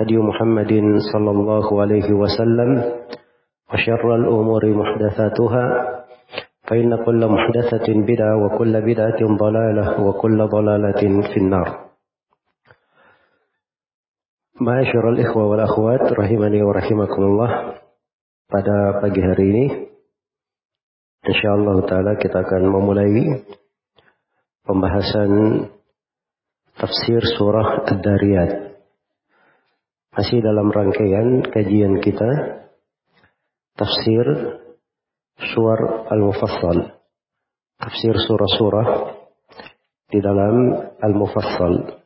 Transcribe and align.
هدي 0.00 0.16
محمد 0.18 0.72
صلى 1.12 1.30
الله 1.30 1.66
عليه 1.82 2.08
وسلم 2.12 2.70
وشر 3.72 4.14
الأمور 4.14 4.62
محدثاتها 4.66 5.64
فإن 6.68 7.04
كل 7.04 7.20
محدثة 7.26 7.86
بدعة 7.88 8.34
وكل 8.44 8.80
بدعة 8.80 9.20
ضلالة 9.36 10.00
وكل 10.04 10.38
ضلالة 10.46 11.02
في 11.32 11.36
النار 11.36 11.68
معاشر 14.60 15.08
الإخوة 15.08 15.46
والأخوات 15.46 16.00
rahimani 16.16 16.60
wa 16.64 16.72
rahimakumullah 16.76 17.50
pada 18.52 19.00
pagi 19.00 19.20
hari 19.20 19.44
ini 19.52 19.66
insyaallah 21.24 21.76
taala 21.88 22.16
kita 22.20 22.40
akan 22.40 22.68
memulai 22.68 23.44
pembahasan 24.64 25.32
tafsir 26.76 27.20
surah 27.36 27.84
Ad-Dariyat 27.84 28.69
masih 30.11 30.39
dalam 30.43 30.67
rangkaian 30.71 31.43
kajian 31.51 32.03
kita 32.03 32.31
tafsir 33.79 34.25
suar 35.55 35.79
al-mufassal 36.11 36.99
tafsir 37.79 38.13
surah-surah 38.13 38.87
di 40.11 40.19
dalam 40.19 40.55
al-mufassal 40.99 42.03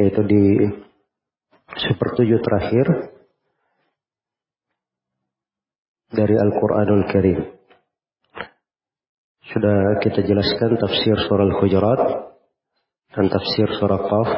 yaitu 0.00 0.22
di 0.24 0.44
sepertujuh 1.76 2.40
terakhir 2.42 2.86
dari 6.10 6.34
Al-Quranul 6.34 7.06
Karim. 7.06 7.38
Sudah 9.50 9.98
kita 10.02 10.22
jelaskan 10.26 10.78
tafsir 10.78 11.14
surah 11.26 11.46
Al-Hujurat 11.46 12.00
dan 13.14 13.26
tafsir 13.30 13.66
surah 13.78 14.00
Qaf. 14.06 14.30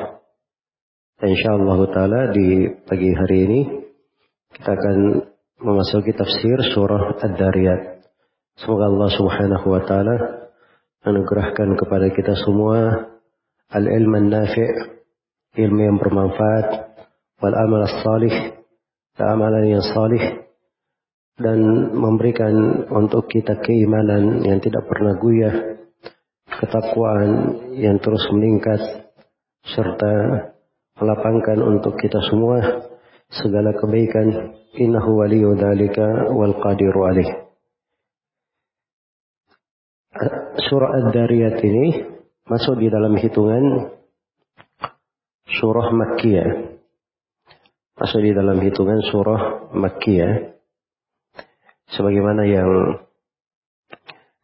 InsyaAllah 1.22 1.78
ta'ala 1.94 2.34
di 2.34 2.66
pagi 2.82 3.14
hari 3.14 3.46
ini 3.46 3.60
kita 4.58 4.74
akan 4.74 5.22
memasuki 5.62 6.10
tafsir 6.18 6.58
surah 6.74 7.14
Ad-Dariyat. 7.14 8.02
Semoga 8.58 8.90
Allah 8.90 9.10
subhanahu 9.14 9.66
wa 9.70 9.86
ta'ala 9.86 10.16
anugerahkan 11.06 11.78
kepada 11.78 12.10
kita 12.10 12.34
semua 12.42 13.06
al-ilm 13.70 14.34
nafi' 14.34 14.66
ilmu 15.62 15.80
yang 15.86 16.02
bermanfaat 16.02 16.66
wal 17.38 17.54
amal 17.54 17.86
salih 18.02 18.58
amalan 19.14 19.78
yang 19.78 19.84
salih 19.94 20.42
dan 21.38 21.62
memberikan 21.94 22.82
untuk 22.90 23.30
kita 23.30 23.62
keimanan 23.62 24.42
yang 24.42 24.58
tidak 24.58 24.90
pernah 24.90 25.14
guyah 25.22 25.86
ketakwaan 26.50 27.30
yang 27.78 28.02
terus 28.02 28.26
meningkat 28.34 29.06
serta 29.70 30.50
melapangkan 31.00 31.58
untuk 31.62 31.96
kita 31.96 32.20
semua 32.28 32.88
segala 33.32 33.72
kebaikan 33.72 34.56
innahu 34.76 35.24
waliyu 35.24 35.56
dzalika 35.56 36.32
wal 36.32 36.56
qadiru 36.60 37.08
alaih 37.08 37.42
surah 40.72 40.90
ad-dariyat 41.00 41.56
ini 41.64 41.86
masuk 42.48 42.80
di 42.80 42.88
dalam 42.88 43.12
hitungan 43.16 43.92
surah 45.52 45.88
Makkiyah. 45.92 46.50
Masuk 48.00 48.20
di 48.24 48.32
dalam 48.32 48.58
hitungan 48.60 48.98
surah 49.04 49.72
Makkiyah. 49.76 50.56
Sebagaimana 51.92 52.42
yang 52.48 52.70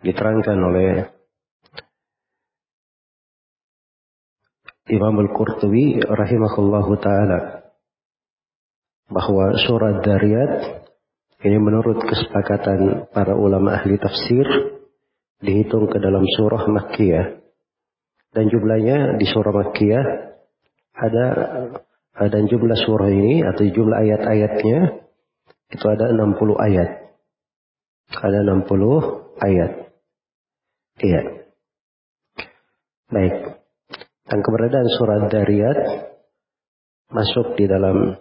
diterangkan 0.04 0.59
oleh 0.60 1.09
Imam 4.88 5.15
Al-Qurtubi 5.21 6.00
rahimahullahu 6.00 6.93
taala 7.00 7.71
bahwa 9.09 9.56
surah 9.56 10.00
Dariyat 10.04 10.53
ini 11.44 11.59
menurut 11.60 12.03
kesepakatan 12.03 13.09
para 13.12 13.37
ulama 13.37 13.77
ahli 13.78 13.97
tafsir 14.00 14.44
dihitung 15.44 15.87
ke 15.93 16.00
dalam 16.00 16.25
surah 16.25 16.66
Makkiyah 16.66 17.27
dan 18.32 18.44
jumlahnya 18.48 19.16
di 19.16 19.27
surah 19.28 19.54
Makkiyah 19.54 20.06
ada 20.98 21.27
dan 22.19 22.50
jumlah 22.50 22.75
surah 22.75 23.09
ini 23.09 23.47
atau 23.47 23.62
jumlah 23.62 23.97
ayat-ayatnya 24.03 25.06
itu 25.69 25.84
ada 25.87 26.10
60 26.10 26.59
ayat. 26.59 26.91
Ada 28.09 28.41
60 28.43 29.38
ayat. 29.38 29.72
Iya. 30.98 31.22
Baik. 33.12 33.34
Dan 34.28 34.44
keberadaan 34.44 34.89
surah 34.93 35.25
Dariyat 35.33 35.78
masuk 37.09 37.56
di 37.56 37.65
dalam 37.65 38.12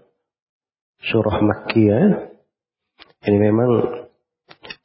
surah 1.03 1.37
Makkiyah 1.43 2.31
ini 3.27 3.37
memang 3.43 3.71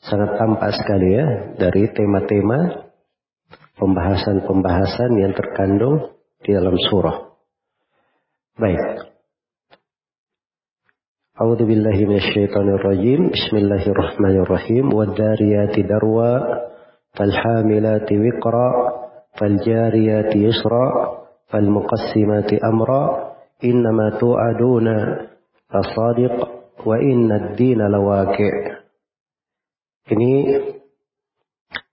sangat 0.03 0.35
tampak 0.35 0.75
sekali 0.75 1.15
ya 1.15 1.27
dari 1.55 1.87
tema-tema 1.95 2.91
pembahasan-pembahasan 3.79 5.15
yang 5.15 5.31
terkandung 5.31 6.11
di 6.43 6.51
dalam 6.51 6.75
surah. 6.91 7.31
Baik. 8.59 8.83
A'udzu 11.39 11.65
billahi 11.65 12.03
minasyaitonir 12.03 12.83
rajim. 12.83 13.31
Bismillahirrahmanirrahim. 13.31 14.91
Wadzariyati 14.91 15.87
darwa 15.87 16.31
falhamilati 17.15 18.19
wiqra 18.19 19.02
yusra 19.41 20.85
falmuqassimati 21.49 22.61
amra 22.61 23.33
innama 23.63 24.17
tu'aduna 24.19 24.97
lasadiq 25.73 26.37
wa 26.83 26.97
inna 26.99 27.35
ad-dina 27.41 27.89
lawaqi'. 27.89 28.83
Ini 30.13 30.33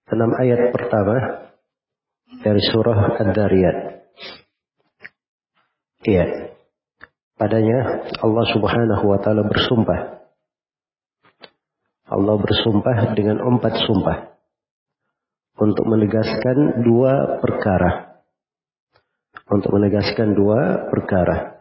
enam 0.10 0.32
ayat 0.34 0.74
pertama 0.74 1.16
dari 2.42 2.62
surah 2.62 3.22
Ad-Dariyat. 3.22 3.78
Iya. 6.06 6.26
Padanya 7.40 8.04
Allah 8.20 8.46
subhanahu 8.52 9.04
wa 9.08 9.20
ta'ala 9.24 9.48
bersumpah. 9.48 10.00
Allah 12.10 12.36
bersumpah 12.36 13.16
dengan 13.16 13.40
empat 13.40 13.80
sumpah. 13.86 14.39
Untuk 15.60 15.86
menegaskan 15.86 16.88
dua 16.88 17.44
perkara. 17.44 18.24
Untuk 19.52 19.76
menegaskan 19.76 20.32
dua 20.32 20.88
perkara. 20.88 21.60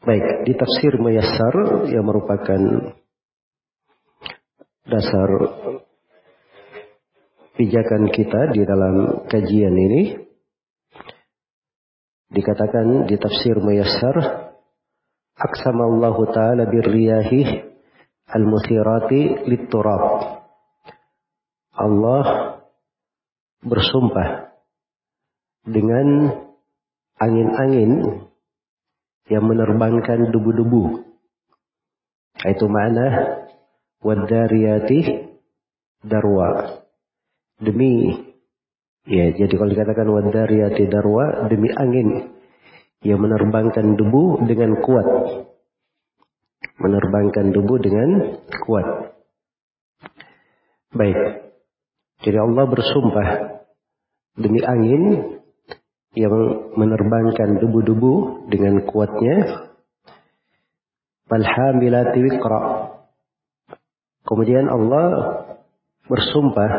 Baik, 0.00 0.48
di 0.48 0.54
tafsir 0.56 0.96
Mayassar 0.96 1.84
yang 1.90 2.06
merupakan 2.06 2.60
dasar 4.88 5.28
pijakan 7.60 8.08
kita 8.08 8.56
di 8.56 8.64
dalam 8.64 9.28
kajian 9.28 9.76
ini 9.76 10.16
dikatakan 12.32 13.04
di 13.04 13.20
tafsir 13.20 13.60
Muyassar 13.60 14.16
aksamallahu 15.36 16.32
taala 16.32 16.64
birriyahi 16.64 17.68
al-muthirati 18.32 19.44
litturab 19.44 20.39
Allah 21.80 22.24
bersumpah 23.64 24.52
dengan 25.64 26.28
angin-angin 27.16 28.24
yang 29.32 29.44
menerbangkan 29.48 30.28
debu-debu. 30.28 31.04
Itu 32.40 32.66
makna 32.68 33.06
wadariyati 34.00 35.28
darwa. 36.04 36.80
Demi 37.60 38.16
ya 39.04 39.32
jadi 39.36 39.52
kalau 39.52 39.68
dikatakan 39.72 40.08
wadariyati 40.08 40.88
darwa 40.88 41.48
demi 41.48 41.68
angin 41.72 42.32
yang 43.04 43.20
menerbangkan 43.20 43.96
debu 43.96 44.44
dengan 44.48 44.80
kuat. 44.80 45.08
Menerbangkan 46.80 47.52
debu 47.52 47.74
dengan 47.80 48.08
kuat. 48.64 49.16
Baik. 50.96 51.49
Jadi 52.20 52.36
Allah 52.36 52.64
bersumpah 52.68 53.28
demi 54.36 54.60
angin 54.60 55.02
yang 56.12 56.34
menerbangkan 56.76 57.62
debu-debu 57.62 58.46
dengan 58.50 58.84
kuatnya. 58.84 59.68
Falhamilati. 61.30 62.20
Kemudian 64.26 64.66
Allah 64.68 65.06
bersumpah 66.10 66.70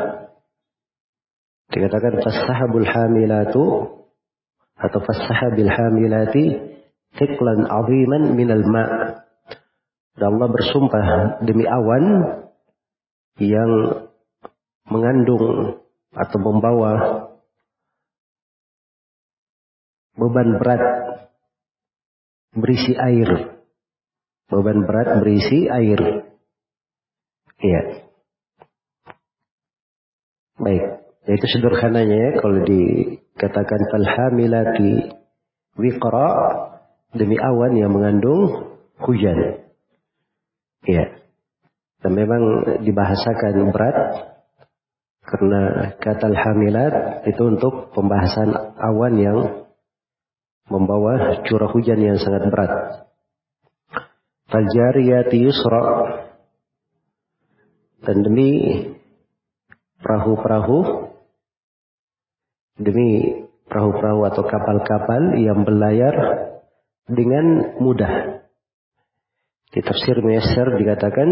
dikatakan 1.71 2.19
fasahabul 2.19 2.83
hamilatu 2.83 3.65
atau 4.75 4.99
fasahabil 4.99 5.71
hamilati 5.71 6.45
thiqlan 7.15 7.63
aziman 7.63 8.35
minal 8.35 8.63
ma' 8.67 9.23
dan 10.19 10.35
Allah 10.35 10.47
bersumpah 10.51 11.05
demi 11.47 11.63
awan 11.63 12.03
yang 13.39 13.71
mengandung 14.91 15.79
atau 16.11 16.37
membawa 16.43 16.93
beban 20.19 20.59
berat 20.59 20.83
berisi 22.51 22.93
air. 22.99 23.55
Beban 24.51 24.83
berat 24.83 25.23
berisi 25.23 25.71
air. 25.71 26.27
Iya. 27.63 27.81
Baik. 30.59 30.83
Itu 31.21 31.45
sederhananya 31.47 32.17
ya 32.17 32.31
kalau 32.43 32.59
dikatakan 32.65 33.81
falhamilati 33.93 35.15
wiqra 35.79 36.29
demi 37.15 37.39
awan 37.39 37.79
yang 37.79 37.95
mengandung 37.95 38.75
hujan. 38.99 39.63
Iya. 40.83 41.23
Dan 42.01 42.11
memang 42.17 42.41
dibahasakan 42.81 43.71
berat 43.71 43.97
karena 45.31 45.95
kata 45.95 46.27
hamilat 46.27 47.23
itu 47.23 47.39
untuk 47.47 47.95
pembahasan 47.95 48.51
awan 48.75 49.15
yang 49.15 49.39
membawa 50.67 51.39
curah 51.47 51.71
hujan 51.71 52.03
yang 52.03 52.19
sangat 52.19 52.51
berat. 52.51 53.07
Faljariyati 54.51 55.39
yusra 55.39 55.83
dan 58.03 58.27
demi 58.27 58.51
perahu-perahu 60.03 61.07
demi 62.75 63.47
perahu-perahu 63.71 64.27
atau 64.27 64.43
kapal-kapal 64.43 65.39
yang 65.39 65.63
berlayar 65.63 66.15
dengan 67.07 67.79
mudah. 67.79 68.43
Di 69.71 69.79
tafsir 69.79 70.19
Muyassar 70.19 70.75
dikatakan 70.75 71.29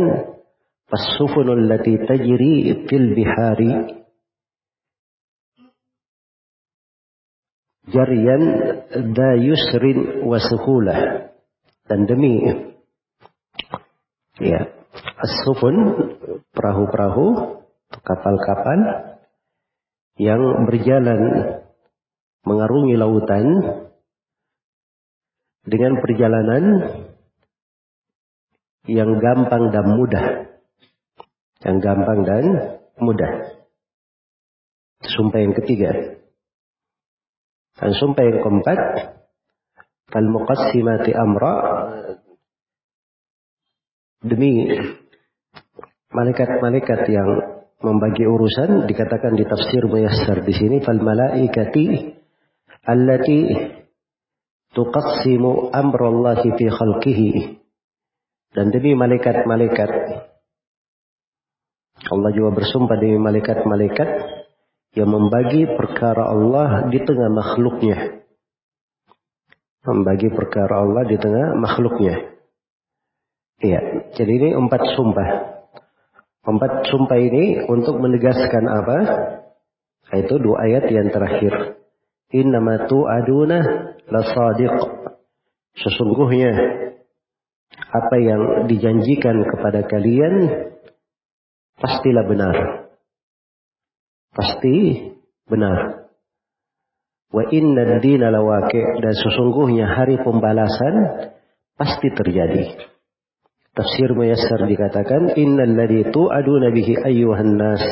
Jarian 7.89 8.44
da 9.13 9.38
yusrin 9.38 10.25
wa 10.25 10.38
suhulah 10.38 11.30
dan 11.89 12.06
demi 12.06 12.41
ya 14.41 14.62
as-sufun 15.21 15.75
perahu-perahu 16.53 17.25
kapal-kapal 17.89 18.80
yang 20.21 20.41
berjalan 20.69 21.21
mengarungi 22.45 22.94
lautan 22.97 23.45
dengan 25.65 25.97
perjalanan 26.01 26.63
yang 28.89 29.18
gampang 29.18 29.69
dan 29.69 29.86
mudah 29.97 30.49
yang 31.64 31.78
gampang 31.84 32.20
dan 32.24 32.46
mudah. 33.00 33.60
Sumpah 35.04 35.40
yang 35.40 35.56
ketiga. 35.56 36.20
Dan 37.80 37.92
sumpah 37.96 38.24
yang 38.24 38.40
keempat. 38.44 38.80
Fal 40.10 40.28
muqassimati 40.28 41.12
amra. 41.16 41.56
Demi 44.20 44.68
malaikat-malaikat 46.12 47.02
yang 47.08 47.30
membagi 47.80 48.28
urusan 48.28 48.92
dikatakan 48.92 49.40
di 49.40 49.48
tafsir 49.48 49.88
muyassar 49.88 50.44
di 50.44 50.52
sini 50.52 50.84
fal 50.84 51.00
malaikati 51.00 52.12
allati 52.84 53.40
tuqassimu 54.76 55.72
amrallahi 55.72 56.60
fi 56.60 56.66
khalqihi 56.68 57.32
dan 58.52 58.76
demi 58.76 59.00
malaikat-malaikat 59.00 59.92
Allah 62.10 62.32
juga 62.34 62.50
bersumpah 62.58 62.98
demi 62.98 63.22
malaikat-malaikat 63.22 64.10
yang 64.98 65.10
membagi 65.14 65.70
perkara 65.78 66.26
Allah 66.34 66.90
di 66.90 66.98
tengah 67.06 67.30
makhluknya. 67.30 68.26
Membagi 69.86 70.34
perkara 70.34 70.82
Allah 70.82 71.06
di 71.06 71.18
tengah 71.22 71.54
makhluknya. 71.54 72.36
Iya, 73.62 74.12
jadi 74.18 74.32
ini 74.42 74.50
empat 74.58 74.98
sumpah. 74.98 75.30
Empat 76.50 76.90
sumpah 76.90 77.20
ini 77.20 77.62
untuk 77.70 78.02
menegaskan 78.02 78.66
apa? 78.66 78.98
Itu 80.18 80.42
dua 80.42 80.66
ayat 80.66 80.89
yang 80.89 81.13
terakhir. 81.13 81.78
Innama 82.34 82.89
tu'aduna 82.89 83.60
lasadiq. 84.10 84.74
Sesungguhnya 85.78 86.51
apa 87.89 88.16
yang 88.18 88.66
dijanjikan 88.66 89.38
kepada 89.46 89.86
kalian 89.86 90.34
pastilah 91.79 92.27
benar. 92.27 92.55
Pasti 94.36 95.09
benar. 95.50 96.05
Wa 97.29 97.43
inna 97.50 97.98
dina 98.01 98.29
lawake 98.29 99.01
dan 99.01 99.13
sesungguhnya 99.13 99.86
hari 99.86 100.17
pembalasan 100.21 100.95
pasti 101.77 102.09
terjadi. 102.13 102.89
Tafsir 103.74 104.12
Muyassar 104.12 104.65
dikatakan 104.65 105.39
innal 105.39 105.77
ladzi 105.77 106.09
tu'aduna 106.12 106.74
bihi 106.74 107.00
ayyuhan 107.00 107.55
nas. 107.55 107.83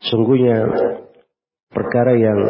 Sungguhnya 0.00 0.64
perkara 1.70 2.16
yang 2.18 2.40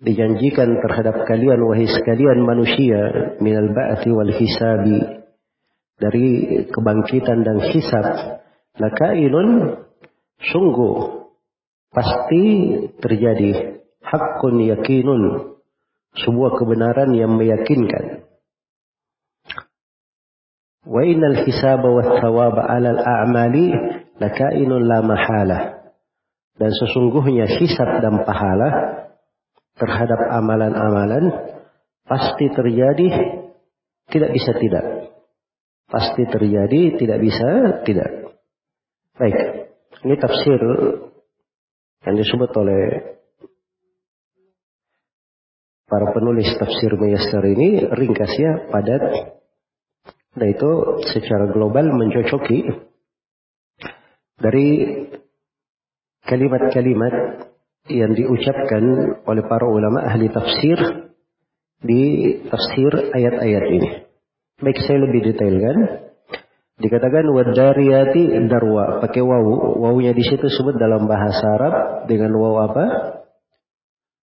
dijanjikan 0.00 0.80
terhadap 0.80 1.28
kalian 1.28 1.60
wahai 1.60 1.84
sekalian 1.84 2.40
manusia 2.40 3.36
minal 3.42 3.68
ba'ti 3.68 4.08
wal 4.14 4.32
hisabi 4.32 5.20
dari 6.00 6.26
kebangkitan 6.72 7.44
dan 7.44 7.58
hisab 7.68 8.39
lakainun 8.80 9.76
sungguh 10.40 11.28
pasti 11.92 12.44
terjadi. 12.98 13.78
Hakun 14.00 14.64
yakinun 14.64 15.22
sebuah 16.16 16.56
kebenaran 16.56 17.12
yang 17.12 17.36
meyakinkan. 17.36 18.24
Wa 20.88 21.04
innal 21.04 21.44
hisaba 21.44 21.84
wa 21.84 22.18
thawaba 22.18 22.64
'alal 22.64 22.96
a'mali 22.96 23.76
lakainun 24.16 24.88
la 24.88 25.04
mahala. 25.04 25.60
Dan 26.56 26.72
sesungguhnya 26.72 27.46
hisab 27.60 28.00
dan 28.00 28.24
pahala 28.24 28.68
terhadap 29.76 30.20
amalan-amalan 30.32 31.24
pasti 32.04 32.48
terjadi 32.52 33.08
tidak 34.08 34.30
bisa 34.32 34.52
tidak. 34.56 34.84
Pasti 35.88 36.22
terjadi 36.24 36.96
tidak 37.00 37.18
bisa 37.20 37.48
tidak 37.84 38.29
Baik, 39.18 39.36
ini 40.06 40.14
tafsir 40.16 40.60
yang 42.06 42.16
disebut 42.16 42.50
oleh 42.56 42.82
para 45.90 46.06
penulis 46.14 46.48
tafsir 46.56 46.94
Muyassar 46.94 47.44
ini 47.50 47.82
ringkasnya 47.90 48.70
padat 48.70 49.02
dan 50.38 50.46
itu 50.46 50.70
secara 51.10 51.50
global 51.50 51.90
mencocoki 51.90 52.70
dari 54.38 54.68
kalimat-kalimat 56.24 57.14
yang 57.90 58.14
diucapkan 58.14 58.82
oleh 59.26 59.44
para 59.50 59.66
ulama 59.66 60.06
ahli 60.06 60.30
tafsir 60.30 60.78
di 61.82 62.02
tafsir 62.46 62.92
ayat-ayat 63.10 63.64
ini. 63.74 63.90
Baik 64.60 64.78
saya 64.84 64.98
lebih 65.02 65.32
detailkan. 65.32 66.09
Dikatakan 66.80 67.28
wadariyati 67.28 68.48
darwa 68.48 69.04
pakai 69.04 69.20
wawu. 69.20 69.84
Wawunya 69.84 70.16
di 70.16 70.24
situ 70.24 70.48
sebut 70.48 70.80
dalam 70.80 71.04
bahasa 71.04 71.44
Arab 71.60 71.74
dengan 72.08 72.32
wawu 72.32 72.56
apa? 72.64 72.84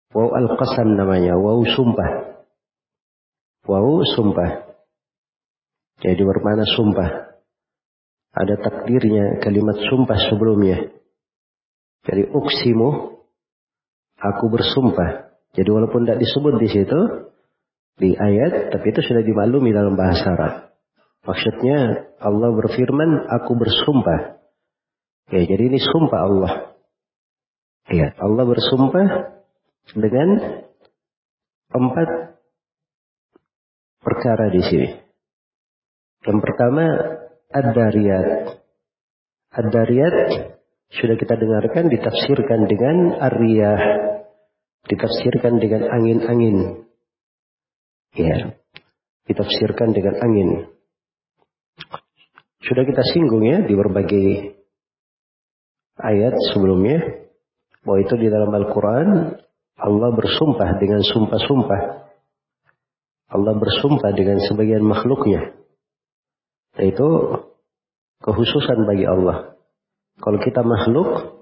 Wawu 0.10 0.34
al-qasam 0.34 0.98
namanya, 0.98 1.38
wawu 1.38 1.62
sumpah. 1.70 2.41
Wawu 3.70 4.01
sumpah. 4.18 4.65
Jadi 6.01 6.22
bermana 6.25 6.65
sumpah. 6.65 7.38
Ada 8.34 8.56
takdirnya 8.58 9.38
kalimat 9.46 9.77
sumpah 9.86 10.18
sebelumnya. 10.18 10.89
Jadi 12.10 12.34
uksimu, 12.34 12.89
aku 14.18 14.46
bersumpah. 14.50 15.38
Jadi 15.53 15.70
walaupun 15.70 16.08
tidak 16.08 16.25
disebut 16.25 16.53
di 16.58 16.70
situ, 16.72 17.00
di 18.00 18.18
ayat, 18.18 18.74
tapi 18.74 18.89
itu 18.89 19.06
sudah 19.06 19.22
dimaklumi 19.22 19.70
dalam 19.70 19.94
bahasa 19.94 20.34
Arab. 20.34 20.69
Maksudnya 21.28 22.10
Allah 22.24 22.50
berfirman, 22.56 23.28
aku 23.28 23.52
bersumpah. 23.60 24.40
Ya, 25.30 25.42
jadi 25.46 25.64
ini 25.70 25.80
sumpah 25.80 26.20
Allah. 26.26 26.54
Ya, 27.90 28.14
Allah 28.18 28.46
bersumpah 28.46 29.08
dengan 29.94 30.30
empat 31.70 32.10
perkara 34.02 34.50
di 34.54 34.62
sini. 34.64 34.90
Yang 36.26 36.40
pertama, 36.44 36.86
ad-dariyat. 37.50 38.28
Ad-dariyat 39.50 40.16
sudah 40.90 41.16
kita 41.18 41.38
dengarkan 41.38 41.94
ditafsirkan 41.94 42.66
dengan 42.66 43.22
ar-riyah. 43.22 43.82
Ditafsirkan 44.90 45.62
dengan 45.62 45.86
angin-angin. 45.86 46.58
Ya. 48.18 48.58
Ditafsirkan 49.30 49.94
dengan 49.94 50.18
angin. 50.18 50.50
Sudah 52.70 52.86
kita 52.86 53.02
singgung 53.02 53.42
ya 53.50 53.66
di 53.66 53.74
berbagai 53.74 54.54
ayat 55.98 56.38
sebelumnya 56.54 57.26
bahwa 57.82 57.98
itu 58.06 58.14
di 58.14 58.30
dalam 58.30 58.54
Al-Quran 58.54 59.08
Allah 59.80 60.10
bersumpah 60.14 60.78
dengan 60.78 61.02
sumpah-sumpah. 61.02 61.82
Allah 63.34 63.54
bersumpah 63.58 64.12
dengan 64.14 64.38
sebagian 64.44 64.86
makhluknya. 64.86 65.56
Itu 66.78 67.42
kehususan 68.22 68.86
bagi 68.86 69.10
Allah. 69.10 69.56
Kalau 70.20 70.38
kita 70.38 70.62
makhluk, 70.62 71.42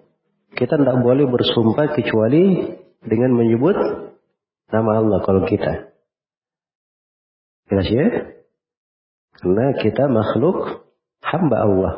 kita 0.54 0.80
tidak 0.80 0.98
boleh 1.02 1.26
bersumpah 1.28 1.92
kecuali 1.98 2.72
dengan 3.04 3.36
menyebut 3.36 3.76
nama 4.72 5.02
Allah 5.02 5.20
kalau 5.26 5.44
kita. 5.44 5.92
Jelas 7.68 7.88
ya? 7.92 8.08
Karena 9.42 9.76
kita 9.76 10.08
makhluk 10.08 10.87
hamba 11.28 11.58
Allah. 11.64 11.94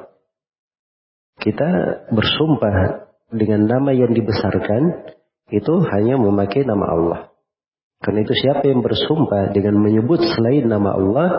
Kita 1.39 1.69
bersumpah 2.11 3.07
dengan 3.31 3.69
nama 3.69 3.93
yang 3.95 4.11
dibesarkan 4.11 5.13
itu 5.53 5.73
hanya 5.93 6.19
memakai 6.19 6.65
nama 6.65 6.85
Allah. 6.89 7.19
Karena 7.99 8.23
itu 8.23 8.33
siapa 8.35 8.63
yang 8.67 8.81
bersumpah 8.83 9.51
dengan 9.51 9.79
menyebut 9.79 10.23
selain 10.35 10.67
nama 10.67 10.95
Allah, 10.95 11.29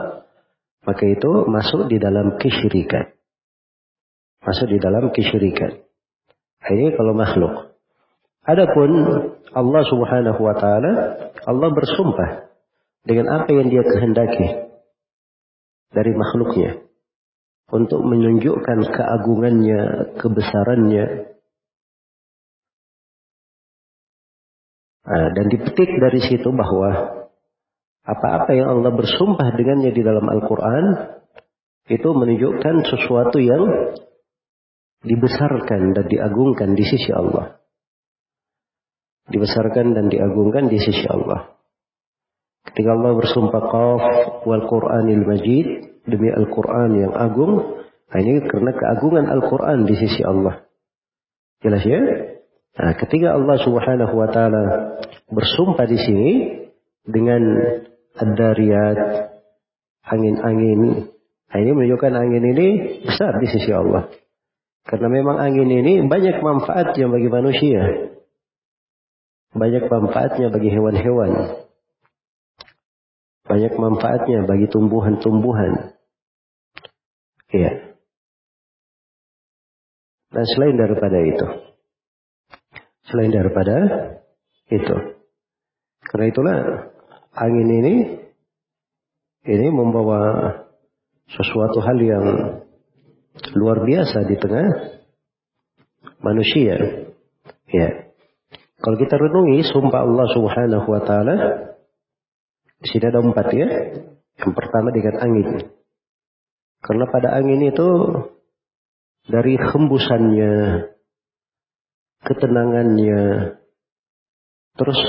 maka 0.85 1.05
itu 1.05 1.49
masuk 1.49 1.89
di 1.89 2.01
dalam 2.01 2.37
kesyirikan. 2.37 3.13
Masuk 4.41 4.73
di 4.73 4.79
dalam 4.81 5.13
kesyirikan. 5.13 5.85
Ini 6.61 6.97
kalau 6.97 7.13
makhluk. 7.17 7.77
Adapun 8.45 8.91
Allah 9.53 9.83
Subhanahu 9.85 10.41
wa 10.41 10.55
taala, 10.57 10.93
Allah 11.45 11.69
bersumpah 11.73 12.49
dengan 13.05 13.41
apa 13.41 13.51
yang 13.53 13.69
dia 13.69 13.85
kehendaki 13.85 14.49
dari 15.93 16.13
makhluknya 16.17 16.90
untuk 17.71 18.03
menunjukkan 18.03 18.79
keagungannya, 18.91 19.83
kebesarannya. 20.19 21.07
Nah, 25.11 25.29
dan 25.35 25.47
dipetik 25.51 25.91
dari 25.99 26.21
situ 26.23 26.51
bahwa 26.55 27.21
apa-apa 28.07 28.51
yang 28.55 28.79
Allah 28.79 28.93
bersumpah 28.95 29.55
dengannya 29.55 29.91
di 29.95 30.03
dalam 30.03 30.23
Al-Quran 30.23 30.85
itu 31.91 32.09
menunjukkan 32.11 32.87
sesuatu 32.87 33.39
yang 33.43 33.95
dibesarkan 35.03 35.97
dan 35.97 36.07
diagungkan 36.07 36.79
di 36.79 36.85
sisi 36.87 37.11
Allah. 37.11 37.59
Dibesarkan 39.31 39.95
dan 39.95 40.07
diagungkan 40.11 40.71
di 40.71 40.79
sisi 40.79 41.07
Allah. 41.07 41.55
Ketika 42.71 42.95
Allah 42.95 43.19
bersumpah 43.19 43.63
qaf 43.67 44.03
wal 44.47 44.65
Qur'anil 44.69 45.25
Majid 45.27 45.90
demi 46.07 46.29
Al-Qur'an 46.33 46.91
yang 46.97 47.13
agung, 47.13 47.81
ini 48.11 48.43
karena 48.49 48.75
keagungan 48.75 49.27
Al-Qur'an 49.31 49.87
di 49.87 49.95
sisi 49.95 50.21
Allah. 50.27 50.67
Jelas 51.61 51.85
ya? 51.85 52.01
Nah, 52.81 52.93
ketika 52.97 53.37
Allah 53.37 53.57
Subhanahu 53.61 54.15
wa 54.17 54.29
taala 54.33 54.65
bersumpah 55.29 55.85
di 55.85 55.99
sini 56.01 56.31
dengan 57.05 57.43
ad-dariyat 58.17 58.99
angin-angin, 60.07 61.11
nah 61.53 61.59
ini 61.61 61.71
menunjukkan 61.77 62.13
angin 62.17 62.45
ini 62.57 62.69
besar 63.05 63.37
di 63.39 63.47
sisi 63.53 63.71
Allah. 63.71 64.09
Karena 64.89 65.07
memang 65.13 65.37
angin 65.39 65.69
ini 65.69 66.03
banyak 66.09 66.41
manfaatnya 66.41 67.07
bagi 67.07 67.29
manusia. 67.29 67.83
Banyak 69.55 69.87
manfaatnya 69.87 70.49
bagi 70.49 70.71
hewan-hewan. 70.73 71.31
Banyak 73.51 73.75
manfaatnya 73.75 74.47
bagi 74.47 74.71
tumbuhan-tumbuhan. 74.71 75.99
Iya. 77.51 77.99
Dan 80.31 80.45
selain 80.55 80.79
daripada 80.79 81.19
itu. 81.19 81.47
Selain 83.11 83.35
daripada 83.35 83.75
itu. 84.71 84.97
Karena 86.07 86.27
itulah 86.31 86.59
angin 87.35 87.69
ini 87.75 87.95
ini 89.51 89.67
membawa 89.75 90.23
sesuatu 91.27 91.83
hal 91.83 91.99
yang 91.99 92.27
luar 93.59 93.83
biasa 93.83 94.31
di 94.31 94.37
tengah 94.39 94.69
manusia. 96.23 96.79
Ya. 97.67 98.15
Kalau 98.79 98.95
kita 98.95 99.19
renungi 99.19 99.67
sumpah 99.67 100.07
Allah 100.07 100.27
Subhanahu 100.39 100.87
wa 100.87 101.03
taala 101.03 101.37
di 102.81 102.87
sini 102.89 103.05
ada 103.07 103.21
empat 103.21 103.47
ya. 103.53 103.69
Yang 104.41 104.53
pertama 104.57 104.89
dengan 104.89 105.17
angin. 105.21 105.49
Karena 106.81 107.05
pada 107.13 107.37
angin 107.37 107.61
itu 107.69 107.89
dari 109.29 109.61
hembusannya, 109.61 110.89
ketenangannya, 112.25 113.23
terus 114.81 115.01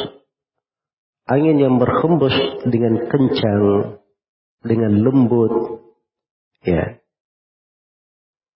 angin 1.31 1.57
yang 1.63 1.79
berhembus 1.79 2.35
dengan 2.67 3.07
kencang, 3.07 3.63
dengan 4.67 4.93
lembut, 4.99 5.79
ya. 6.67 6.99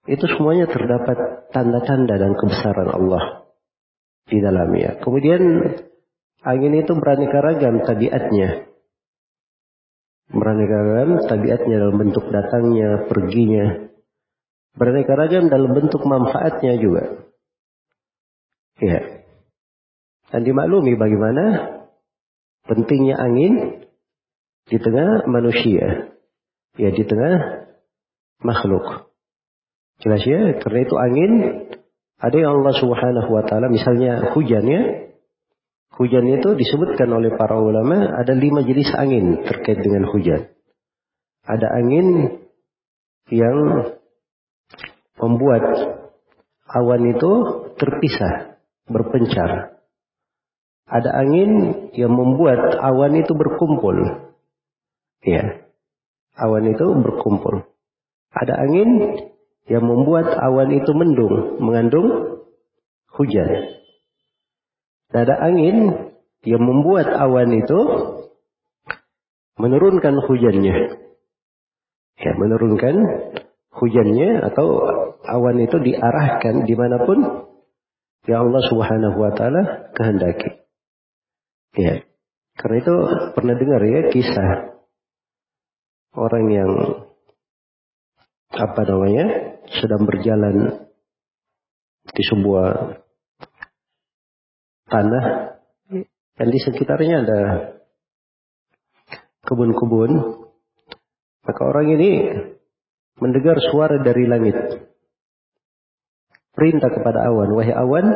Itu 0.05 0.27
semuanya 0.29 0.67
terdapat 0.69 1.50
tanda-tanda 1.55 2.19
dan 2.19 2.36
kebesaran 2.36 2.91
Allah 2.91 3.48
di 4.29 4.38
dalamnya. 4.38 5.01
Kemudian 5.01 5.41
angin 6.45 6.74
itu 6.77 6.91
beraneka 6.93 7.41
ragam 7.41 7.81
tabiatnya. 7.81 8.75
Beraneka 10.25 10.77
ragam 10.82 11.22
tabiatnya 11.29 11.75
dalam 11.77 11.98
bentuk 12.01 12.25
datangnya, 12.34 13.05
perginya. 13.05 13.89
Beraneka 14.74 15.13
ragam 15.13 15.46
dalam 15.48 15.72
bentuk 15.72 16.01
manfaatnya 16.03 16.82
juga. 16.82 17.29
Ya. 18.82 19.24
Dan 20.34 20.41
dimaklumi 20.44 20.98
bagaimana 20.98 21.44
pentingnya 22.65 23.15
angin 23.15 23.86
di 24.65 24.77
tengah 24.82 25.29
manusia. 25.29 26.12
Ya, 26.75 26.89
di 26.91 27.03
tengah 27.08 27.70
makhluk. 28.44 29.08
Jelas 30.03 30.27
ya, 30.27 30.60
karena 30.60 30.79
itu 30.84 30.96
angin 31.00 31.32
ada 32.20 32.36
yang 32.36 32.60
Allah 32.60 32.75
Subhanahu 32.75 33.29
wa 33.32 33.44
taala 33.48 33.72
misalnya 33.72 34.36
hujan 34.36 34.65
ya, 34.67 34.82
Hujan 35.95 36.27
itu 36.27 36.59
disebutkan 36.59 37.07
oleh 37.07 37.31
para 37.39 37.55
ulama 37.55 38.19
ada 38.19 38.35
lima 38.35 38.67
jenis 38.67 38.91
angin 38.99 39.47
terkait 39.47 39.79
dengan 39.79 40.11
hujan. 40.11 40.51
Ada 41.47 41.71
angin 41.71 42.07
yang 43.31 43.57
membuat 45.15 45.63
awan 46.67 47.01
itu 47.15 47.31
terpisah, 47.79 48.59
berpencar. 48.91 49.79
Ada 50.85 51.15
angin 51.15 51.51
yang 51.95 52.11
membuat 52.11 52.75
awan 52.75 53.15
itu 53.15 53.31
berkumpul. 53.31 53.95
Ya, 55.23 55.63
awan 56.35 56.75
itu 56.75 56.85
berkumpul. 56.91 57.71
Ada 58.35 58.53
angin 58.67 58.89
yang 59.71 59.87
membuat 59.87 60.27
awan 60.43 60.75
itu 60.75 60.91
mendung, 60.91 61.57
mengandung 61.63 62.43
hujan. 63.15 63.79
Dan 65.12 65.19
ada 65.25 65.35
angin 65.41 65.77
yang 66.45 66.62
membuat 66.62 67.09
awan 67.13 67.53
itu 67.53 67.79
menurunkan 69.57 70.21
hujannya. 70.25 70.75
Ya, 72.15 72.31
menurunkan 72.38 72.95
hujannya 73.75 74.39
atau 74.51 74.67
awan 75.27 75.57
itu 75.59 75.77
diarahkan 75.81 76.63
di 76.63 76.75
mana 76.77 77.03
pun 77.03 77.19
yang 78.25 78.50
Allah 78.50 78.63
Subhanahu 78.71 79.17
Wa 79.19 79.31
Taala 79.35 79.63
kehendaki. 79.93 80.63
Ya, 81.75 82.07
karena 82.55 82.75
itu 82.79 82.95
pernah 83.35 83.55
dengar 83.59 83.81
ya 83.83 84.01
kisah 84.15 84.50
orang 86.15 86.45
yang 86.47 86.71
apa 88.55 88.81
namanya 88.88 89.25
sedang 89.67 90.07
berjalan 90.07 90.88
di 92.07 92.24
sebuah 92.24 93.03
tanah. 94.95 95.25
Dan 96.35 96.47
di 96.51 96.59
sekitarnya 96.59 97.15
ada 97.27 97.41
kebun-kebun. 99.43 100.11
Maka 101.45 101.61
orang 101.61 101.87
ini 101.99 102.11
mendengar 103.19 103.59
suara 103.59 103.99
dari 103.99 104.23
langit. 104.23 104.55
Perintah 106.55 106.87
kepada 106.87 107.27
awan 107.27 107.51
wahai 107.51 107.75
awan 107.75 108.07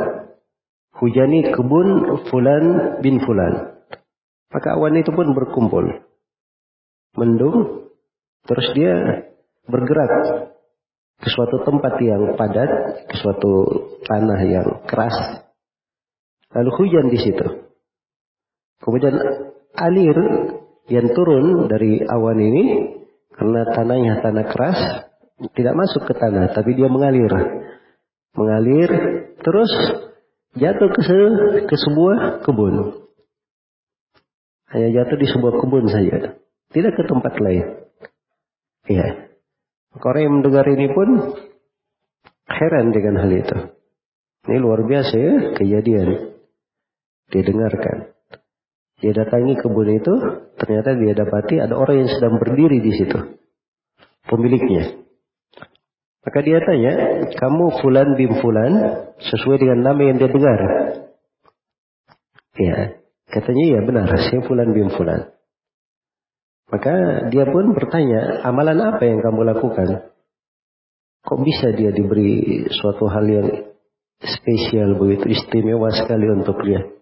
hujani 0.95 1.51
kebun 1.51 2.23
fulan 2.31 2.65
bin 3.03 3.19
fulan. 3.19 3.83
Maka 4.49 4.79
awan 4.79 4.95
itu 4.95 5.11
pun 5.11 5.35
berkumpul. 5.35 6.07
Mendung 7.19 7.91
terus 8.47 8.67
dia 8.73 9.27
bergerak 9.67 10.11
ke 11.19 11.27
suatu 11.27 11.67
tempat 11.67 11.99
yang 11.99 12.33
padat, 12.39 12.71
ke 13.11 13.15
suatu 13.19 13.53
tanah 14.07 14.39
yang 14.47 14.67
keras. 14.87 15.45
Lalu 16.55 16.69
hujan 16.73 17.05
di 17.13 17.19
situ. 17.21 17.47
Kemudian 18.81 19.15
alir 19.75 20.17
yang 20.89 21.07
turun 21.13 21.69
dari 21.69 22.01
awan 22.01 22.39
ini 22.41 22.65
karena 23.37 23.61
tanahnya 23.69 24.13
tanah 24.25 24.45
keras 24.49 24.79
tidak 25.53 25.73
masuk 25.77 26.09
ke 26.09 26.13
tanah 26.17 26.51
tapi 26.51 26.73
dia 26.73 26.89
mengalir. 26.89 27.31
Mengalir 28.33 28.89
terus 29.39 29.71
jatuh 30.57 30.89
ke, 30.89 31.01
se 31.05 31.17
ke 31.69 31.75
sebuah 31.75 32.43
kebun. 32.43 33.05
Hanya 34.69 34.89
jatuh 35.01 35.17
di 35.17 35.27
sebuah 35.29 35.53
kebun 35.61 35.85
saja. 35.89 36.37
Tidak 36.69 36.93
ke 36.93 37.03
tempat 37.09 37.33
lain. 37.41 37.65
Iya. 38.85 39.33
Orang 39.97 40.21
yang 40.21 40.33
mendengar 40.41 40.65
ini 40.69 40.87
pun 40.93 41.33
heran 42.45 42.93
dengan 42.93 43.25
hal 43.25 43.31
itu. 43.33 43.57
Ini 44.45 44.57
luar 44.61 44.85
biasa 44.85 45.13
ya 45.17 45.33
kejadian. 45.57 46.28
Didengarkan. 47.29 48.13
Dia 48.99 49.15
datangi 49.15 49.55
kebun 49.55 49.89
itu, 49.95 50.13
ternyata 50.59 50.91
dia 50.99 51.15
dapati 51.15 51.55
ada 51.63 51.71
orang 51.79 52.03
yang 52.03 52.11
sedang 52.11 52.35
berdiri 52.35 52.83
di 52.83 52.91
situ. 52.99 53.19
Pemiliknya. 54.27 54.99
Maka 56.19 56.39
dia 56.43 56.59
tanya, 56.59 56.93
kamu 57.31 57.79
fulan 57.79 58.19
bim 58.19 58.43
fulan, 58.43 58.73
sesuai 59.23 59.57
dengan 59.63 59.79
nama 59.87 60.01
yang 60.03 60.17
dia 60.19 60.29
dengar. 60.29 60.59
Ya, 62.59 62.77
katanya 63.31 63.65
ya 63.71 63.79
benar, 63.87 64.07
saya 64.19 64.43
fulan 64.43 64.75
bim 64.75 64.91
fulan. 64.91 65.31
Maka 66.69 66.93
dia 67.31 67.47
pun 67.47 67.71
bertanya, 67.71 68.43
amalan 68.45 68.83
apa 68.83 69.01
yang 69.07 69.23
kamu 69.23 69.47
lakukan? 69.47 70.11
Kok 71.23 71.39
bisa 71.39 71.71
dia 71.71 71.95
diberi 71.95 72.67
suatu 72.67 73.07
hal 73.07 73.25
yang 73.25 73.47
spesial 74.19 74.99
begitu 74.99 75.33
istimewa 75.39 75.87
sekali 75.95 76.27
untuk 76.29 76.59
dia? 76.67 76.98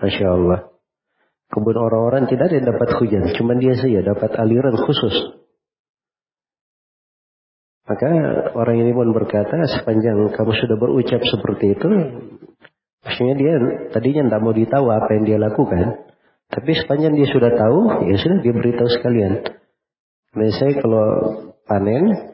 Masya 0.00 0.26
Allah. 0.30 0.60
Kebun 1.52 1.76
orang-orang 1.76 2.32
tidak 2.32 2.48
ada 2.48 2.54
yang 2.56 2.68
dapat 2.72 2.88
hujan, 2.96 3.24
cuma 3.36 3.52
dia 3.60 3.76
saja 3.76 4.00
dapat 4.00 4.32
aliran 4.40 4.72
khusus. 4.72 5.42
Maka 7.82 8.08
orang 8.56 8.80
ini 8.80 8.94
pun 8.96 9.12
berkata, 9.12 9.68
sepanjang 9.68 10.32
kamu 10.32 10.52
sudah 10.54 10.76
berucap 10.80 11.20
seperti 11.20 11.76
itu, 11.76 11.90
maksudnya 13.04 13.34
dia 13.36 13.52
tadinya 13.92 14.32
tidak 14.32 14.40
mau 14.40 14.54
ditahu 14.56 14.86
apa 14.88 15.10
yang 15.12 15.24
dia 15.28 15.38
lakukan. 15.42 16.08
Tapi 16.48 16.72
sepanjang 16.72 17.16
dia 17.18 17.28
sudah 17.28 17.52
tahu, 17.52 18.08
ya 18.08 18.16
sudah 18.16 18.38
dia 18.40 18.54
beritahu 18.56 18.88
sekalian. 18.96 19.44
Dan 20.32 20.50
saya 20.56 20.72
kalau 20.80 21.08
panen, 21.68 22.32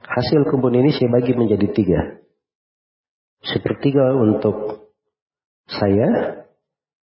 hasil 0.00 0.40
kebun 0.48 0.78
ini 0.78 0.96
saya 0.96 1.12
bagi 1.12 1.36
menjadi 1.36 1.68
tiga. 1.74 2.00
Sepertiga 3.44 4.14
untuk 4.14 4.88
saya, 5.68 6.37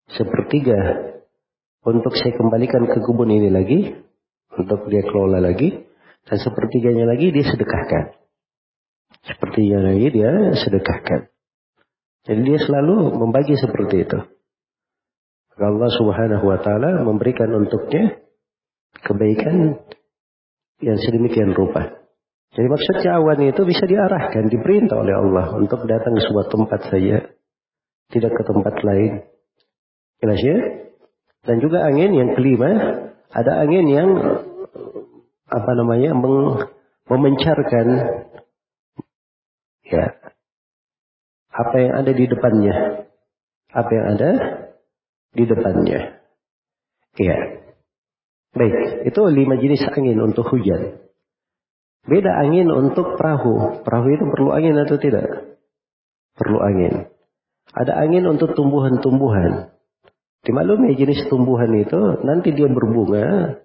sepertiga 0.10 0.80
untuk 1.86 2.13
saya 2.18 2.34
kembalikan 2.34 2.86
ke 2.89 2.98
kebun 3.02 3.30
ini 3.30 3.50
lagi, 3.54 3.80
untuk 4.58 4.89
dia 4.89 5.06
kelola 5.06 5.41
lagi, 5.41 5.86
dan 6.26 6.38
sepertiganya 6.41 7.06
lagi 7.06 7.30
dia 7.30 7.46
sedekahkan. 7.46 8.04
Sepertiga 9.26 9.82
lagi 9.82 10.08
dia 10.10 10.32
sedekahkan. 10.58 11.30
Jadi 12.26 12.41
dia 12.41 12.60
selalu 12.62 13.13
membagi 13.22 13.54
seperti 13.54 14.06
itu. 14.06 14.20
Allah 15.56 15.88
Subhanahu 15.94 16.46
wa 16.52 16.60
taala 16.60 17.06
memberikan 17.06 17.48
untuknya 17.54 18.20
kebaikan 19.06 19.80
yang 20.84 20.98
sedemikian 21.00 21.56
rupa. 21.56 22.02
Jadi 22.56 22.68
maksudnya 22.72 23.20
awan 23.20 23.39
itu 23.46 23.62
bisa 23.68 23.84
diarahkan, 23.84 24.48
diperintah 24.48 24.96
oleh 24.96 25.15
Allah 25.15 25.56
untuk 25.60 25.84
datang 25.88 26.15
ke 26.15 26.22
sebuah 26.24 26.48
tempat 26.52 26.80
saja, 26.88 27.18
tidak 28.12 28.32
ke 28.32 28.44
tempat 28.48 28.76
lain. 28.84 29.12
Jelas 30.23 30.39
ya? 30.41 30.58
Dan 31.45 31.62
juga 31.62 31.86
angin 31.86 32.12
yang 32.15 32.30
kelima, 32.34 32.71
ada 33.30 33.51
angin 33.62 33.86
yang 33.86 34.10
apa 35.45 35.71
namanya 35.78 36.17
meng, 36.17 36.65
memencarkan 37.06 37.88
ya 39.86 40.06
apa 41.56 41.75
yang 41.78 41.93
ada 42.01 42.12
di 42.12 42.25
depannya, 42.28 42.75
apa 43.71 43.91
yang 43.93 44.06
ada 44.17 44.30
di 45.32 45.43
depannya. 45.47 45.99
Iya. 47.15 47.38
Baik, 48.56 49.08
itu 49.08 49.21
lima 49.32 49.56
jenis 49.60 49.84
angin 49.91 50.19
untuk 50.19 50.47
hujan. 50.51 50.99
Beda 52.06 52.32
angin 52.39 52.71
untuk 52.71 53.19
perahu. 53.19 53.84
Perahu 53.84 54.08
itu 54.13 54.23
perlu 54.32 54.49
angin 54.54 54.78
atau 54.80 54.95
tidak? 54.99 55.58
Perlu 56.38 56.60
angin. 56.62 56.93
Ada 57.75 57.97
angin 57.99 58.30
untuk 58.30 58.54
tumbuhan-tumbuhan. 58.54 59.75
Dimaklumi 60.45 60.93
jenis 60.93 61.25
tumbuhan 61.25 61.73
itu 61.73 61.97
nanti 62.21 62.53
dia 62.53 62.69
berbunga, 62.69 63.58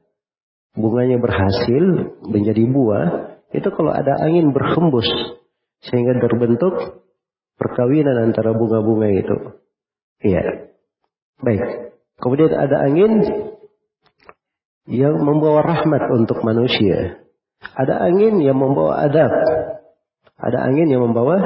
bunganya 0.73 1.21
berhasil 1.21 2.17
menjadi 2.25 2.65
buah, 2.65 3.09
itu 3.53 3.69
kalau 3.77 3.93
ada 3.93 4.17
angin 4.25 4.57
berhembus 4.57 5.07
sehingga 5.85 6.17
terbentuk 6.17 7.05
perkawinan 7.61 8.33
antara 8.33 8.57
bunga-bunga 8.57 9.09
itu. 9.13 9.37
Iya. 10.25 10.73
Baik. 11.45 11.93
Kemudian 12.21 12.53
ada 12.53 12.77
angin 12.85 13.13
yang 14.89 15.21
membawa 15.21 15.61
rahmat 15.65 16.09
untuk 16.17 16.41
manusia. 16.45 17.21
Ada 17.61 18.09
angin 18.09 18.41
yang 18.41 18.57
membawa 18.57 19.05
adab. 19.05 19.33
Ada 20.41 20.59
angin 20.65 20.89
yang 20.89 21.05
membawa 21.05 21.37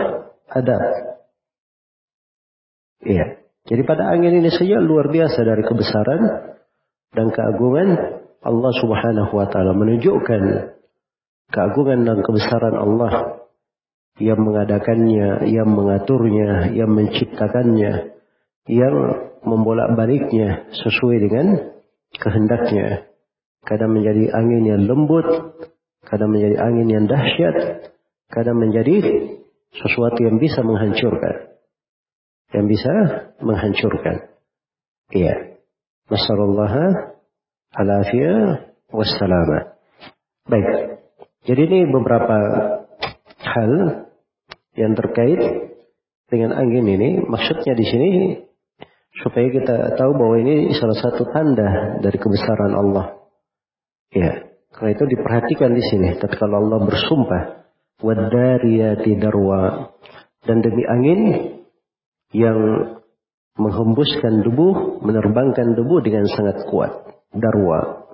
adab. 0.46 0.82
Iya. 3.02 3.33
Jadi 3.64 3.83
pada 3.88 4.12
angin 4.12 4.44
ini 4.44 4.53
saja 4.53 4.77
luar 4.77 5.09
biasa 5.09 5.40
dari 5.40 5.64
kebesaran 5.64 6.22
dan 7.16 7.27
keagungan 7.33 7.88
Allah 8.44 8.72
Subhanahu 8.77 9.33
wa 9.33 9.48
taala 9.48 9.72
menunjukkan 9.72 10.42
keagungan 11.48 12.05
dan 12.05 12.20
kebesaran 12.20 12.77
Allah 12.77 13.40
yang 14.20 14.38
mengadakannya, 14.44 15.48
yang 15.48 15.72
mengaturnya, 15.72 16.77
yang 16.77 16.92
menciptakannya, 16.92 18.14
yang 18.68 18.94
membolak-baliknya 19.42 20.68
sesuai 20.70 21.16
dengan 21.24 21.46
kehendaknya. 22.20 23.09
Kadang 23.64 23.96
menjadi 23.96 24.29
angin 24.37 24.62
yang 24.68 24.83
lembut, 24.85 25.24
kadang 26.05 26.37
menjadi 26.37 26.61
angin 26.61 26.88
yang 26.92 27.05
dahsyat, 27.09 27.90
kadang 28.29 28.61
menjadi 28.61 29.00
sesuatu 29.72 30.20
yang 30.20 30.37
bisa 30.37 30.61
menghancurkan. 30.61 31.53
Yang 32.54 32.66
bisa 32.70 32.92
menghancurkan. 33.42 34.30
Iya. 35.10 35.58
Nasallallahu 36.06 36.82
alafiyah 37.74 38.70
wassalamah. 38.94 39.74
Baik. 40.46 40.68
Jadi 41.44 41.60
ini 41.66 41.78
beberapa 41.90 42.38
hal 43.42 43.72
yang 44.78 44.94
terkait 44.94 45.40
dengan 46.30 46.56
angin 46.56 46.86
ini. 46.88 47.20
Maksudnya 47.20 47.74
di 47.76 47.84
sini 47.84 48.10
supaya 49.20 49.46
kita 49.50 49.76
tahu 49.98 50.12
bahwa 50.14 50.36
ini 50.40 50.72
salah 50.74 50.98
satu 50.98 51.26
tanda 51.30 52.00
dari 52.00 52.18
kebesaran 52.18 52.72
Allah. 52.74 53.18
Ya, 54.14 54.46
karena 54.74 54.90
itu 54.94 55.04
diperhatikan 55.10 55.70
di 55.74 55.82
sini. 55.82 56.08
Tatkala 56.18 56.58
Allah 56.58 56.78
bersumpah 56.86 57.42
wadariyati 58.02 59.10
darwa. 59.18 59.94
Dan 60.44 60.60
demi 60.60 60.84
angin 60.84 61.20
yang 62.33 62.59
menghembuskan 63.59 64.45
debu, 64.45 65.01
menerbangkan 65.03 65.75
debu 65.75 65.95
dengan 66.05 66.25
sangat 66.29 66.63
kuat. 66.69 66.91
Darwa. 67.35 68.09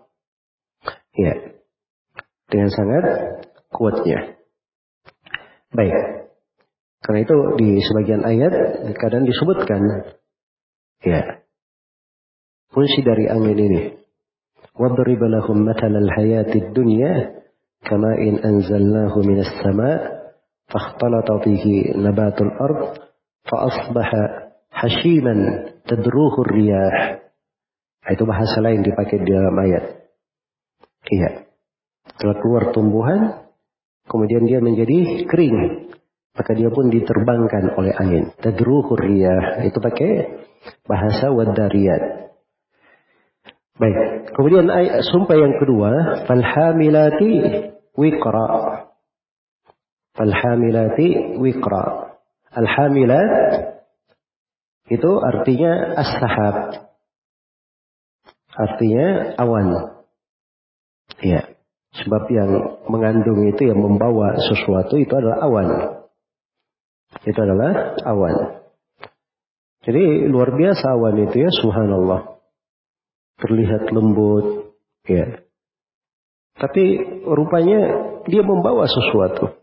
Ya. 1.15 1.56
Dengan 2.50 2.69
sangat 2.74 3.04
kuatnya. 3.69 4.39
Baik. 5.76 5.95
Karena 7.06 7.19
itu 7.21 7.38
di 7.62 7.69
sebagian 7.86 8.26
ayat 8.26 8.54
kadang 8.98 9.30
disebutkan 9.30 10.10
ya 11.06 11.45
fungsi 12.74 13.06
dari 13.06 13.30
angin 13.30 13.60
ini. 13.60 13.84
وَضْرِبَ 14.76 15.21
لَهُمْ 15.24 15.58
مَثَلَ 15.71 15.93
الْحَيَاةِ 16.04 16.52
الدُّنْيَا 16.52 17.13
كَمَا 17.88 18.12
إِنْ 18.19 18.36
أَنْزَلْنَاهُ 18.43 19.13
مِنَ 19.24 19.39
السَّمَاءِ 19.39 20.00
فَاخْتَلَطَ 20.67 21.30
بِهِ 21.32 21.65
نَبَاتُ 21.95 22.38
الْأَرْضِ 22.41 22.82
فَأَصْبَحَ 23.45 24.10
حَشِيمًا 24.74 25.36
تَدْرُوهُ 25.86 26.36
الرِّيَاحِ 26.45 26.95
Itu 28.06 28.24
bahasa 28.26 28.58
lain 28.62 28.86
dipakai 28.86 29.21
di 29.21 29.30
dalam 29.30 29.56
ayat. 29.58 29.84
Iya. 31.10 31.30
Setelah 32.15 32.38
keluar 32.41 32.63
tumbuhan, 32.74 33.19
kemudian 34.06 34.45
dia 34.45 34.62
menjadi 34.62 35.26
kering. 35.26 35.89
Maka 36.36 36.52
dia 36.52 36.67
pun 36.67 36.91
diterbangkan 36.91 37.80
oleh 37.80 37.95
angin. 37.95 38.36
Tadruhur 38.36 39.00
riyah. 39.00 39.63
Itu 39.65 39.80
pakai 39.80 40.43
bahasa 40.84 41.32
wadariyat. 41.32 42.36
Baik. 43.76 44.32
Kemudian 44.36 44.67
ayat 44.67 45.04
sumpah 45.08 45.36
yang 45.36 45.56
kedua, 45.60 45.91
falhamilati 46.28 47.34
wiqra. 47.95 48.48
Falhamilati 50.15 51.39
wiqra. 51.39 52.09
Alhamilat 52.51 53.31
itu 54.91 55.11
artinya 55.23 55.95
as-sahab. 56.03 56.57
Artinya 58.51 59.39
awan. 59.39 59.67
Ya. 61.23 61.55
Sebab 61.91 62.27
yang 62.31 62.51
mengandung 62.91 63.47
itu 63.51 63.67
yang 63.71 63.79
membawa 63.79 64.35
sesuatu 64.39 64.99
itu 64.99 65.11
adalah 65.15 65.39
awan. 65.43 65.69
Itu 67.23 67.39
adalah 67.39 67.99
awan. 68.07 68.63
Jadi 69.87 70.27
luar 70.27 70.55
biasa 70.55 70.85
awan 70.95 71.19
itu 71.27 71.37
ya 71.47 71.51
subhanallah 71.51 72.39
terlihat 73.41 73.89
lembut, 73.91 74.77
ya. 75.09 75.41
Tapi 76.61 76.85
rupanya 77.25 77.81
dia 78.29 78.45
membawa 78.45 78.85
sesuatu. 78.85 79.57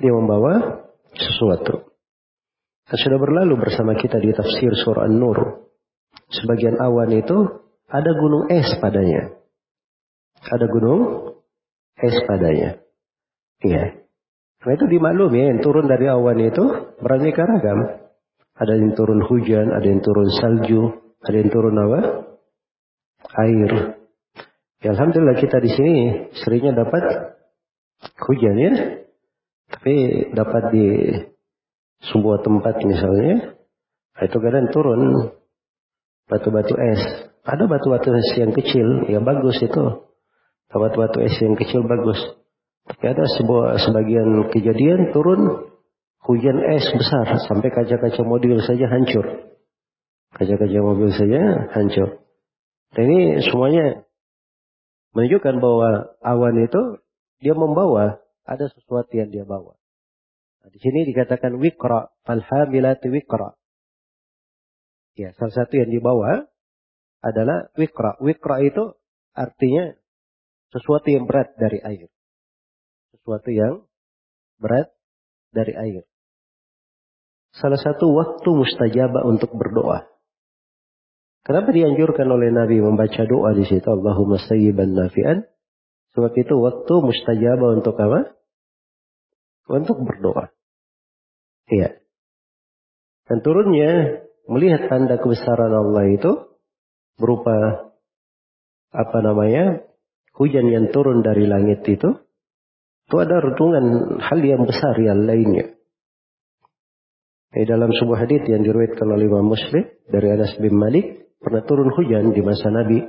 Dia 0.00 0.10
membawa 0.16 0.88
sesuatu. 1.14 1.90
Dan 2.90 2.96
sudah 2.98 3.18
berlalu 3.22 3.54
bersama 3.58 3.94
kita 3.94 4.18
di 4.18 4.34
tafsir 4.34 4.74
surah 4.74 5.06
An-Nur. 5.06 5.70
Sebagian 6.30 6.78
awan 6.78 7.14
itu 7.14 7.38
ada 7.86 8.10
gunung 8.14 8.50
es 8.50 8.70
padanya. 8.82 9.34
Ada 10.42 10.66
gunung 10.66 11.00
es 11.98 12.16
padanya. 12.26 12.82
Iya. 13.62 14.02
Karena 14.60 14.74
itu 14.76 14.86
dimaklumi 14.92 15.38
ya, 15.40 15.44
yang 15.54 15.60
turun 15.64 15.86
dari 15.88 16.06
awan 16.10 16.38
itu 16.42 16.64
beraneka 17.00 17.46
ragam. 17.46 18.10
Ada 18.60 18.76
yang 18.76 18.92
turun 18.92 19.24
hujan, 19.24 19.72
ada 19.72 19.86
yang 19.88 20.04
turun 20.04 20.28
salju, 20.36 20.82
ada 21.24 21.36
yang 21.36 21.48
turun 21.48 21.76
apa? 21.80 22.00
air. 23.30 24.00
Ya, 24.80 24.96
Alhamdulillah 24.96 25.36
kita 25.36 25.60
di 25.60 25.70
sini 25.70 25.94
seringnya 26.40 26.72
dapat 26.72 27.36
hujan 28.26 28.56
ya. 28.56 28.72
Tapi 29.80 30.28
dapat 30.36 30.76
di 30.76 30.88
sebuah 32.04 32.44
tempat 32.44 32.84
misalnya, 32.84 33.56
itu 34.20 34.36
kadang 34.36 34.68
turun 34.76 35.32
batu-batu 36.28 36.76
es. 36.76 37.32
Ada 37.48 37.64
batu-batu 37.64 38.12
es 38.12 38.28
yang 38.36 38.52
kecil, 38.52 39.08
ya 39.08 39.24
bagus 39.24 39.56
itu. 39.56 40.04
Batu-batu 40.68 41.24
es 41.24 41.32
yang 41.40 41.56
kecil 41.56 41.88
bagus. 41.88 42.20
Tapi 42.92 43.04
ada 43.08 43.24
sebuah 43.24 43.80
sebagian 43.80 44.52
kejadian 44.52 45.16
turun 45.16 45.72
hujan 46.28 46.60
es 46.76 46.84
besar 46.92 47.40
sampai 47.48 47.72
kaca-kaca 47.72 48.20
mobil 48.20 48.60
saja 48.60 48.84
hancur. 48.84 49.48
Kaca-kaca 50.36 50.78
mobil 50.84 51.08
saja 51.08 51.72
hancur. 51.72 52.20
Dan 52.92 53.04
ini 53.08 53.40
semuanya 53.48 54.04
menunjukkan 55.16 55.56
bahwa 55.56 56.12
awan 56.20 56.68
itu 56.68 57.00
dia 57.40 57.56
membawa 57.56 58.20
ada 58.50 58.66
sesuatu 58.66 59.14
yang 59.14 59.30
dia 59.30 59.46
bawa. 59.46 59.78
Nah, 60.60 60.68
di 60.74 60.82
sini 60.82 61.06
dikatakan 61.06 61.54
wikra, 61.62 62.10
falhamilati 62.26 63.06
wikra. 63.06 63.54
Ya, 65.14 65.30
salah 65.38 65.54
satu 65.54 65.78
yang 65.78 65.94
dibawa 65.94 66.50
adalah 67.22 67.70
wikra. 67.78 68.18
Wikra 68.18 68.58
itu 68.66 68.98
artinya 69.38 69.94
sesuatu 70.74 71.06
yang 71.06 71.30
berat 71.30 71.54
dari 71.54 71.78
air. 71.78 72.10
Sesuatu 73.14 73.54
yang 73.54 73.86
berat 74.58 74.90
dari 75.54 75.74
air. 75.78 76.02
Salah 77.54 77.78
satu 77.78 78.10
waktu 78.14 78.46
mustajabah 78.50 79.26
untuk 79.26 79.54
berdoa. 79.54 80.06
Kenapa 81.40 81.72
dianjurkan 81.72 82.28
oleh 82.30 82.52
Nabi 82.52 82.78
membaca 82.78 83.26
doa 83.26 83.56
di 83.56 83.64
situ 83.64 83.88
Allahumma 83.88 84.38
sayyiban 84.38 84.92
nafi'an? 84.94 85.48
Sebab 86.14 86.32
itu 86.36 86.54
waktu 86.58 86.94
mustajabah 87.00 87.80
untuk 87.80 87.96
apa? 87.98 88.39
Untuk 89.70 90.02
berdoa. 90.02 90.50
Iya. 91.70 92.02
Dan 93.30 93.38
turunnya 93.46 94.26
melihat 94.50 94.90
tanda 94.90 95.22
kebesaran 95.22 95.70
Allah 95.70 96.10
itu 96.10 96.58
berupa 97.14 97.86
apa 98.90 99.18
namanya? 99.22 99.86
hujan 100.34 100.72
yang 100.72 100.88
turun 100.88 101.20
dari 101.20 101.44
langit 101.44 101.84
itu 101.84 102.16
itu 103.10 103.16
ada 103.18 103.42
renungan 103.42 104.16
hal 104.22 104.40
yang 104.40 104.62
besar 104.64 104.94
yang 105.02 105.26
lainnya. 105.26 105.74
Di 107.50 107.66
dalam 107.66 107.90
sebuah 107.90 108.22
hadis 108.22 108.46
yang 108.46 108.62
diriwayatkan 108.62 109.04
oleh 109.10 109.26
Imam 109.26 109.50
Muslim 109.50 109.82
dari 110.06 110.30
Anas 110.30 110.54
bin 110.62 110.78
Malik 110.78 111.34
pernah 111.42 111.66
turun 111.66 111.90
hujan 111.90 112.30
di 112.30 112.38
masa 112.46 112.70
Nabi 112.70 113.02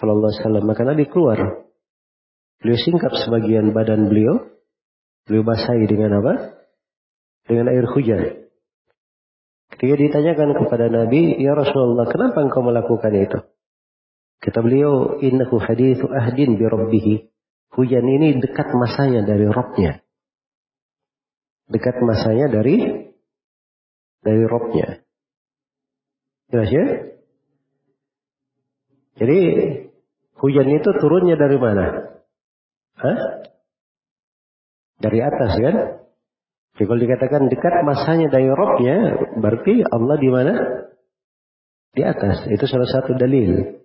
Shallallahu 0.00 0.32
Alaihi 0.32 0.40
Wasallam. 0.40 0.64
Maka 0.64 0.82
Nabi 0.88 1.04
keluar. 1.12 1.38
Beliau 2.64 2.78
singkap 2.80 3.12
sebagian 3.20 3.76
badan 3.76 4.08
beliau. 4.08 4.48
Beliau 5.28 5.44
basahi 5.44 5.84
dengan 5.84 6.24
apa? 6.24 6.56
Dengan 7.44 7.68
air 7.68 7.84
hujan. 7.84 8.48
Ketika 9.68 9.94
ditanyakan 10.00 10.56
kepada 10.56 10.88
Nabi, 10.88 11.36
Ya 11.36 11.52
Rasulullah, 11.52 12.08
kenapa 12.08 12.40
engkau 12.40 12.64
melakukan 12.64 13.12
itu? 13.12 13.38
Kata 14.40 14.64
beliau, 14.64 15.20
Innahu 15.20 15.60
hadithu 15.60 16.08
ahdin 16.08 16.56
bi. 16.56 17.28
Hujan 17.76 18.06
ini 18.08 18.40
dekat 18.40 18.72
masanya 18.72 19.28
dari 19.28 19.44
Robnya. 19.44 20.00
Dekat 21.68 22.00
masanya 22.00 22.48
dari 22.48 23.12
dari 24.24 24.42
Robnya. 24.48 25.04
Jelas 26.48 26.70
ya? 26.72 26.86
Jadi 29.20 29.38
hujan 30.40 30.68
itu 30.72 30.90
turunnya 30.96 31.36
dari 31.36 31.58
mana? 31.60 32.16
Hah? 32.96 33.18
Dari 34.98 35.18
atas 35.22 35.52
kan? 35.58 35.76
Jadi 36.78 36.84
kalau 36.86 37.00
dikatakan 37.02 37.42
dekat 37.50 37.74
masanya 37.82 38.28
dari 38.30 38.46
robnya, 38.50 38.96
berarti 39.38 39.82
Allah 39.82 40.16
di 40.18 40.28
mana? 40.30 40.54
Di 41.94 42.02
atas. 42.06 42.46
Itu 42.50 42.66
salah 42.70 42.86
satu 42.86 43.18
dalil 43.18 43.82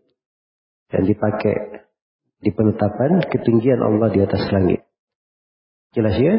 yang 0.93 1.03
dipakai 1.09 1.85
di 2.43 2.51
penetapan 2.53 3.23
ketinggian 3.29 3.81
Allah 3.81 4.13
di 4.13 4.19
atas 4.21 4.45
langit. 4.53 4.85
Jelas 5.93 6.17
ya? 6.17 6.35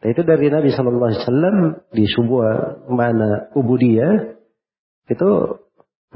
Nah, 0.00 0.08
itu 0.08 0.22
dari 0.24 0.48
Nabi 0.48 0.72
Shallallahu 0.72 1.10
Alaihi 1.12 1.22
Wasallam 1.22 1.56
di 1.92 2.04
sebuah 2.08 2.52
mana 2.88 3.52
ubudiyah 3.52 4.40
itu 5.12 5.30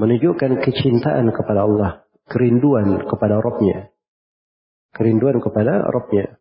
menunjukkan 0.01 0.63
kecintaan 0.65 1.29
kepada 1.31 1.69
Allah, 1.69 1.91
kerinduan 2.27 3.05
kepada 3.05 3.39
Robnya, 3.39 3.93
kerinduan 4.97 5.39
kepada 5.39 5.85
Robnya. 5.85 6.41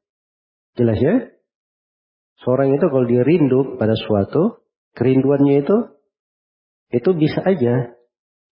Jelas 0.74 0.98
ya? 0.98 1.16
Seorang 2.42 2.76
itu 2.76 2.86
kalau 2.90 3.06
dia 3.06 3.24
rindu 3.24 3.78
pada 3.78 3.94
suatu, 3.96 4.66
kerinduannya 4.98 5.64
itu, 5.64 5.78
itu 6.92 7.10
bisa 7.16 7.40
aja. 7.46 7.94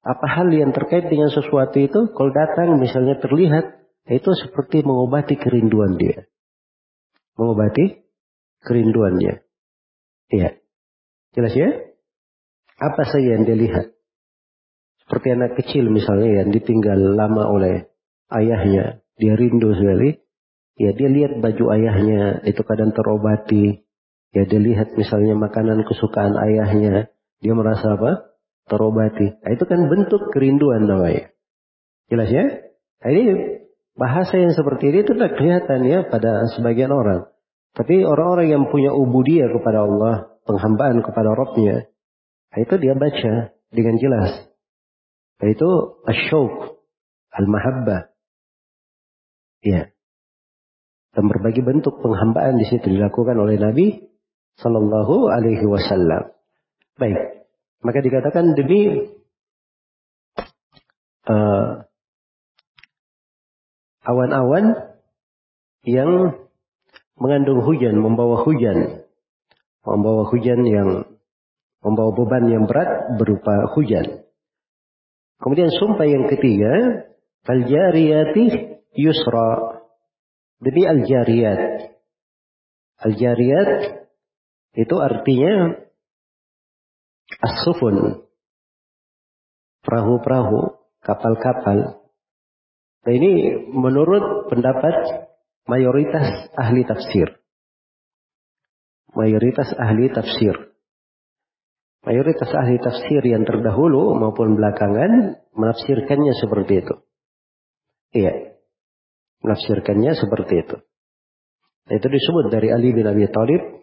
Apa 0.01 0.25
hal 0.25 0.49
yang 0.49 0.73
terkait 0.73 1.10
dengan 1.10 1.29
sesuatu 1.29 1.77
itu, 1.77 2.10
kalau 2.13 2.31
datang 2.34 2.81
misalnya 2.81 3.21
terlihat, 3.21 3.81
itu 4.10 4.31
seperti 4.34 4.81
mengobati 4.81 5.38
kerinduan 5.38 5.97
dia. 5.97 6.25
Mengobati 7.38 8.01
kerinduannya. 8.65 9.45
Iya. 10.34 10.57
Jelas 11.38 11.53
ya? 11.53 11.69
Apa 12.81 13.05
saja 13.05 13.38
yang 13.38 13.45
dia 13.45 13.57
lihat? 13.57 13.93
Seperti 15.05 15.27
anak 15.38 15.60
kecil 15.60 15.91
misalnya 15.91 16.41
yang 16.41 16.49
ditinggal 16.49 16.97
lama 16.97 17.45
oleh 17.45 17.91
ayahnya. 18.34 19.05
Dia 19.21 19.38
rindu 19.38 19.75
sekali. 19.77 20.17
Ya 20.82 20.98
dia 20.98 21.10
lihat 21.13 21.38
baju 21.38 21.65
ayahnya 21.78 22.41
itu 22.41 22.65
kadang 22.65 22.89
terobati. 22.89 23.86
Ya 24.34 24.50
dia 24.50 24.58
lihat 24.58 24.98
misalnya 24.98 25.38
makanan 25.38 25.86
kesukaan 25.86 26.34
ayahnya. 26.34 27.13
Dia 27.38 27.54
merasa 27.54 27.94
apa? 27.94 28.34
Terobati. 28.65 29.30
Nah, 29.30 29.52
itu 29.54 29.63
kan 29.70 29.86
bentuk 29.86 30.34
kerinduan 30.34 30.89
namanya. 30.89 31.30
Jelas 32.10 32.30
ya? 32.34 32.46
Nah, 33.06 33.10
ini 33.13 33.24
bahasa 33.94 34.41
yang 34.41 34.58
seperti 34.58 34.89
ini 34.89 35.06
itu 35.06 35.13
tidak 35.13 35.38
kelihatan 35.38 35.86
ya 35.86 36.00
pada 36.10 36.50
sebagian 36.58 36.89
orang. 36.89 37.30
Tapi 37.78 38.02
orang-orang 38.02 38.48
yang 38.50 38.63
punya 38.74 38.89
ubudiyah 38.89 39.54
kepada 39.54 39.86
Allah, 39.86 40.15
penghambaan 40.50 41.06
kepada 41.06 41.30
Rabbnya, 41.38 41.86
nah, 42.52 42.58
itu 42.58 42.74
dia 42.82 42.98
baca 42.98 43.54
dengan 43.70 43.96
jelas. 44.02 44.50
Itu 45.41 46.02
asyuk, 46.10 46.82
al-mahabbah. 47.38 48.12
Ya. 49.62 49.94
Dan 51.12 51.28
berbagai 51.28 51.63
bentuk 51.63 52.00
penghambaan 52.00 52.56
di 52.56 52.65
situ 52.67 52.88
dilakukan 52.88 53.36
oleh 53.36 53.60
Nabi 53.60 54.00
Sallallahu 54.60 55.28
Alaihi 55.28 55.67
Wasallam. 55.67 56.32
Baik, 56.95 57.47
maka 57.84 58.00
dikatakan 58.00 58.56
demi 58.56 59.12
uh, 61.28 61.84
awan-awan 64.06 64.95
yang 65.84 66.38
mengandung 67.17 67.65
hujan, 67.65 67.97
membawa 68.00 68.41
hujan, 68.45 69.06
membawa 69.86 70.30
hujan 70.30 70.62
yang 70.65 70.89
membawa 71.82 72.13
beban 72.13 72.45
yang 72.50 72.63
berat 72.69 73.17
berupa 73.17 73.74
hujan. 73.74 74.26
Kemudian 75.41 75.74
sumpah 75.74 76.06
yang 76.06 76.30
ketiga, 76.30 76.69
al-jariyati 77.50 78.78
yusra. 78.93 79.81
Demi 80.62 80.86
al-jariyat. 80.86 81.62
Al-jariyat 83.02 83.69
itu 84.78 84.95
artinya 85.02 85.82
as-sufun. 87.41 88.30
Perahu-perahu, 89.82 90.78
kapal-kapal 91.02 92.02
Nah 93.02 93.13
ini 93.17 93.58
menurut 93.74 94.45
pendapat 94.54 94.93
mayoritas 95.65 96.54
ahli 96.54 96.86
tafsir. 96.86 97.41
Mayoritas 99.17 99.74
ahli 99.74 100.13
tafsir. 100.13 100.54
Mayoritas 102.06 102.50
ahli 102.54 102.78
tafsir 102.82 103.21
yang 103.26 103.45
terdahulu 103.45 104.17
maupun 104.17 104.58
belakangan 104.58 105.41
menafsirkannya 105.54 106.34
seperti 106.38 106.74
itu. 106.86 106.95
Iya. 108.13 108.34
Menafsirkannya 109.41 110.13
seperti 110.13 110.54
itu. 110.62 110.77
Nah, 111.89 111.93
itu 111.97 112.08
disebut 112.08 112.54
dari 112.54 112.69
Ali 112.69 112.93
bin 112.93 113.10
Abi 113.10 113.25
Thalib, 113.25 113.82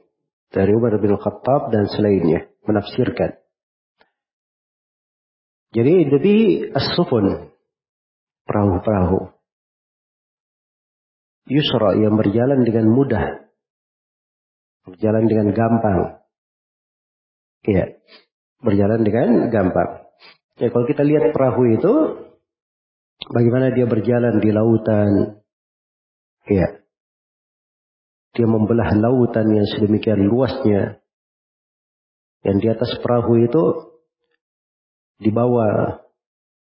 dari 0.55 0.73
Umar 0.73 0.97
bin 1.03 1.19
Khattab 1.19 1.75
dan 1.75 1.91
selainnya 1.91 2.49
menafsirkan. 2.65 3.37
Jadi 5.77 5.95
jadi 6.09 6.35
as-sufun 6.73 7.53
perahu-perahu. 8.49 9.37
Yusra 11.49 11.97
yang 11.97 12.17
berjalan 12.17 12.65
dengan 12.65 12.89
mudah. 12.93 13.25
Berjalan 14.89 15.25
dengan 15.29 15.49
gampang. 15.53 16.25
Iya. 17.69 18.01
Berjalan 18.65 19.01
dengan 19.05 19.29
gampang. 19.53 20.09
Ya, 20.59 20.69
kalau 20.73 20.85
kita 20.89 21.05
lihat 21.05 21.31
perahu 21.31 21.63
itu, 21.73 21.95
bagaimana 23.29 23.73
dia 23.77 23.85
berjalan 23.85 24.41
di 24.41 24.51
lautan. 24.51 25.38
Iya. 26.49 26.69
Dia 28.33 28.47
membelah 28.49 28.97
lautan 28.97 29.53
yang 29.53 29.67
sedemikian 29.69 30.25
luasnya. 30.25 31.01
Yang 32.43 32.57
di 32.65 32.69
atas 32.73 32.91
perahu 33.05 33.45
itu 33.45 33.65
dibawa 35.21 36.01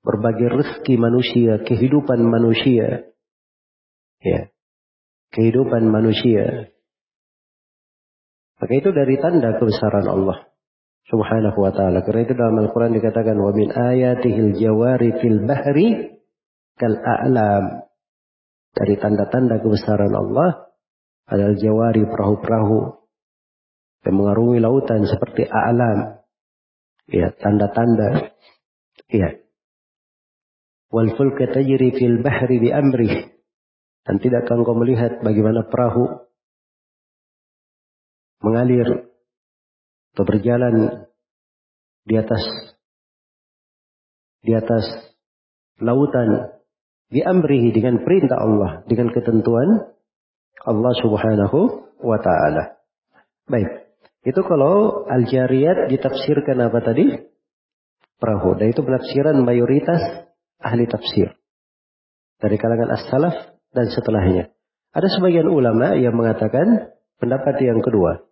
berbagai 0.05 0.47
rezeki 0.53 0.95
manusia, 0.95 1.53
kehidupan 1.65 2.23
manusia. 2.23 3.09
Ya. 4.23 4.53
Kehidupan 5.35 5.91
manusia. 5.91 6.71
Maka 8.55 8.71
itu 8.71 8.89
dari 8.95 9.19
tanda 9.19 9.59
kebesaran 9.59 10.07
Allah 10.07 10.47
Subhanahu 11.11 11.59
wa 11.59 11.71
taala. 11.75 12.01
Karena 12.01 12.21
itu 12.25 12.33
dalam 12.33 12.55
Al-Qur'an 12.65 12.95
dikatakan 12.95 13.35
wa 13.35 13.51
min 13.51 13.69
ayatihil 13.69 14.55
jawari 14.57 15.11
fil 15.19 15.43
bahri 15.43 16.17
kal 16.79 16.95
a'lam. 16.97 17.84
Dari 18.75 18.99
tanda-tanda 18.99 19.63
kebesaran 19.63 20.11
Allah 20.11 20.67
adalah 21.31 21.55
jawari 21.55 22.03
perahu-perahu 22.03 22.79
yang 24.05 24.15
mengarungi 24.19 24.59
lautan 24.59 25.07
seperti 25.07 25.47
a'lam. 25.47 26.19
Ya, 27.07 27.31
tanda-tanda. 27.33 28.35
Ya, 29.09 29.45
wal 30.95 31.11
fulka 31.19 31.51
tajri 31.51 31.91
fil 31.91 32.23
bahri 32.23 32.63
bi 32.63 32.71
amrih 32.71 33.35
dan 34.07 34.15
tidakkah 34.23 34.55
engkau 34.55 34.79
melihat 34.79 35.19
bagaimana 35.19 35.67
perahu 35.67 36.23
mengalir 38.39 39.11
atau 40.15 40.23
berjalan 40.23 40.75
di 42.07 42.15
atas 42.15 42.39
di 44.45 44.55
atas 44.55 44.87
lautan 45.83 46.54
di 47.09 47.21
amrihi 47.21 47.69
dengan 47.71 48.01
perintah 48.01 48.41
Allah 48.41 48.81
dengan 48.89 49.13
ketentuan 49.13 49.95
Allah 50.65 50.93
Subhanahu 50.97 51.59
wa 52.01 52.17
taala. 52.17 52.81
Baik. 53.45 53.85
Itu 54.25 54.41
kalau 54.41 55.05
al-jariyat 55.05 55.93
ditafsirkan 55.93 56.57
apa 56.65 56.81
tadi? 56.81 57.13
Perahu. 58.17 58.57
Dan 58.57 58.73
itu 58.73 58.81
penafsiran 58.81 59.37
mayoritas 59.45 60.01
ahli 60.57 60.89
tafsir. 60.89 61.37
Dari 62.41 62.57
kalangan 62.57 62.89
as-salaf 62.97 63.35
dan 63.69 63.85
setelahnya. 63.93 64.49
Ada 64.97 65.07
sebagian 65.13 65.45
ulama 65.45 65.93
yang 65.93 66.17
mengatakan 66.17 66.97
pendapat 67.21 67.61
yang 67.61 67.85
kedua. 67.85 68.25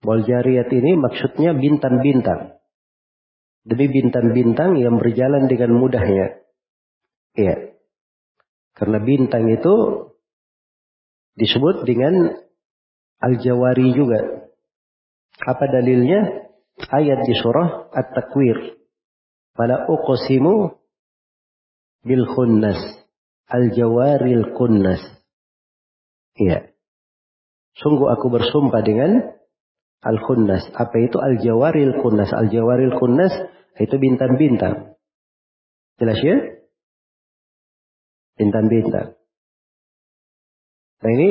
Wal 0.00 0.24
jariyat 0.24 0.72
ini 0.72 0.96
maksudnya 0.96 1.52
bintang-bintang. 1.52 2.56
Demi 3.60 3.92
bintang-bintang 3.92 4.80
yang 4.80 4.96
berjalan 4.96 5.44
dengan 5.52 5.76
mudahnya. 5.76 6.40
Iya. 7.36 7.69
Karena 8.80 8.96
bintang 8.96 9.44
itu 9.52 10.08
disebut 11.36 11.84
dengan 11.84 12.32
al-jawari 13.20 13.92
juga. 13.92 14.48
Apa 15.44 15.68
dalilnya? 15.68 16.48
Ayat 16.80 17.28
di 17.28 17.36
surah 17.36 17.92
At-Takwir. 17.92 18.80
Pada 19.52 19.84
uqsimu 19.84 20.80
bil 22.08 22.24
khunnas. 22.24 22.80
Al 23.52 23.68
jawaril 23.76 24.56
kunnas. 24.56 25.04
Iya. 26.40 26.72
Sungguh 27.76 28.08
aku 28.08 28.32
bersumpah 28.32 28.80
dengan 28.80 29.36
al 30.00 30.16
khunnas. 30.24 30.72
Apa 30.72 30.96
itu 31.04 31.20
al 31.20 31.36
jawaril 31.36 32.00
kunnas? 32.00 32.32
Al 32.32 32.48
jawaril 32.48 32.96
kunnas 32.96 33.36
itu 33.76 33.92
bintang-bintang. 34.00 34.96
Jelas 36.00 36.20
ya? 36.24 36.59
Bintang-bintang. 38.40 39.20
Nah 41.04 41.10
ini 41.12 41.30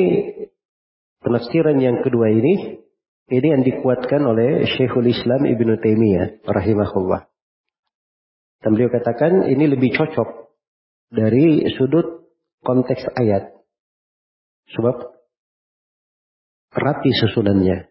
penafsiran 1.26 1.82
yang 1.82 2.06
kedua 2.06 2.30
ini 2.30 2.86
ini 3.30 3.48
yang 3.50 3.62
dikuatkan 3.65 4.22
oleh 4.26 4.65
Syekhul 4.65 5.10
Islam 5.10 5.45
Ibnu 5.45 5.78
Taimiyah 5.82 6.45
rahimahullah. 6.45 7.30
Dan 8.62 8.78
beliau 8.78 8.93
katakan 8.93 9.45
ini 9.45 9.69
lebih 9.69 9.93
cocok 9.93 10.54
dari 11.13 11.65
sudut 11.78 12.30
konteks 12.65 13.06
ayat. 13.17 13.54
Sebab 14.74 14.98
rapi 16.74 17.12
susunannya. 17.26 17.89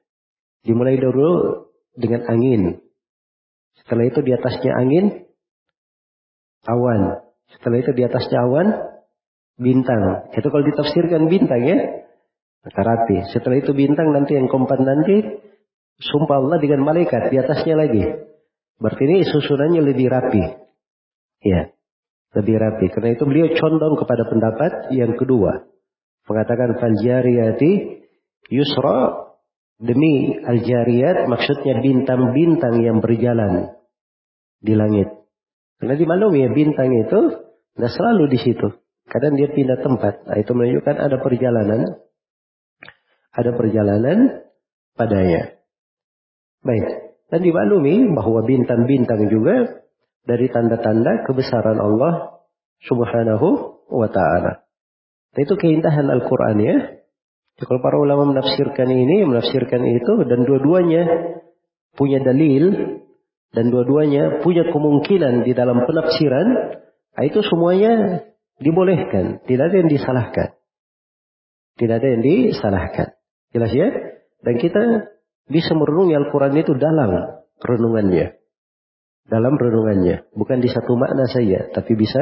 Dimulai 0.66 0.98
dulu 0.98 1.30
dengan 1.94 2.26
angin. 2.26 2.82
Setelah 3.82 4.10
itu 4.10 4.20
di 4.26 4.34
atasnya 4.34 4.74
angin, 4.74 5.26
awan. 6.66 7.22
Setelah 7.54 7.78
itu 7.80 7.90
di 7.94 8.02
atasnya 8.04 8.42
awan, 8.42 8.97
bintang. 9.58 10.30
Itu 10.32 10.48
kalau 10.48 10.64
ditafsirkan 10.64 11.28
bintang 11.28 11.62
ya, 11.66 11.78
maka 12.64 12.80
rapi. 12.80 13.28
Setelah 13.34 13.58
itu 13.60 13.74
bintang 13.74 14.14
nanti 14.14 14.38
yang 14.38 14.46
keempat 14.46 14.80
nanti, 14.80 15.42
sumpah 15.98 16.38
Allah 16.38 16.58
dengan 16.62 16.86
malaikat 16.86 17.34
di 17.34 17.36
atasnya 17.36 17.74
lagi. 17.74 18.04
Berarti 18.78 19.02
ini 19.04 19.26
susunannya 19.26 19.82
lebih 19.82 20.06
rapi. 20.06 20.42
Ya 21.42 21.74
lebih 22.36 22.56
rapi. 22.60 22.86
Karena 22.92 23.10
itu 23.16 23.24
beliau 23.24 23.48
condong 23.56 23.94
kepada 23.96 24.28
pendapat 24.28 24.72
yang 24.92 25.16
kedua. 25.16 25.64
Mengatakan 26.28 26.76
faljariyati 26.76 27.72
yusra 28.52 29.32
demi 29.80 30.36
aljariyat 30.36 31.24
maksudnya 31.30 31.80
bintang-bintang 31.80 32.84
yang 32.84 33.00
berjalan 33.00 33.72
di 34.60 34.74
langit. 34.76 35.08
Karena 35.78 35.94
di 35.94 36.06
mana 36.06 36.26
ya 36.34 36.50
bintang 36.52 36.90
itu 36.92 37.20
tidak 37.78 37.92
selalu 37.94 38.24
di 38.28 38.38
situ. 38.42 38.68
Kadang 39.08 39.40
dia 39.40 39.48
pindah 39.48 39.80
tempat. 39.80 40.28
Nah, 40.28 40.36
itu 40.36 40.52
menunjukkan 40.52 40.96
ada 41.00 41.16
perjalanan. 41.20 41.80
Ada 43.32 43.50
perjalanan 43.56 44.18
padanya. 44.92 45.58
Baik. 46.60 46.86
Dan 47.28 47.40
dimaklumi 47.44 48.12
bahwa 48.12 48.44
bintang-bintang 48.44 49.28
juga 49.28 49.84
dari 50.24 50.48
tanda-tanda 50.52 51.24
kebesaran 51.24 51.80
Allah 51.80 52.44
subhanahu 52.84 53.48
wa 53.88 54.08
ta'ala. 54.08 54.64
Itu 55.36 55.56
keindahan 55.56 56.08
Al-Quran 56.08 56.56
ya. 56.60 56.76
Kalau 57.58 57.80
para 57.82 57.96
ulama 57.98 58.32
menafsirkan 58.32 58.86
ini, 58.86 59.26
menafsirkan 59.26 59.82
itu, 59.82 60.12
dan 60.24 60.46
dua-duanya 60.46 61.02
punya 61.98 62.22
dalil, 62.22 62.96
dan 63.50 63.72
dua-duanya 63.72 64.44
punya 64.44 64.68
kemungkinan 64.68 65.42
di 65.42 65.52
dalam 65.56 65.82
penafsiran, 65.88 66.46
nah 67.16 67.22
itu 67.24 67.40
semuanya 67.42 68.27
dibolehkan, 68.58 69.42
tidak 69.46 69.64
ada 69.70 69.76
yang 69.78 69.90
disalahkan. 69.90 70.48
Tidak 71.78 71.94
ada 71.94 72.08
yang 72.10 72.22
disalahkan. 72.22 73.08
Jelas 73.54 73.70
ya? 73.70 73.88
Dan 74.42 74.54
kita 74.58 74.82
bisa 75.46 75.72
merenungi 75.78 76.14
Al-Quran 76.18 76.54
itu 76.58 76.74
dalam 76.74 77.10
renungannya. 77.62 78.34
Dalam 79.28 79.54
renungannya. 79.54 80.30
Bukan 80.34 80.58
di 80.58 80.68
satu 80.68 80.98
makna 80.98 81.30
saja, 81.30 81.70
tapi 81.70 81.94
bisa 81.94 82.20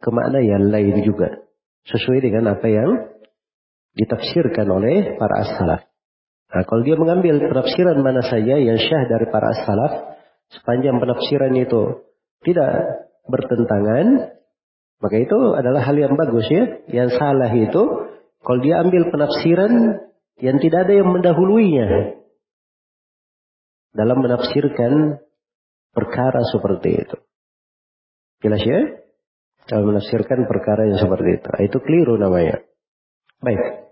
ke 0.00 0.08
makna 0.08 0.40
yang 0.40 0.72
lain 0.72 1.04
juga. 1.04 1.44
Sesuai 1.86 2.24
dengan 2.24 2.56
apa 2.56 2.66
yang 2.66 2.90
ditafsirkan 3.96 4.66
oleh 4.68 5.16
para 5.16 5.34
as-salaf. 5.44 5.82
Nah, 6.46 6.62
kalau 6.62 6.82
dia 6.86 6.94
mengambil 6.94 7.42
penafsiran 7.42 7.98
mana 8.00 8.22
saja 8.22 8.54
yang 8.56 8.78
syah 8.78 9.02
dari 9.10 9.26
para 9.28 9.50
as-salaf, 9.50 9.92
sepanjang 10.52 11.02
penafsiran 11.02 11.52
itu 11.58 12.06
tidak 12.46 12.70
bertentangan, 13.26 14.35
maka 14.96 15.16
itu 15.20 15.38
adalah 15.52 15.84
hal 15.84 15.96
yang 15.96 16.16
bagus 16.16 16.48
ya. 16.48 16.80
Yang 16.88 17.20
salah 17.20 17.52
itu, 17.52 17.82
kalau 18.40 18.60
dia 18.64 18.80
ambil 18.80 19.12
penafsiran 19.12 19.72
yang 20.40 20.56
tidak 20.60 20.88
ada 20.88 20.92
yang 20.96 21.08
mendahuluinya 21.12 21.88
dalam 23.92 24.20
menafsirkan 24.20 25.20
perkara 25.92 26.44
seperti 26.48 26.90
itu. 26.96 27.16
Jelas 28.44 28.62
ya? 28.64 28.80
Dalam 29.66 29.96
menafsirkan 29.96 30.44
perkara 30.48 30.88
yang 30.88 31.00
seperti 31.00 31.40
itu. 31.40 31.48
Itu 31.64 31.78
keliru 31.80 32.20
namanya. 32.20 32.62
Baik. 33.40 33.88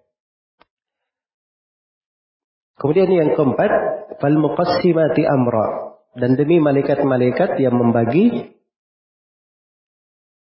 Kemudian 2.80 3.08
yang 3.12 3.30
keempat, 3.32 3.70
fal 4.20 4.36
muqassimati 4.36 5.24
amra 5.24 5.96
dan 6.14 6.36
demi 6.36 6.60
malaikat-malaikat 6.60 7.58
yang 7.58 7.74
membagi 7.74 8.54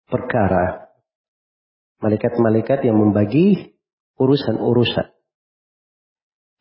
perkara. 0.09 0.89
Malaikat-malaikat 2.01 2.83
yang 2.83 2.97
membagi 2.97 3.77
urusan-urusan. 4.17 5.07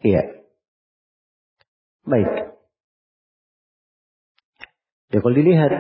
Iya. 0.04 0.22
Baik. 2.06 2.30
Ya 5.08 5.18
kalau 5.24 5.34
dilihat 5.34 5.72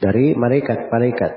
dari 0.00 0.32
malaikat-malaikat 0.34 1.32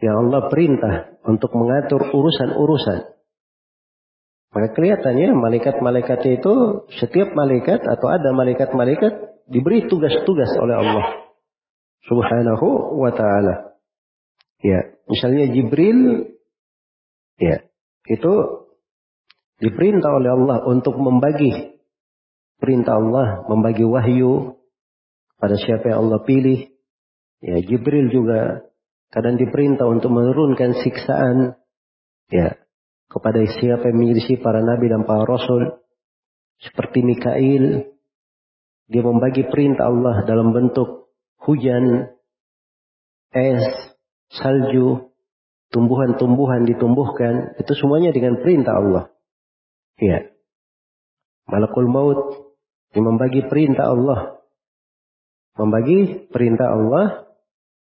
yang 0.00 0.28
Allah 0.28 0.46
perintah 0.52 0.94
untuk 1.26 1.50
mengatur 1.56 2.14
urusan-urusan. 2.14 3.16
Maka 4.54 4.68
kelihatannya 4.72 5.36
malaikat-malaikat 5.36 6.20
itu 6.40 6.54
setiap 6.96 7.32
malaikat 7.36 7.82
atau 7.82 8.08
ada 8.08 8.32
malaikat-malaikat 8.32 9.44
diberi 9.50 9.84
tugas-tugas 9.90 10.48
oleh 10.56 10.76
Allah 10.80 11.25
Subhanahu 12.04 13.00
wa 13.00 13.10
taala. 13.16 13.80
Ya, 14.60 14.92
misalnya 15.08 15.48
Jibril 15.52 16.32
ya, 17.40 17.64
itu 18.08 18.32
diperintah 19.64 20.10
oleh 20.12 20.30
Allah 20.36 20.58
untuk 20.68 21.00
membagi 21.00 21.80
perintah 22.60 23.00
Allah 23.00 23.44
membagi 23.48 23.84
wahyu 23.84 24.60
pada 25.40 25.56
siapa 25.56 25.92
yang 25.92 26.08
Allah 26.08 26.20
pilih. 26.24 26.72
Ya, 27.44 27.60
Jibril 27.60 28.08
juga 28.12 28.64
kadang 29.12 29.36
diperintah 29.36 29.86
untuk 29.86 30.12
menurunkan 30.12 30.82
siksaan 30.82 31.56
ya 32.32 32.58
kepada 33.06 33.38
siapa 33.46 33.86
yang 33.92 33.98
menyelisih 34.02 34.42
para 34.42 34.60
nabi 34.64 34.90
dan 34.90 35.06
para 35.06 35.22
rasul 35.22 35.78
seperti 36.58 37.06
Mikail 37.06 37.86
dia 38.90 39.02
membagi 39.02 39.46
perintah 39.46 39.90
Allah 39.90 40.26
dalam 40.26 40.50
bentuk 40.50 41.05
hujan 41.46 42.10
es 43.30 43.62
salju 44.34 45.14
tumbuhan-tumbuhan 45.70 46.66
ditumbuhkan 46.66 47.54
itu 47.62 47.72
semuanya 47.78 48.10
dengan 48.10 48.42
perintah 48.42 48.74
Allah 48.76 49.04
ya 50.02 50.26
malakul 51.46 51.86
maut 51.86 52.46
yang 52.96 53.04
membagi 53.12 53.44
perintah 53.46 53.92
Allah. 53.92 54.40
Membagi 55.56 56.28
perintah 56.28 56.68
Allah, 56.72 57.28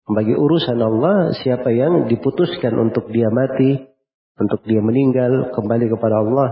membagi 0.05 0.37
urusan 0.37 0.77
Allah, 0.81 1.33
siapa 1.33 1.73
yang 1.73 2.05
diputuskan 2.05 2.77
untuk 2.77 3.09
dia 3.09 3.29
mati, 3.33 3.81
untuk 4.37 4.61
dia 4.65 4.81
meninggal, 4.81 5.49
kembali 5.53 5.89
kepada 5.89 6.21
Allah. 6.21 6.49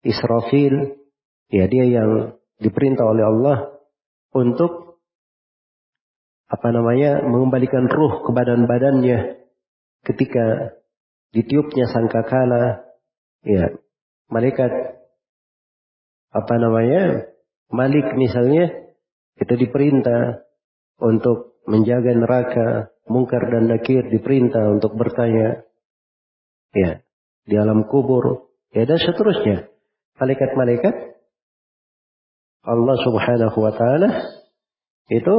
Israfil, 0.00 0.96
ya 1.52 1.68
dia 1.68 1.84
yang 1.84 2.40
diperintah 2.60 3.04
oleh 3.04 3.24
Allah 3.28 3.56
untuk 4.32 4.87
apa 6.48 6.68
namanya 6.72 7.24
mengembalikan 7.28 7.84
ruh 7.88 8.24
ke 8.24 8.30
badan-badannya 8.32 9.44
ketika 10.04 10.76
ditiupnya 11.36 11.92
sangkakala 11.92 12.88
ya 13.44 13.76
malaikat 14.32 14.72
apa 16.32 16.54
namanya 16.56 17.28
Malik 17.68 18.16
misalnya, 18.16 18.72
kita 19.36 19.60
diperintah 19.60 20.40
untuk 21.04 21.60
menjaga 21.68 22.16
neraka, 22.16 22.68
mungkar 23.04 23.44
dan 23.52 23.68
nakir 23.68 24.08
diperintah 24.08 24.72
untuk 24.72 24.96
bertanya. 24.96 25.68
Ya, 26.72 27.04
di 27.44 27.54
alam 27.60 27.84
kubur, 27.84 28.48
ya 28.72 28.88
dan 28.88 28.96
seterusnya. 28.96 29.68
Malaikat-malaikat 30.16 30.96
Allah 32.64 32.96
Subhanahu 33.04 33.58
wa 33.60 33.72
taala 33.72 34.10
itu 35.12 35.36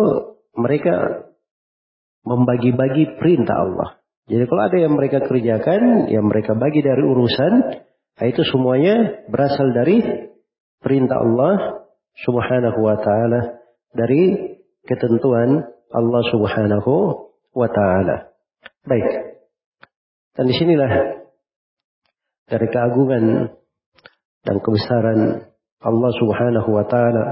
mereka 0.58 1.26
membagi-bagi 2.26 3.18
perintah 3.18 3.66
Allah. 3.66 3.90
Jadi 4.30 4.46
kalau 4.46 4.62
ada 4.70 4.78
yang 4.78 4.94
mereka 4.94 5.26
kerjakan, 5.26 6.12
yang 6.14 6.30
mereka 6.30 6.54
bagi 6.54 6.86
dari 6.86 7.02
urusan, 7.02 7.54
itu 8.20 8.42
semuanya 8.46 9.26
berasal 9.32 9.74
dari 9.74 10.04
perintah 10.84 11.18
Allah 11.18 11.88
subhanahu 12.20 12.80
wa 12.84 12.98
ta'ala 13.00 13.64
dari 13.96 14.54
ketentuan 14.86 15.66
Allah 15.90 16.22
subhanahu 16.30 16.94
wa 17.56 17.68
ta'ala. 17.72 18.30
Baik. 18.86 19.08
Dan 20.38 20.46
di 20.46 20.56
sinilah 20.56 20.92
dari 22.50 22.68
keagungan 22.70 23.50
dan 24.46 24.56
kebesaran 24.62 25.50
Allah 25.80 26.12
subhanahu 26.20 26.70
wa 26.70 26.86
ta'ala. 26.86 27.26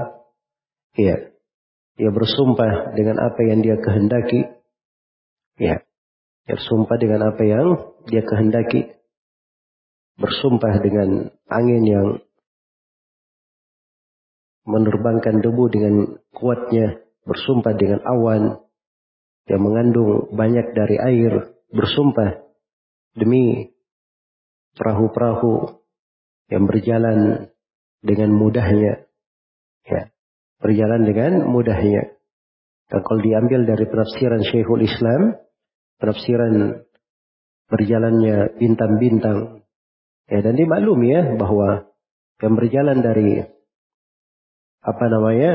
Ya. 0.98 1.30
Ia 1.98 2.14
bersumpah 2.14 2.94
dengan 2.94 3.18
apa 3.18 3.40
yang 3.42 3.58
dia 3.58 3.74
kehendaki. 3.82 4.46
Ya. 5.58 5.82
Dia 6.46 6.54
bersumpah 6.54 6.96
dengan 6.96 7.34
apa 7.34 7.42
yang 7.42 7.66
dia 8.06 8.22
kehendaki. 8.22 8.94
Bersumpah 10.18 10.78
dengan 10.78 11.34
angin 11.50 11.82
yang 11.82 12.06
menerbangkan 14.68 15.42
debu 15.42 15.64
dengan 15.74 15.94
kuatnya, 16.30 17.02
bersumpah 17.26 17.74
dengan 17.74 18.04
awan 18.06 18.62
yang 19.48 19.64
mengandung 19.64 20.30
banyak 20.36 20.76
dari 20.76 20.96
air, 21.00 21.56
bersumpah 21.72 22.46
demi 23.16 23.72
perahu-perahu 24.76 25.82
yang 26.52 26.68
berjalan 26.68 27.50
dengan 28.04 28.30
mudahnya. 28.36 29.08
Ya, 29.88 30.12
berjalan 30.58 31.06
dengan 31.06 31.32
mudahnya. 31.46 32.18
Dan 32.88 33.00
kalau 33.04 33.20
diambil 33.20 33.68
dari 33.68 33.84
penafsiran 33.84 34.42
Syekhul 34.42 34.82
Islam, 34.84 35.36
penafsiran 36.00 36.84
berjalannya 37.68 38.56
bintang-bintang, 38.56 39.60
ya 40.24 40.40
dan 40.40 40.56
dimaklumi 40.56 41.08
ya 41.12 41.22
bahwa 41.36 41.92
yang 42.40 42.54
berjalan 42.56 43.04
dari 43.04 43.44
apa 44.80 45.04
namanya 45.10 45.52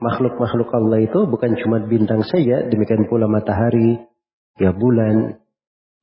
makhluk-makhluk 0.00 0.70
Allah 0.72 1.04
itu 1.04 1.28
bukan 1.28 1.60
cuma 1.60 1.84
bintang 1.84 2.24
saja, 2.24 2.64
demikian 2.72 3.04
pula 3.04 3.28
matahari, 3.28 4.00
ya 4.56 4.72
bulan, 4.72 5.44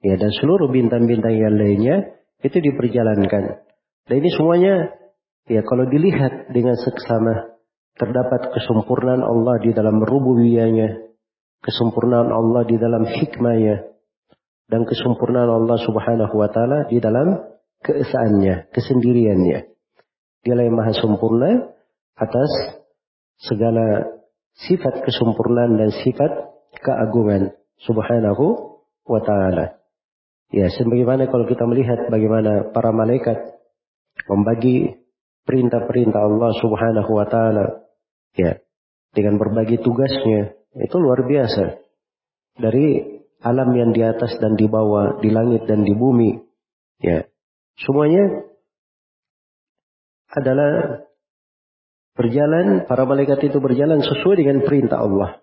ya 0.06 0.16
dan 0.22 0.32
seluruh 0.38 0.70
bintang-bintang 0.70 1.34
yang 1.34 1.58
lainnya 1.58 2.14
itu 2.46 2.62
diperjalankan. 2.62 3.66
Dan 4.06 4.16
ini 4.22 4.30
semuanya 4.38 4.74
ya 5.50 5.66
kalau 5.66 5.90
dilihat 5.90 6.54
dengan 6.54 6.78
seksama 6.78 7.51
terdapat 8.02 8.50
kesempurnaan 8.50 9.22
Allah 9.22 9.62
di 9.62 9.70
dalam 9.78 10.02
rububiyahnya, 10.02 11.14
kesempurnaan 11.62 12.34
Allah 12.34 12.66
di 12.66 12.82
dalam 12.82 13.06
hikmahnya, 13.06 13.94
dan 14.66 14.90
kesempurnaan 14.90 15.46
Allah 15.46 15.78
Subhanahu 15.78 16.34
wa 16.34 16.50
taala 16.50 16.90
di 16.90 16.98
dalam 16.98 17.38
keesaannya, 17.86 18.74
kesendiriannya. 18.74 19.70
Dialah 20.42 20.64
yang 20.66 20.74
maha 20.74 20.98
sempurna 20.98 21.70
atas 22.18 22.82
segala 23.38 24.18
sifat 24.66 25.06
kesempurnaan 25.06 25.78
dan 25.78 25.94
sifat 26.02 26.32
keagungan 26.82 27.54
Subhanahu 27.86 28.82
wa 29.06 29.22
taala. 29.22 29.78
Ya, 30.50 30.74
sebagaimana 30.74 31.30
kalau 31.30 31.46
kita 31.46 31.70
melihat 31.70 32.10
bagaimana 32.10 32.74
para 32.74 32.90
malaikat 32.90 33.38
membagi 34.26 34.98
perintah-perintah 35.46 36.22
Allah 36.26 36.52
Subhanahu 36.58 37.12
wa 37.14 37.30
taala 37.30 37.81
ya 38.38 38.60
dengan 39.12 39.36
berbagi 39.36 39.80
tugasnya 39.80 40.56
itu 40.80 40.96
luar 40.96 41.28
biasa. 41.28 41.84
Dari 42.56 43.04
alam 43.42 43.70
yang 43.74 43.92
di 43.92 44.02
atas 44.06 44.38
dan 44.40 44.56
di 44.56 44.68
bawah 44.70 45.20
di 45.20 45.30
langit 45.34 45.68
dan 45.68 45.84
di 45.84 45.92
bumi 45.96 46.38
ya. 47.02 47.26
Semuanya 47.82 48.46
adalah 50.32 51.04
berjalan 52.16 52.86
para 52.86 53.04
malaikat 53.04 53.42
itu 53.52 53.58
berjalan 53.58 54.00
sesuai 54.04 54.36
dengan 54.40 54.64
perintah 54.64 55.02
Allah. 55.02 55.42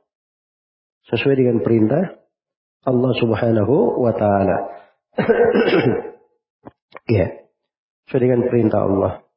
Sesuai 1.09 1.35
dengan 1.37 1.59
perintah 1.65 2.21
Allah 2.85 3.13
Subhanahu 3.17 3.77
wa 4.01 4.13
taala. 4.17 4.59
Ya 7.09 7.49
sesuai 8.09 8.25
dengan 8.25 8.43
perintah 8.49 8.81
Allah 8.89 9.28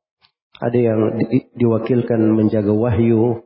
ada 0.62 0.78
yang 0.78 1.18
di, 1.18 1.50
diwakilkan 1.58 2.22
menjaga 2.38 2.70
wahyu, 2.70 3.42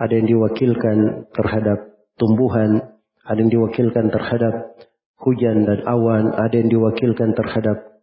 ada 0.00 0.12
yang 0.16 0.24
diwakilkan 0.24 1.28
terhadap 1.36 1.78
tumbuhan, 2.16 2.96
ada 3.28 3.38
yang 3.38 3.52
diwakilkan 3.52 4.08
terhadap 4.08 4.72
hujan 5.20 5.68
dan 5.68 5.84
awan, 5.84 6.32
ada 6.32 6.56
yang 6.56 6.72
diwakilkan 6.72 7.36
terhadap 7.36 8.00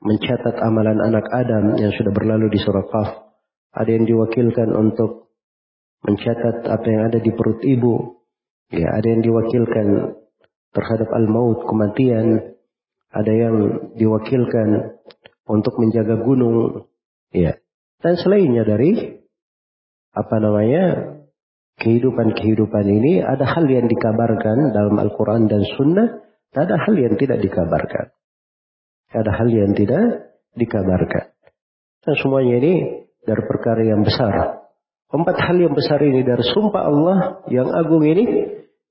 mencatat 0.00 0.56
amalan 0.64 0.96
anak 1.04 1.28
Adam 1.28 1.76
yang 1.76 1.92
sudah 1.92 2.12
berlalu 2.14 2.48
di 2.48 2.58
surah 2.62 2.88
Qaf, 2.88 3.10
ada 3.76 3.90
yang 3.92 4.08
diwakilkan 4.08 4.72
untuk 4.72 5.28
mencatat 6.08 6.64
apa 6.64 6.86
yang 6.88 7.02
ada 7.12 7.18
di 7.20 7.30
perut 7.36 7.60
ibu, 7.60 8.24
ya 8.72 8.96
ada 8.96 9.12
yang 9.12 9.20
diwakilkan 9.20 10.16
terhadap 10.72 11.08
al-maut 11.12 11.68
kematian, 11.68 12.56
ada 13.12 13.32
yang 13.32 13.56
diwakilkan 13.92 14.96
untuk 15.48 15.76
menjaga 15.76 16.16
gunung, 16.20 16.87
Ya. 17.34 17.60
Dan 17.98 18.14
selainnya 18.14 18.62
dari 18.62 19.20
apa 20.14 20.36
namanya 20.38 20.84
kehidupan-kehidupan 21.78 22.86
ini 22.86 23.22
ada 23.22 23.46
hal 23.46 23.66
yang 23.70 23.86
dikabarkan 23.86 24.74
dalam 24.74 24.94
Al-Quran 24.98 25.46
dan 25.46 25.62
Sunnah, 25.78 26.08
ada 26.54 26.74
hal 26.74 26.94
yang 26.98 27.14
tidak 27.18 27.38
dikabarkan. 27.42 28.14
Ada 29.14 29.30
hal 29.30 29.48
yang 29.48 29.72
tidak 29.78 30.34
dikabarkan. 30.58 31.32
Dan 32.02 32.14
semuanya 32.18 32.54
ini 32.60 32.74
dari 33.22 33.42
perkara 33.46 33.82
yang 33.84 34.02
besar. 34.02 34.64
Empat 35.08 35.36
hal 35.40 35.56
yang 35.56 35.72
besar 35.72 36.02
ini 36.04 36.20
dari 36.20 36.44
sumpah 36.44 36.82
Allah 36.84 37.18
yang 37.48 37.72
agung 37.72 38.04
ini, 38.04 38.24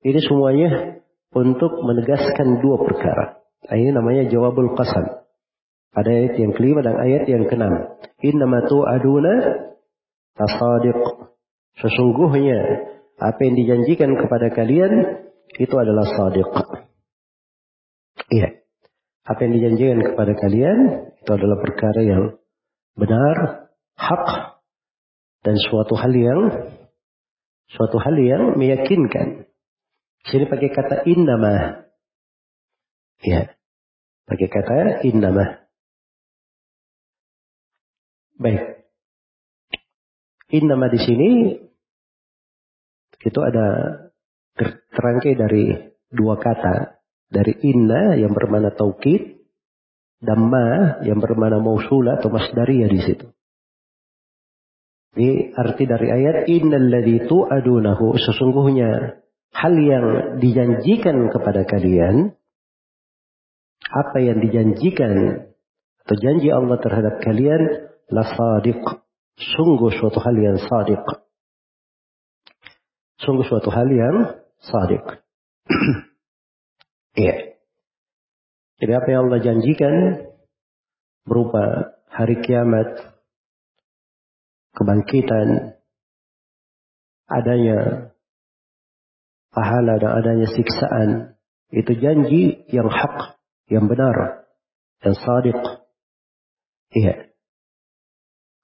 ini 0.01 0.19
semuanya 0.25 0.97
untuk 1.33 1.77
menegaskan 1.85 2.57
dua 2.63 2.81
perkara. 2.81 3.25
Ini 3.69 3.93
namanya 3.93 4.25
jawabul 4.31 4.73
qasam. 4.73 5.26
Ada 5.95 6.09
ayat 6.09 6.33
yang 6.39 6.53
kelima 6.55 6.79
dan 6.83 6.95
ayat 6.99 7.23
yang 7.29 7.47
keenam. 7.47 7.73
Innama 8.23 8.65
tu'aduna 8.67 9.33
tasadiq. 10.35 10.99
Sesungguhnya 11.77 12.59
apa 13.17 13.39
yang 13.41 13.55
dijanjikan 13.57 14.13
kepada 14.17 14.53
kalian 14.53 15.25
itu 15.57 15.75
adalah 15.77 16.05
sadiq. 16.05 16.49
Iya. 18.29 18.61
Apa 19.27 19.39
yang 19.43 19.53
dijanjikan 19.59 19.99
kepada 20.13 20.33
kalian 20.37 20.79
itu 21.19 21.31
adalah 21.33 21.57
perkara 21.59 22.01
yang 22.01 22.23
benar, 22.95 23.69
hak 23.99 24.25
dan 25.43 25.55
suatu 25.59 25.93
hal 25.99 26.13
yang 26.15 26.41
suatu 27.67 27.97
hal 27.99 28.15
yang 28.15 28.55
meyakinkan. 28.55 29.49
Sini 30.27 30.47
pakai 30.47 30.69
kata 30.71 30.95
innama. 31.07 31.87
Ya. 33.23 33.53
Pakai 34.27 34.47
kata 34.51 35.03
innama. 35.07 35.66
Baik. 38.37 38.85
Innama 40.53 40.87
di 40.93 40.99
sini 41.01 41.29
itu 43.17 43.39
ada 43.41 43.67
terangkai 44.93 45.33
dari 45.33 45.65
dua 46.13 46.37
kata. 46.37 47.01
Dari 47.27 47.59
inna 47.59 48.15
yang 48.15 48.31
bermana 48.31 48.71
taukid 48.71 49.43
dan 50.23 50.47
ma 50.47 51.01
yang 51.03 51.19
bermana 51.19 51.59
mausula 51.59 52.21
atau 52.21 52.31
masdariyah 52.31 52.87
di 52.87 53.01
situ. 53.03 53.27
Ini 55.17 55.51
arti 55.57 55.83
dari 55.89 56.07
ayat 56.07 56.47
innalladzi 56.47 57.27
tu'adunahu 57.27 58.15
sesungguhnya 58.15 59.19
hal 59.51 59.73
yang 59.75 60.05
dijanjikan 60.39 61.33
kepada 61.33 61.65
kalian 61.67 62.37
apa 63.91 64.17
yang 64.21 64.39
dijanjikan 64.39 65.43
atau 66.05 66.15
janji 66.21 66.47
Allah 66.53 66.77
terhadap 66.79 67.19
kalian 67.19 67.91
la 68.11 68.23
sadiq. 68.23 68.81
Sungguh 69.37 69.93
suatu 69.93 70.17
hal 70.17 70.35
yang 70.37 70.57
sadiq. 70.57 71.03
Sungguh 73.21 73.45
suatu 73.45 73.69
hal 73.69 73.89
yang 73.89 74.15
sadiq. 74.61 75.03
Iya. 77.17 77.35
Jadi 78.77 78.91
apa 78.93 79.07
yang 79.09 79.21
Allah 79.25 79.41
janjikan 79.41 79.93
berupa 81.25 81.97
hari 82.13 82.37
kiamat, 82.45 83.17
kebangkitan, 84.77 85.81
adanya 87.25 88.13
pahala 89.49 89.97
dan 89.97 90.11
adanya 90.21 90.47
siksaan, 90.53 91.09
itu 91.73 91.91
janji 91.97 92.63
yang 92.69 92.85
hak, 92.85 93.41
yang 93.67 93.89
benar, 93.89 94.45
yang 95.01 95.17
sadiq. 95.17 95.57
Iya. 96.93 97.26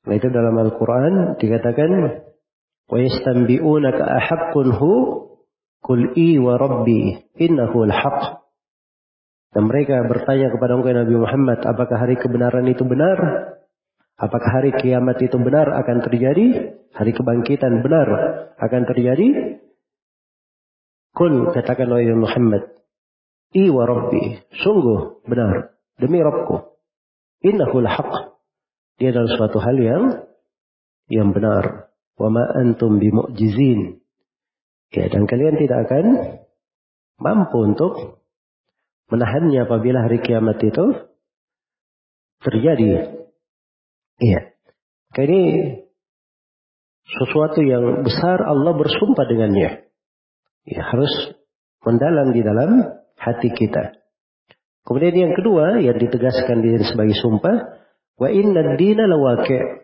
Nah 0.04 0.14
itu 0.20 0.28
dalam 0.28 0.56
Al-Quran 0.60 1.39
dikatakan 1.39 1.91
hu 4.76 4.91
kul 5.84 6.04
i 6.16 6.39
wa 6.39 6.54
rabbi 6.60 7.24
innahu 7.39 7.88
al-haq. 7.88 8.43
Dan 9.54 9.70
mereka 9.70 10.01
bertanya 10.10 10.49
kepada 10.49 10.74
engkau 10.74 10.91
Nabi 10.91 11.14
Muhammad, 11.14 11.62
apakah 11.62 11.97
hari 12.01 12.18
kebenaran 12.18 12.66
itu 12.66 12.82
benar? 12.89 13.18
Apakah 14.18 14.49
hari 14.49 14.74
kiamat 14.74 15.22
itu 15.22 15.38
benar 15.38 15.70
akan 15.78 16.01
terjadi? 16.01 16.74
Hari 16.93 17.12
kebangkitan 17.14 17.86
benar 17.86 18.08
akan 18.58 18.82
terjadi? 18.89 19.60
Kul 21.14 21.54
katakan 21.54 21.86
oleh 21.93 22.18
Muhammad, 22.18 22.74
I 23.54 23.70
wa 23.70 23.86
Rabbi, 23.86 24.41
sungguh 24.58 25.22
benar 25.30 25.78
demi 26.01 26.18
Rabbku. 26.18 26.74
Innahu 27.45 27.86
al-haq. 27.86 28.33
Dia 29.02 29.10
adalah 29.10 29.32
suatu 29.34 29.58
hal 29.58 29.78
yang 29.80 30.04
yang 31.10 31.34
benar. 31.34 31.89
Wa 32.18 32.30
ma 32.30 32.46
antum 32.62 33.02
bimu'jizin. 33.02 34.00
Ya, 34.94 35.10
dan 35.10 35.26
kalian 35.26 35.58
tidak 35.58 35.89
akan 35.89 36.06
mampu 37.18 37.58
untuk 37.66 38.22
menahannya 39.10 39.66
apabila 39.66 40.06
hari 40.06 40.22
kiamat 40.22 40.62
itu 40.62 41.10
terjadi. 42.46 43.18
Iya. 44.22 44.54
Ini 45.14 45.41
sesuatu 47.06 47.62
yang 47.66 48.06
besar 48.06 48.46
Allah 48.46 48.74
bersumpah 48.78 49.26
dengannya. 49.26 49.89
Ya, 50.70 50.82
harus 50.94 51.12
mendalam 51.82 52.32
di 52.32 52.41
dalam 52.46 53.02
hati 53.18 53.50
kita. 53.52 53.98
Kemudian 54.84 55.16
yang 55.16 55.34
kedua 55.34 55.80
yang 55.80 55.96
ditegaskan 55.96 56.60
di 56.60 56.76
sebagai 56.84 57.16
sumpah 57.16 57.83
Wa 58.18 58.30
inna 58.30 58.78
dina 58.78 59.09
lawaqi' 59.09 59.84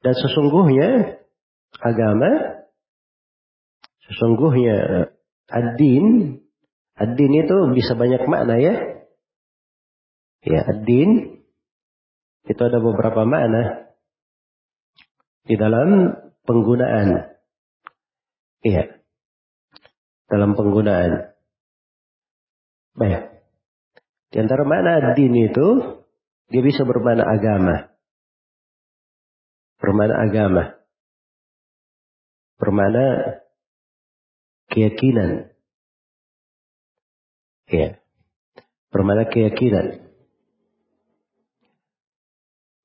dan 0.00 0.14
sesungguhnya 0.16 1.20
agama 1.76 2.30
sesungguhnya 4.08 4.76
ad-din 5.50 6.40
ad-din 6.96 7.32
itu 7.36 7.56
bisa 7.76 7.92
banyak 7.96 8.24
makna 8.28 8.56
ya. 8.60 8.74
Ya, 10.40 10.60
ad-din 10.64 11.40
itu 12.48 12.60
ada 12.64 12.80
beberapa 12.80 13.28
makna 13.28 13.92
di 15.44 15.54
dalam 15.60 16.16
penggunaan. 16.48 17.36
Iya. 18.64 19.04
Dalam 20.30 20.56
penggunaan. 20.56 21.36
Baik. 22.96 23.44
Di 24.32 24.36
antara 24.40 24.64
makna 24.64 25.12
ad-din 25.12 25.34
itu 25.44 25.99
dia 26.50 26.62
bisa 26.66 26.82
bermana 26.82 27.22
agama. 27.22 27.94
Bermana 29.78 30.14
agama. 30.26 30.64
Bermana 32.58 33.06
keyakinan. 34.68 35.54
Ya. 37.70 38.02
Bermakna 38.90 39.30
keyakinan. 39.30 40.10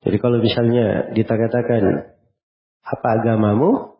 Jadi 0.06 0.16
kalau 0.22 0.38
misalnya 0.38 1.10
dikatakan 1.10 2.14
apa 2.86 3.08
agamamu, 3.18 3.98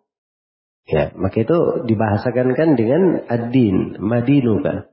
ya 0.86 1.10
maka 1.18 1.42
itu 1.42 1.82
dibahasakan 1.90 2.54
kan 2.54 2.78
dengan 2.78 3.26
ad-din, 3.26 3.98
madinuka. 3.98 4.86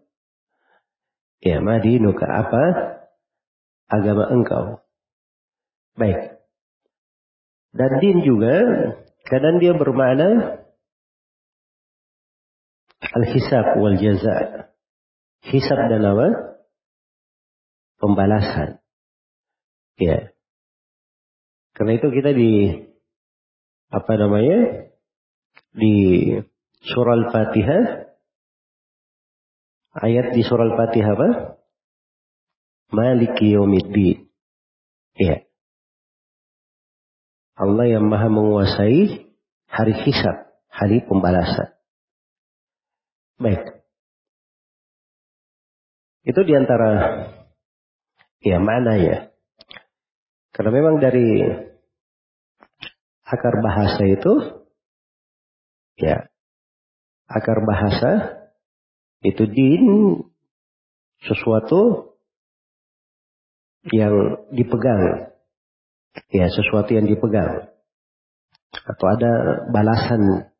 Ya, 1.45 1.61
madinuka 1.61 2.25
apa 2.25 2.63
agama 3.89 4.29
engkau. 4.31 4.83
Baik. 5.99 6.41
Dan 7.73 7.91
din 8.01 8.21
juga 8.21 8.55
kadang 9.25 9.57
dia 9.57 9.73
bermakna 9.73 10.61
al-hisab 13.01 13.81
wal 13.81 13.97
jaza. 13.97 14.69
Hisab 15.43 15.79
dan 15.91 16.05
apa? 16.05 16.27
Pembalasan. 17.99 18.79
Ya. 19.99 20.31
Karena 21.73 21.97
itu 21.97 22.07
kita 22.13 22.31
di 22.31 22.53
apa 23.89 24.13
namanya? 24.17 24.89
Di 25.73 25.93
surah 26.85 27.17
Al-Fatihah 27.17 27.83
ayat 29.97 30.37
di 30.37 30.41
surah 30.45 30.65
Al-Fatihah 30.69 31.11
apa? 31.17 31.29
Maliki 32.93 33.57
yaumiddin. 33.57 34.29
Ya. 35.17 35.41
Allah 37.57 37.85
yang 37.89 38.05
maha 38.05 38.29
menguasai 38.29 39.29
hari 39.65 39.93
hisab, 40.05 40.53
hari 40.69 41.01
pembalasan. 41.05 41.73
Baik. 43.41 43.81
Itu 46.23 46.39
di 46.45 46.53
antara 46.53 46.89
ya 48.45 48.57
mana 48.61 48.95
ya? 49.01 49.17
Karena 50.53 50.71
memang 50.71 51.01
dari 51.01 51.41
akar 53.25 53.55
bahasa 53.65 54.05
itu 54.05 54.33
ya 55.97 56.29
akar 57.25 57.65
bahasa 57.65 58.11
itu 59.25 59.49
din 59.49 59.85
sesuatu 61.25 62.12
yang 63.91 64.47
dipegang 64.53 65.33
ya 66.31 66.47
sesuatu 66.47 66.93
yang 66.93 67.09
dipegang 67.09 67.73
atau 68.73 69.05
ada 69.11 69.31
balasan 69.73 70.53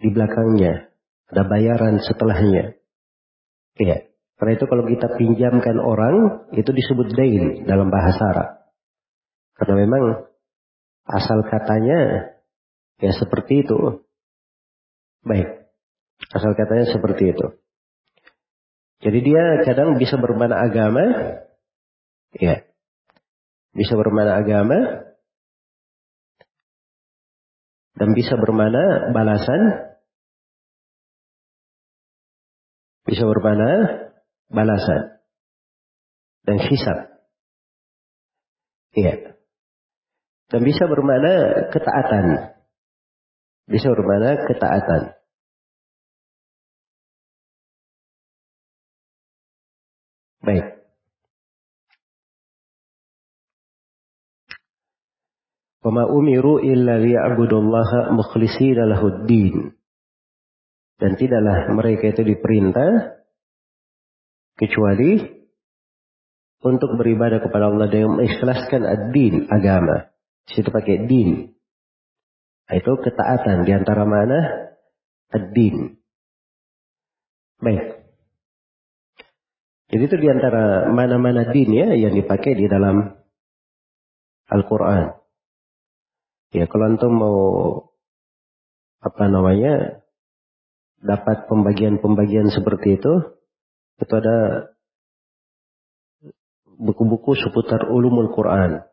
di 0.00 0.08
belakangnya 0.10 0.90
ada 1.30 1.42
bayaran 1.46 2.02
setelahnya 2.02 2.74
ya 3.78 3.96
karena 4.40 4.52
itu 4.56 4.64
kalau 4.66 4.84
kita 4.88 5.06
pinjamkan 5.20 5.76
orang 5.78 6.48
itu 6.56 6.70
disebut 6.72 7.12
dain 7.12 7.68
dalam 7.68 7.92
bahasa 7.92 8.22
Arab 8.34 8.48
karena 9.60 9.74
memang 9.84 10.02
asal 11.04 11.44
katanya 11.44 12.32
ya 13.00 13.12
seperti 13.12 13.66
itu. 13.66 14.06
Baik. 15.20 15.68
Asal 16.32 16.56
katanya 16.56 16.86
seperti 16.88 17.36
itu. 17.36 17.46
Jadi 19.00 19.18
dia 19.24 19.44
kadang 19.64 19.96
bisa 19.96 20.20
bermana 20.20 20.60
agama. 20.64 21.04
Ya. 22.38 22.62
Bisa 23.74 23.94
bermana 23.98 24.38
agama. 24.38 24.78
Dan 27.98 28.14
bisa 28.14 28.38
bermana 28.38 29.10
balasan. 29.10 29.60
Bisa 33.04 33.26
bermana 33.26 33.70
balasan. 34.48 35.18
Dan 36.46 36.58
hisab. 36.62 36.98
Iya. 38.94 39.36
Dan 40.50 40.66
bisa 40.66 40.86
bermakna 40.90 41.66
ketaatan. 41.70 42.26
Bisa 43.70 43.86
bermakna 43.94 44.30
ketaatan. 44.50 45.02
Baik. 50.40 50.69
Wama 55.80 56.04
umiru 56.12 56.60
illa 56.60 57.00
liya'budullaha 57.00 58.12
mukhlishina 58.12 58.84
lahuddin. 58.84 59.72
Dan 61.00 61.16
tidaklah 61.16 61.72
mereka 61.72 62.12
itu 62.12 62.20
diperintah 62.20 63.16
kecuali 64.60 65.16
untuk 66.60 67.00
beribadah 67.00 67.40
kepada 67.40 67.72
Allah 67.72 67.88
dengan 67.88 68.20
mengikhlaskan 68.20 68.84
ad-din, 68.84 69.48
agama. 69.48 70.12
Situ 70.44 70.68
pakai 70.68 71.08
din. 71.08 71.56
Itu 72.68 72.92
ketaatan 73.00 73.64
di 73.64 73.72
antara 73.72 74.04
mana? 74.04 74.38
Ad-din. 75.32 75.96
Baik. 77.64 78.00
Jadi 79.90 80.02
itu 80.06 80.16
di 80.22 80.28
antara 80.30 80.86
mana-mana 80.92 81.50
din 81.50 81.74
ya 81.74 81.96
yang 81.98 82.14
dipakai 82.14 82.54
di 82.54 82.70
dalam 82.70 83.10
Al-Quran. 84.46 85.19
Ya 86.50 86.66
kalau 86.66 86.90
antum 86.90 87.12
mau 87.14 87.40
apa 89.00 89.24
namanya 89.30 90.02
dapat 91.00 91.48
pembagian-pembagian 91.48 92.52
seperti 92.52 93.00
itu, 93.00 93.12
itu 94.00 94.12
ada 94.12 94.68
buku-buku 96.76 97.36
seputar 97.36 97.88
ulumul 97.88 98.32
Quran. 98.32 98.84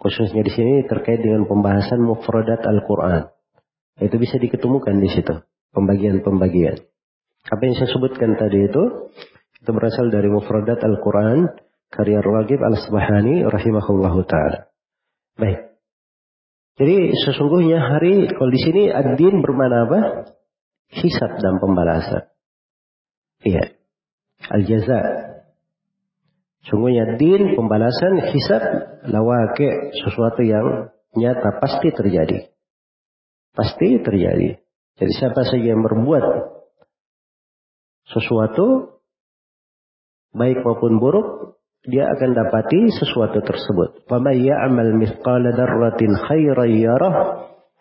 Khususnya 0.00 0.42
di 0.42 0.52
sini 0.52 0.74
terkait 0.90 1.22
dengan 1.22 1.46
pembahasan 1.46 2.02
mufradat 2.02 2.66
Al-Quran. 2.66 3.30
Itu 4.02 4.18
bisa 4.18 4.40
diketemukan 4.40 4.98
di 4.98 5.08
situ. 5.12 5.38
Pembagian-pembagian. 5.72 6.82
Apa 7.48 7.62
yang 7.62 7.74
saya 7.78 7.90
sebutkan 7.94 8.34
tadi 8.34 8.66
itu, 8.66 9.12
itu 9.62 9.70
berasal 9.70 10.10
dari 10.10 10.26
mufradat 10.26 10.82
Al-Quran, 10.82 11.54
karya 11.88 12.18
Ragib 12.18 12.60
Al-Subhani 12.60 13.46
rahimahullahu 13.46 14.26
ta'ala. 14.26 14.68
Baik. 15.38 15.71
Jadi 16.82 17.14
sesungguhnya 17.14 17.78
hari, 17.78 18.26
kalau 18.26 18.50
di 18.50 18.58
sini 18.58 18.82
ad-din 18.90 19.38
bermana 19.38 19.86
apa? 19.86 20.00
Hisab 20.90 21.38
dan 21.38 21.62
pembalasan. 21.62 22.26
Iya. 23.46 23.78
Al-jaza 24.50 24.98
Sungguhnya 26.62 27.18
din, 27.18 27.58
pembalasan, 27.58 28.22
hisab, 28.30 28.62
lawake, 29.10 29.94
sesuatu 30.06 30.46
yang 30.46 30.94
nyata 31.18 31.58
pasti 31.58 31.90
terjadi. 31.90 32.54
Pasti 33.50 33.98
terjadi. 33.98 34.62
Jadi 34.94 35.12
siapa 35.18 35.42
saja 35.42 35.74
yang 35.74 35.82
berbuat 35.82 36.22
sesuatu, 38.14 38.98
baik 40.30 40.62
maupun 40.62 41.02
buruk, 41.02 41.51
dia 41.87 42.03
akan 42.11 42.35
dapati 42.35 42.91
sesuatu 42.91 43.39
tersebut. 43.39 44.03
وَمَنْ 44.11 44.35
يَعْمَلْ 44.43 44.87
مِثْقَالَ 44.99 45.43
دَرَّةٍ 45.55 46.01
خَيْرًا 46.27 46.65
يَرَهُ 46.67 47.15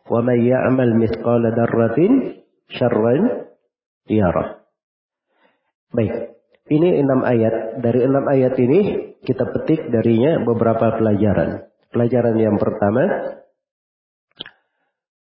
وَمَنْ 0.06 0.38
يَعْمَلْ 0.46 0.88
مِثْقَالَ 0.94 1.42
دَرَّةٍ 1.50 1.98
شَرًّا 2.70 3.14
يَرَهُ 4.06 4.46
Baik. 5.90 6.14
Ini 6.66 6.98
enam 7.02 7.22
ayat. 7.22 7.78
Dari 7.78 8.00
enam 8.02 8.26
ayat 8.26 8.54
ini 8.58 8.80
kita 9.22 9.46
petik 9.54 9.90
darinya 9.90 10.42
beberapa 10.42 10.98
pelajaran. 10.98 11.70
Pelajaran 11.94 12.36
yang 12.38 12.58
pertama 12.58 13.06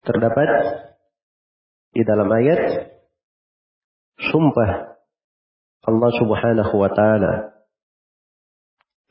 terdapat 0.04 0.48
di 1.92 2.02
dalam 2.04 2.28
ayat 2.28 2.92
sumpah 4.20 4.96
Allah 5.86 6.10
Subhanahu 6.18 6.74
wa 6.76 6.90
taala. 6.92 7.32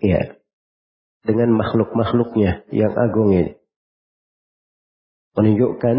Ya. 0.01 0.41
Dengan 1.21 1.53
makhluk-makhluknya 1.53 2.65
yang 2.73 2.97
agung 2.97 3.37
ini. 3.37 3.53
Menunjukkan 5.37 5.97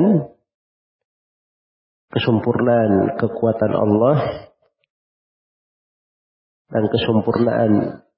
kesempurnaan 2.12 3.16
kekuatan 3.22 3.72
Allah 3.72 4.18
dan 6.74 6.84
kesempurnaan 6.90 7.72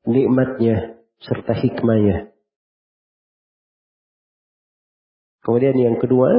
nikmatnya 0.07 0.97
serta 1.21 1.53
hikmahnya. 1.53 2.33
Kemudian 5.43 5.75
yang 5.75 5.97
kedua, 5.99 6.31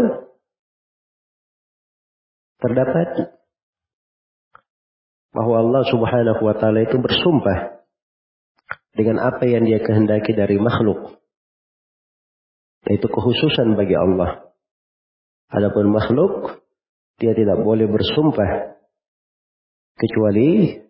terdapat 2.65 3.37
bahwa 5.35 5.55
Allah 5.61 5.83
Subhanahu 5.93 6.41
wa 6.41 6.55
taala 6.57 6.89
itu 6.89 6.97
bersumpah 6.97 7.84
dengan 8.95 9.19
apa 9.21 9.43
yang 9.45 9.67
dia 9.67 9.83
kehendaki 9.83 10.33
dari 10.33 10.57
makhluk. 10.57 11.19
Yaitu 12.87 13.11
kekhususan 13.11 13.75
bagi 13.75 13.99
Allah. 13.99 14.55
Adapun 15.51 15.91
makhluk 15.91 16.63
dia 17.19 17.35
tidak 17.35 17.63
boleh 17.63 17.87
bersumpah 17.87 18.75
kecuali 19.99 20.83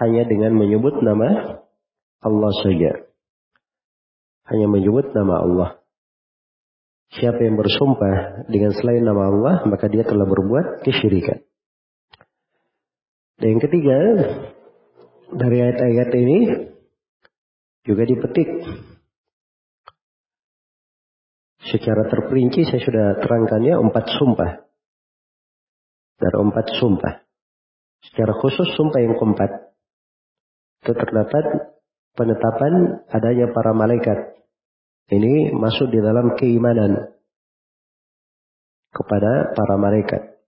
hanya 0.00 0.22
dengan 0.24 0.56
menyebut 0.56 1.04
nama 1.04 1.60
Allah 2.20 2.52
saja. 2.64 2.92
Hanya 4.48 4.66
menyebut 4.66 5.12
nama 5.12 5.44
Allah. 5.44 5.70
Siapa 7.10 7.42
yang 7.42 7.58
bersumpah 7.58 8.46
dengan 8.46 8.70
selain 8.70 9.02
nama 9.02 9.28
Allah, 9.28 9.54
maka 9.66 9.90
dia 9.90 10.06
telah 10.06 10.24
berbuat 10.24 10.86
kesyirikan. 10.86 11.42
Dan 13.40 13.56
yang 13.56 13.62
ketiga, 13.66 13.98
dari 15.34 15.58
ayat-ayat 15.58 16.10
ini 16.14 16.38
juga 17.86 18.02
dipetik 18.04 18.48
secara 21.60 22.08
terperinci 22.08 22.66
saya 22.66 22.80
sudah 22.82 23.06
terangkannya 23.22 23.74
empat 23.78 24.04
sumpah. 24.16 24.50
Dari 26.20 26.36
empat 26.36 26.66
sumpah. 26.76 27.14
Secara 28.04 28.32
khusus 28.36 28.68
sumpah 28.76 29.00
yang 29.00 29.16
keempat. 29.16 29.50
Itu 30.84 30.92
terdapat 30.92 31.74
penetapan 32.16 33.04
adanya 33.08 33.52
para 33.52 33.72
malaikat 33.72 34.40
ini 35.10 35.50
masuk 35.50 35.90
di 35.90 35.98
dalam 35.98 36.38
keimanan 36.38 37.10
kepada 38.94 39.50
para 39.58 39.74
malaikat. 39.74 40.38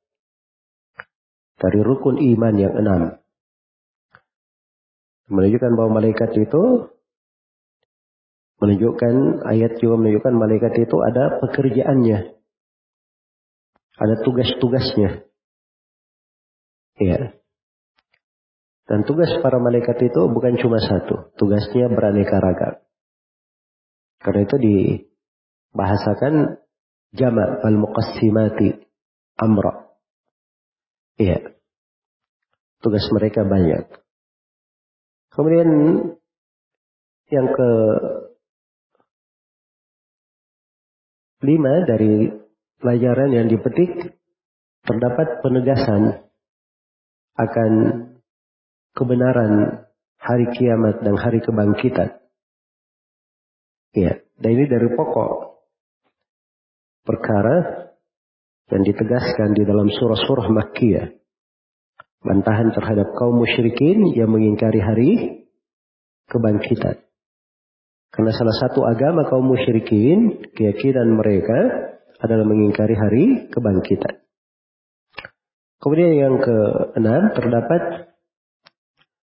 Dari 1.58 1.82
rukun 1.82 2.22
iman 2.22 2.54
yang 2.54 2.74
enam. 2.78 3.18
Menunjukkan 5.30 5.72
bahwa 5.74 5.98
malaikat 5.98 6.30
itu 6.38 6.91
menunjukkan 8.62 9.42
ayat 9.42 9.82
juga 9.82 9.98
menunjukkan 9.98 10.34
malaikat 10.38 10.86
itu 10.86 10.96
ada 11.02 11.42
pekerjaannya. 11.42 12.38
Ada 13.98 14.22
tugas-tugasnya. 14.22 15.26
Ya. 17.02 17.34
Dan 18.86 19.02
tugas 19.02 19.34
para 19.42 19.58
malaikat 19.58 19.98
itu 20.06 20.30
bukan 20.30 20.54
cuma 20.62 20.78
satu. 20.78 21.34
Tugasnya 21.34 21.90
beraneka 21.90 22.38
ragam. 22.38 22.86
Karena 24.22 24.46
itu 24.46 24.56
dibahasakan 24.62 26.62
jama' 27.18 27.66
al-muqassimati 27.66 28.78
amra. 29.42 29.90
Iya. 31.18 31.58
Tugas 32.78 33.02
mereka 33.10 33.42
banyak. 33.42 33.90
Kemudian 35.34 35.68
yang 37.32 37.48
ke 37.50 37.70
lima 41.42 41.82
dari 41.84 42.30
pelajaran 42.78 43.30
yang 43.34 43.46
dipetik 43.50 44.18
terdapat 44.82 45.42
penegasan 45.42 46.26
akan 47.38 47.72
kebenaran 48.94 49.84
hari 50.18 50.46
kiamat 50.54 51.02
dan 51.02 51.14
hari 51.18 51.42
kebangkitan. 51.42 52.18
Ya, 53.92 54.22
dan 54.40 54.50
ini 54.56 54.64
dari 54.70 54.88
pokok 54.94 55.60
perkara 57.04 57.90
yang 58.72 58.82
ditegaskan 58.86 59.52
di 59.52 59.62
dalam 59.68 59.90
surah-surah 59.92 60.48
Makkiyah. 60.48 61.12
Bantahan 62.22 62.70
terhadap 62.70 63.18
kaum 63.18 63.42
musyrikin 63.42 64.14
yang 64.14 64.30
mengingkari 64.30 64.78
hari 64.78 65.10
kebangkitan. 66.30 67.02
Karena 68.12 68.32
salah 68.36 68.56
satu 68.60 68.84
agama 68.84 69.24
kaum 69.24 69.48
musyrikin, 69.48 70.52
keyakinan 70.52 71.16
mereka 71.16 71.58
adalah 72.20 72.44
mengingkari 72.44 72.92
hari 72.92 73.24
kebangkitan. 73.48 74.20
Kemudian 75.80 76.12
yang 76.14 76.36
keenam 76.38 77.32
terdapat 77.34 78.12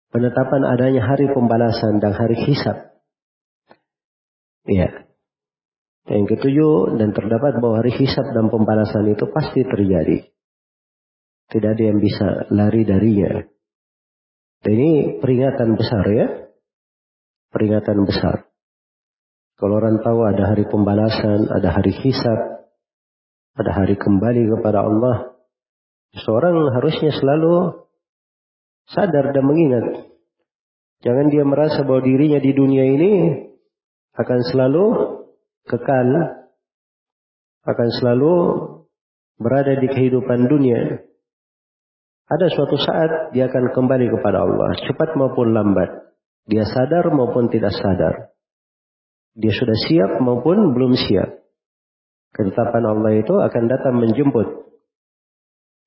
penetapan 0.10 0.62
adanya 0.66 1.04
hari 1.06 1.30
pembalasan 1.30 2.00
dan 2.02 2.16
hari 2.16 2.40
hisab 2.48 2.88
Iya. 4.68 5.08
Yang 6.08 6.36
ketujuh, 6.36 7.00
dan 7.00 7.16
terdapat 7.16 7.60
bahwa 7.60 7.80
hari 7.80 7.96
hisab 7.96 8.32
dan 8.36 8.52
pembalasan 8.52 9.08
itu 9.12 9.28
pasti 9.32 9.64
terjadi. 9.64 10.28
Tidak 11.48 11.70
ada 11.72 11.84
yang 11.84 12.00
bisa 12.04 12.48
lari 12.52 12.84
darinya. 12.84 13.44
Dan 14.64 14.72
ini 14.76 14.92
peringatan 15.24 15.80
besar 15.80 16.04
ya. 16.12 16.28
Peringatan 17.52 18.04
besar. 18.04 18.52
Kalau 19.58 19.82
orang 19.82 19.98
tahu 20.06 20.22
ada 20.22 20.54
hari 20.54 20.70
pembalasan, 20.70 21.50
ada 21.50 21.74
hari 21.74 21.90
hisab, 21.90 22.70
ada 23.58 23.72
hari 23.74 23.98
kembali 23.98 24.54
kepada 24.54 24.86
Allah, 24.86 25.34
seorang 26.14 26.78
harusnya 26.78 27.10
selalu 27.10 27.74
sadar 28.86 29.34
dan 29.34 29.42
mengingat. 29.42 30.14
Jangan 31.02 31.34
dia 31.34 31.42
merasa 31.42 31.82
bahwa 31.82 32.06
dirinya 32.06 32.38
di 32.38 32.54
dunia 32.54 32.86
ini 32.86 33.14
akan 34.14 34.40
selalu 34.46 34.86
kekal, 35.66 36.10
akan 37.66 37.90
selalu 37.98 38.34
berada 39.42 39.74
di 39.74 39.90
kehidupan 39.90 40.46
dunia. 40.46 41.02
Ada 42.30 42.46
suatu 42.54 42.78
saat 42.78 43.34
dia 43.34 43.50
akan 43.50 43.74
kembali 43.74 44.06
kepada 44.14 44.38
Allah, 44.46 44.70
cepat 44.86 45.18
maupun 45.18 45.50
lambat. 45.50 46.14
Dia 46.46 46.62
sadar 46.62 47.10
maupun 47.10 47.50
tidak 47.50 47.74
sadar. 47.74 48.37
Dia 49.38 49.54
sudah 49.54 49.78
siap 49.78 50.12
maupun 50.18 50.74
belum 50.74 50.98
siap. 50.98 51.46
Ketetapan 52.34 52.84
Allah 52.90 53.22
itu 53.22 53.34
akan 53.38 53.64
datang 53.70 54.02
menjemput. 54.02 54.66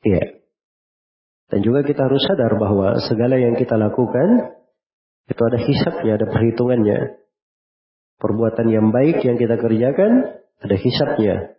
Iya. 0.06 0.40
Dan 1.50 1.66
juga 1.66 1.82
kita 1.82 2.06
harus 2.06 2.22
sadar 2.22 2.54
bahwa 2.62 3.02
segala 3.10 3.34
yang 3.34 3.58
kita 3.58 3.74
lakukan 3.74 4.54
itu 5.26 5.42
ada 5.42 5.58
hisapnya, 5.58 6.12
ada 6.14 6.26
perhitungannya. 6.30 7.18
Perbuatan 8.22 8.66
yang 8.70 8.94
baik 8.94 9.18
yang 9.26 9.34
kita 9.34 9.58
kerjakan 9.58 10.42
ada 10.62 10.76
hisapnya. 10.78 11.58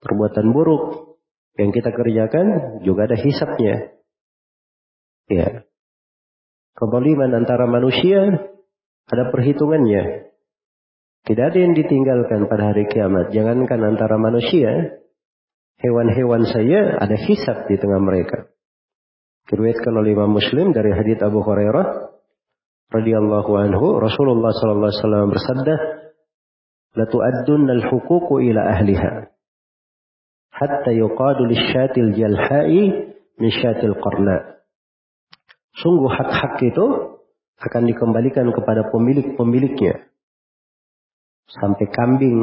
Perbuatan 0.00 0.56
buruk 0.56 1.16
yang 1.60 1.72
kita 1.72 1.92
kerjakan 1.92 2.80
juga 2.80 3.12
ada 3.12 3.16
hisapnya. 3.20 3.92
Ya. 5.28 5.68
Kebaliman 6.76 7.32
antara 7.44 7.68
manusia 7.68 8.52
ada 9.08 9.24
perhitungannya. 9.32 10.32
Tidak 11.26 11.42
ada 11.42 11.58
yang 11.58 11.74
ditinggalkan 11.74 12.46
pada 12.46 12.70
hari 12.70 12.86
kiamat. 12.86 13.34
Jangankan 13.34 13.82
antara 13.82 14.14
manusia, 14.14 15.02
hewan-hewan 15.82 16.46
saja 16.46 17.02
ada 17.02 17.18
hisap 17.18 17.66
di 17.66 17.74
tengah 17.74 17.98
mereka. 17.98 18.46
Diriwayatkan 19.50 19.90
oleh 19.90 20.14
Imam 20.14 20.30
Muslim 20.38 20.70
dari 20.70 20.94
hadits 20.94 21.26
Abu 21.26 21.42
Hurairah 21.42 22.14
radhiyallahu 22.94 23.50
anhu 23.58 23.98
Rasulullah 23.98 24.54
sallallahu 24.54 24.90
alaihi 24.90 25.02
wasallam 25.02 25.26
bersabda 25.34 25.74
la 26.94 27.04
tu'addunna 27.10 27.72
al-huquq 27.82 28.28
ila 28.46 28.62
ahliha 28.78 29.12
hatta 30.54 30.90
yuqadu 30.94 31.50
lisyatil 31.50 32.14
jalha'i 32.14 33.10
min 33.36 33.50
syatil 33.50 33.98
qarna 33.98 34.62
sungguh 35.76 36.08
hak-hak 36.08 36.62
itu 36.62 36.86
akan 37.58 37.82
dikembalikan 37.90 38.48
kepada 38.54 38.88
pemilik-pemiliknya 38.88 40.06
sampai 41.50 41.86
kambing 41.90 42.38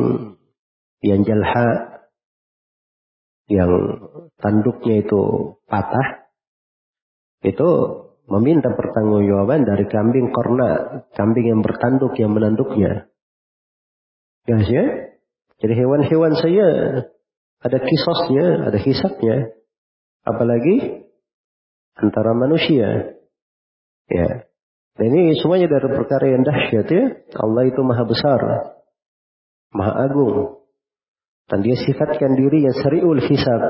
yang 1.03 1.27
jalha 1.27 1.99
yang 3.51 3.71
tanduknya 4.39 5.03
itu 5.03 5.21
patah 5.67 6.31
itu 7.43 7.69
meminta 8.31 8.71
pertanggungjawaban 8.71 9.67
dari 9.67 9.83
kambing 9.91 10.31
korna, 10.31 11.03
kambing 11.11 11.51
yang 11.51 11.59
bertanduk 11.59 12.15
yang 12.15 12.31
menanduknya. 12.31 13.11
Ya, 14.47 14.57
ya? 14.63 14.85
Jadi 15.59 15.73
hewan-hewan 15.75 16.35
saya 16.39 16.67
ada 17.63 17.77
kisosnya, 17.79 18.67
ada 18.67 18.79
hisapnya. 18.79 19.55
Apalagi 20.23 21.07
antara 21.99 22.35
manusia. 22.35 23.19
Ya. 24.07 24.47
Dan 24.93 25.09
ini 25.09 25.35
semuanya 25.39 25.67
dari 25.71 25.87
perkara 25.89 26.25
yang 26.27 26.43
dahsyat 26.43 26.87
ya. 26.87 27.03
Allah 27.39 27.63
itu 27.67 27.79
maha 27.83 28.03
besar. 28.07 28.39
Maha 29.73 30.07
agung. 30.07 30.63
Dan 31.49 31.59
dia 31.65 31.75
sifatkan 31.75 32.37
diri 32.39 32.63
yang 32.63 32.77
seriul 32.77 33.19
hisab. 33.19 33.61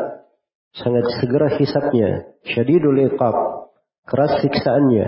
Sangat 0.75 1.05
segera 1.17 1.57
hisapnya. 1.57 2.37
Syadidul 2.43 3.01
iqab 3.11 3.63
keras 4.07 4.43
siksaannya. 4.43 5.07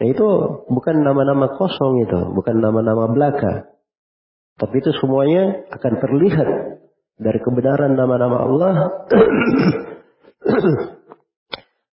Nah 0.00 0.06
itu 0.08 0.28
bukan 0.68 0.96
nama-nama 1.04 1.52
kosong 1.56 2.02
itu, 2.04 2.20
bukan 2.32 2.58
nama-nama 2.60 3.06
belaka. 3.12 3.72
Tapi 4.58 4.74
itu 4.84 4.90
semuanya 5.00 5.64
akan 5.72 5.92
terlihat 6.00 6.48
dari 7.16 7.38
kebenaran 7.40 7.96
nama-nama 7.96 8.36
Allah. 8.44 8.74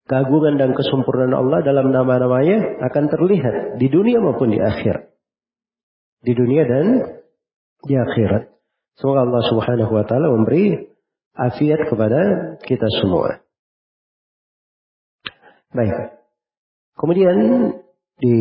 Keagungan 0.10 0.58
dan 0.58 0.74
kesempurnaan 0.74 1.38
Allah 1.38 1.62
dalam 1.62 1.94
nama-namanya 1.94 2.82
akan 2.82 3.04
terlihat 3.14 3.78
di 3.78 3.94
dunia 3.94 4.18
maupun 4.18 4.50
di 4.50 4.58
akhir. 4.58 5.14
Di 6.26 6.34
dunia 6.34 6.66
dan 6.66 6.86
di 7.84 7.96
akhirat. 7.96 8.52
Semoga 9.00 9.24
Allah 9.24 9.44
Subhanahu 9.48 9.92
wa 9.96 10.04
taala 10.04 10.28
memberi 10.36 10.76
afiat 11.36 11.88
kepada 11.88 12.20
kita 12.60 12.88
semua. 13.00 13.40
Baik. 15.72 16.20
Kemudian 17.00 17.38
di 18.20 18.36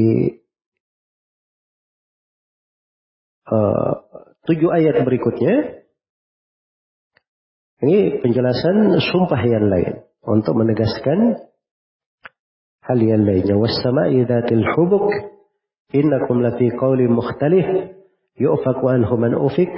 uh, 3.47 3.93
tujuh 4.49 4.71
ayat 4.75 5.07
berikutnya 5.07 5.85
ini 7.79 8.19
penjelasan 8.19 8.99
sumpah 8.99 9.43
yang 9.47 9.71
lain 9.71 10.03
untuk 10.27 10.59
menegaskan 10.59 11.39
hal 12.83 12.99
yang 12.99 13.23
lainnya. 13.23 13.55
Wassama'i 13.55 14.27
dhatil 14.27 14.67
hubuk 14.75 15.07
innakum 15.95 16.43
lafi 16.43 16.75
qawli 16.75 17.07
mukhtalif 17.07 17.98
yu'faku 18.39 18.85
anhu 18.87 19.15
man 19.19 19.35
ufik 19.35 19.71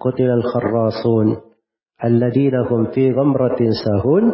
qutilal 0.00 0.42
kharrasun 0.42 1.44
alladina 2.00 2.64
hum 2.68 2.90
fi 2.96 3.12
ghamratin 3.12 3.72
sahun 3.76 4.24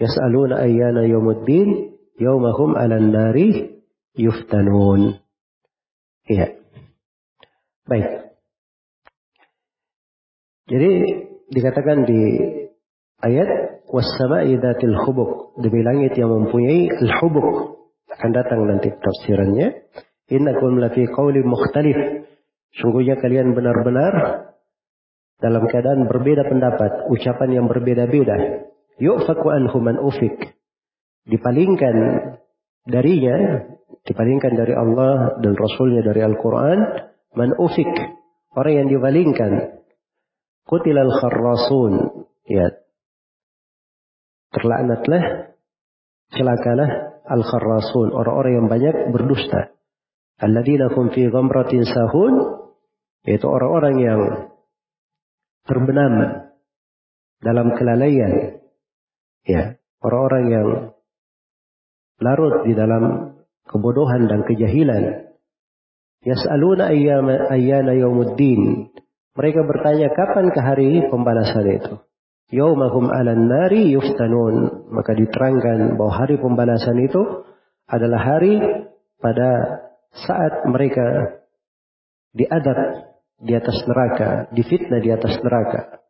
yas'aluna 0.00 0.64
ayyana 0.64 1.04
yawmuddin 1.04 1.96
yawmahum 2.16 2.76
'alan 2.76 3.12
nari 3.12 3.80
yuftanun. 4.16 5.20
Iya. 6.28 6.56
Baik. 7.88 8.08
Jadi 10.70 10.90
dikatakan 11.50 12.06
di 12.06 12.20
ayat 13.26 13.82
wassama'i 13.90 14.54
dzatil 14.54 14.94
hubuk 14.94 15.58
demi 15.58 15.82
langit 15.82 16.14
yang 16.14 16.30
mempunyai 16.30 16.86
al-hubuk 16.86 17.80
akan 18.06 18.30
datang 18.30 18.62
nanti 18.70 18.94
tafsirannya 18.94 19.90
innakum 20.30 20.78
lafi 20.78 21.10
qaulin 21.10 21.42
mukhtalif 21.42 21.98
sungguhnya 22.78 23.18
kalian 23.18 23.56
benar-benar 23.56 24.12
dalam 25.40 25.64
keadaan 25.66 26.04
berbeda 26.06 26.46
pendapat 26.46 27.08
ucapan 27.08 27.48
yang 27.50 27.66
berbeda-beda. 27.66 28.68
Yu'faku 29.00 29.48
anhu 29.48 29.80
man 29.80 29.96
ufik 29.96 30.36
dipalingkan 31.24 31.96
darinya 32.84 33.64
dipalingkan 34.04 34.52
dari 34.56 34.76
Allah 34.76 35.40
dan 35.40 35.56
Rasulnya 35.56 36.04
dari 36.04 36.20
Al-Quran 36.20 36.78
man 37.36 37.56
ufik 37.56 37.88
orang 38.52 38.84
yang 38.84 38.88
dipalingkan 38.92 39.80
kutilal 40.68 41.10
kharrasun. 41.18 41.92
Ya. 42.46 42.76
Terlaknatlah 44.50 45.56
celakalah 46.34 46.90
al-kharrasun. 47.26 48.10
Orang-orang 48.14 48.52
yang 48.62 48.66
banyak 48.66 48.94
berdusta. 49.14 49.74
Alladzina 50.40 50.90
hum 50.90 51.14
fi 51.14 51.30
ghamratin 51.30 51.86
sahun 51.86 52.59
yaitu 53.24 53.46
orang-orang 53.46 53.96
yang 54.00 54.20
terbenam 55.68 56.12
dalam 57.40 57.76
kelalaian. 57.76 58.62
Ya 59.44 59.80
orang-orang 60.04 60.44
yang 60.48 60.68
larut 62.20 62.64
di 62.68 62.72
dalam 62.76 63.34
kebodohan 63.68 64.28
dan 64.28 64.44
kejahilan. 64.44 65.32
Yas'aluna 66.20 66.92
ayyama 66.92 67.48
ayyana 67.48 67.96
yaumuddin 67.96 68.92
mereka 69.40 69.64
bertanya 69.64 70.12
kapan 70.12 70.52
ke 70.52 70.60
hari 70.60 70.90
pembalasan 71.08 71.66
itu? 71.70 71.94
Yaumahum 72.50 73.08
'alan 73.08 73.46
nari 73.46 73.94
yuftanun. 73.94 74.90
Maka 74.90 75.14
diterangkan 75.16 75.96
bahwa 75.96 76.12
hari 76.12 76.36
pembalasan 76.36 76.98
itu 77.00 77.46
adalah 77.86 78.20
hari 78.20 78.58
pada 79.22 79.80
saat 80.12 80.66
mereka 80.66 81.38
diadab 82.34 83.09
di 83.40 83.56
atas 83.56 83.82
neraka, 83.88 84.52
difitnah 84.52 85.00
di 85.00 85.10
atas 85.10 85.40
neraka. 85.40 86.04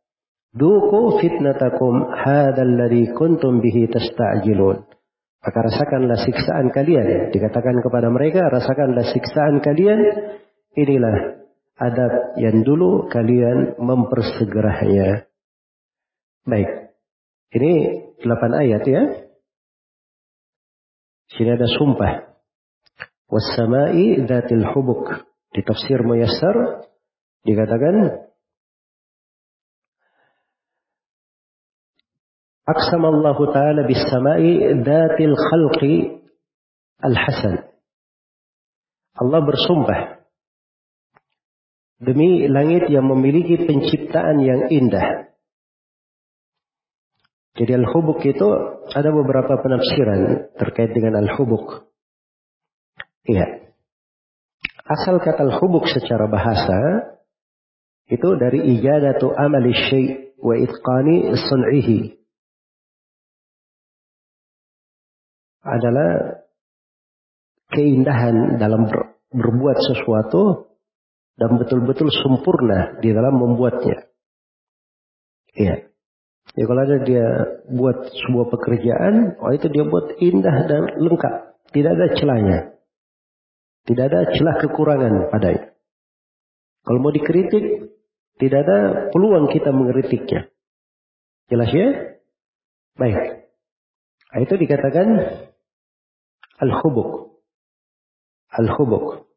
Duku 0.50 1.22
fitnatakum 1.22 2.10
hadzal 2.10 2.74
ladzi 2.74 3.14
kuntum 3.14 3.62
bihi 3.62 3.86
tasta'jilun. 3.86 4.82
Maka 5.40 5.58
rasakanlah 5.62 6.18
siksaan 6.20 6.74
kalian. 6.74 7.32
Dikatakan 7.32 7.80
kepada 7.80 8.10
mereka, 8.12 8.50
rasakanlah 8.50 9.08
siksaan 9.14 9.62
kalian. 9.62 10.00
Inilah 10.74 11.46
adab 11.80 12.36
yang 12.36 12.60
dulu 12.66 13.08
kalian 13.08 13.78
mempersegerahnya. 13.80 15.24
Baik. 16.44 16.92
Ini 17.56 17.72
delapan 18.20 18.52
ayat 18.58 18.82
ya. 18.84 19.02
Sini 21.30 21.56
ada 21.56 21.66
sumpah. 21.70 22.36
Wassama'i 23.30 24.20
dhatil 24.26 24.66
hubuk. 24.74 25.24
Di 25.54 25.62
tafsir 25.62 26.02
Muyassar 26.02 26.89
dikatakan 27.44 28.26
Aqsam 32.70 33.02
Allah 33.02 33.34
Ta'ala 33.34 33.82
bis 33.82 33.98
sama'i 33.98 34.62
dhatil 34.86 35.34
khalqi 35.34 36.22
al-hasan. 37.02 37.66
Allah 39.18 39.40
bersumpah 39.42 40.22
demi 41.98 42.46
langit 42.46 42.86
yang 42.88 43.10
memiliki 43.10 43.66
penciptaan 43.66 44.38
yang 44.38 44.70
indah. 44.70 45.34
Jadi 47.58 47.72
al-hubuk 47.74 48.22
itu 48.22 48.46
ada 48.94 49.10
beberapa 49.10 49.58
penafsiran 49.58 50.54
terkait 50.54 50.94
dengan 50.94 51.26
al-hubuk. 51.26 51.90
Iya. 53.26 53.66
Asal 54.86 55.18
kata 55.18 55.42
al-hubuk 55.44 55.90
secara 55.90 56.30
bahasa 56.30 56.78
itu 58.10 58.28
dari 58.42 58.58
ijadatu 58.74 59.30
amali 59.30 59.70
syai' 59.70 60.34
wa 60.42 60.58
itqani 60.58 61.30
sun'ihi. 61.38 62.18
Adalah 65.62 66.42
keindahan 67.70 68.58
dalam 68.58 68.90
ber, 68.90 69.14
berbuat 69.30 69.78
sesuatu 69.78 70.74
dan 71.38 71.54
betul-betul 71.54 72.10
sempurna 72.10 72.98
di 72.98 73.14
dalam 73.14 73.38
membuatnya. 73.38 74.10
Iya. 75.54 75.86
Ya 76.58 76.64
kalau 76.66 76.82
ada 76.82 76.98
dia 77.06 77.26
buat 77.70 78.10
sebuah 78.10 78.46
pekerjaan, 78.50 79.38
oh 79.38 79.54
itu 79.54 79.70
dia 79.70 79.86
buat 79.86 80.18
indah 80.18 80.56
dan 80.66 80.82
lengkap. 80.98 81.34
Tidak 81.70 81.90
ada 81.94 82.06
celahnya. 82.18 82.58
Tidak 83.86 84.04
ada 84.10 84.34
celah 84.34 84.56
kekurangan 84.58 85.30
padanya. 85.30 85.70
Kalau 86.82 86.98
mau 86.98 87.14
dikritik, 87.14 87.89
tidak 88.40 88.58
ada 88.64 88.78
peluang 89.12 89.52
kita 89.52 89.68
mengkritiknya. 89.70 90.48
Jelas 91.52 91.70
ya? 91.70 91.88
Baik. 92.96 93.50
Nah, 94.30 94.40
itu 94.40 94.54
dikatakan 94.56 95.06
al-hubuk. 96.62 97.36
Al-hubuk. 98.50 99.28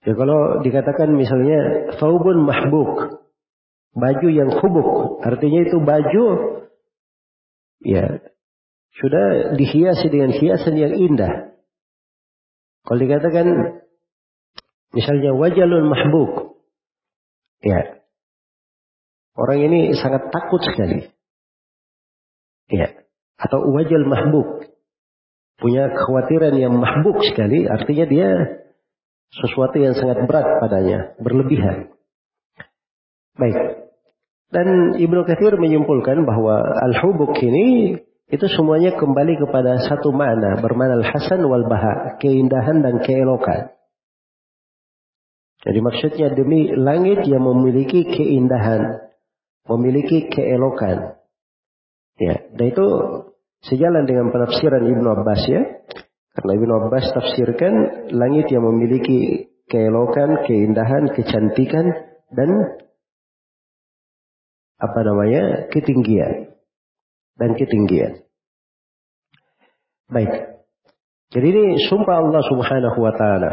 Ya 0.00 0.16
kalau 0.16 0.64
dikatakan 0.64 1.12
misalnya 1.12 1.92
faubun 2.00 2.48
mahbuk, 2.48 3.20
baju 3.92 4.28
yang 4.32 4.48
hubuk. 4.48 5.20
Artinya 5.20 5.60
itu 5.68 5.76
baju 5.76 6.26
ya 7.84 8.24
sudah 8.96 9.56
dihiasi 9.60 10.08
dengan 10.08 10.32
hiasan 10.32 10.76
yang 10.80 10.96
indah. 10.96 11.52
Kalau 12.88 12.96
dikatakan 12.96 13.46
misalnya 14.96 15.36
wajalun 15.36 15.84
mahbuk. 15.92 16.56
Ya. 17.60 17.99
Orang 19.34 19.58
ini 19.62 19.94
sangat 19.94 20.30
takut 20.34 20.62
sekali. 20.62 21.06
Ya. 22.70 23.06
Atau 23.40 23.66
wajal 23.72 24.04
mahbuk. 24.06 24.68
Punya 25.60 25.92
kekhawatiran 25.92 26.54
yang 26.56 26.74
mahbuk 26.76 27.20
sekali. 27.24 27.68
Artinya 27.68 28.06
dia 28.08 28.28
sesuatu 29.30 29.76
yang 29.78 29.94
sangat 29.94 30.26
berat 30.26 30.46
padanya. 30.60 31.14
Berlebihan. 31.20 31.94
Baik. 33.38 33.58
Dan 34.50 34.98
Ibnu 34.98 35.22
Katsir 35.24 35.54
menyimpulkan 35.54 36.26
bahwa 36.26 36.58
al-hubuk 36.58 37.38
ini 37.38 37.96
itu 38.30 38.46
semuanya 38.50 38.94
kembali 38.94 39.42
kepada 39.42 39.78
satu 39.90 40.14
makna, 40.14 40.58
bermakna 40.62 41.02
al-hasan 41.02 41.42
wal 41.46 41.66
baha, 41.66 42.18
keindahan 42.22 42.82
dan 42.82 43.02
keelokan. 43.02 43.74
Jadi 45.66 45.78
maksudnya 45.82 46.32
demi 46.32 46.70
langit 46.72 47.26
yang 47.26 47.42
memiliki 47.42 48.06
keindahan, 48.06 49.09
memiliki 49.68 50.28
keelokan. 50.30 51.20
Ya, 52.20 52.36
dan 52.52 52.64
itu 52.68 52.86
sejalan 53.64 54.04
dengan 54.04 54.28
penafsiran 54.32 54.84
Ibnu 54.84 55.08
Abbas 55.08 55.42
ya. 55.48 55.62
Karena 56.36 56.52
Ibnu 56.56 56.72
Abbas 56.86 57.10
tafsirkan 57.12 57.74
langit 58.12 58.48
yang 58.52 58.64
memiliki 58.64 59.50
keelokan, 59.66 60.46
keindahan, 60.46 61.10
kecantikan 61.16 61.86
dan 62.30 62.50
apa 64.80 65.00
namanya 65.04 65.68
ketinggian 65.68 66.56
dan 67.36 67.50
ketinggian. 67.56 68.24
Baik. 70.10 70.32
Jadi 71.30 71.46
ini 71.46 71.64
sumpah 71.86 72.18
Allah 72.18 72.42
Subhanahu 72.42 72.98
wa 72.98 73.14
taala 73.14 73.52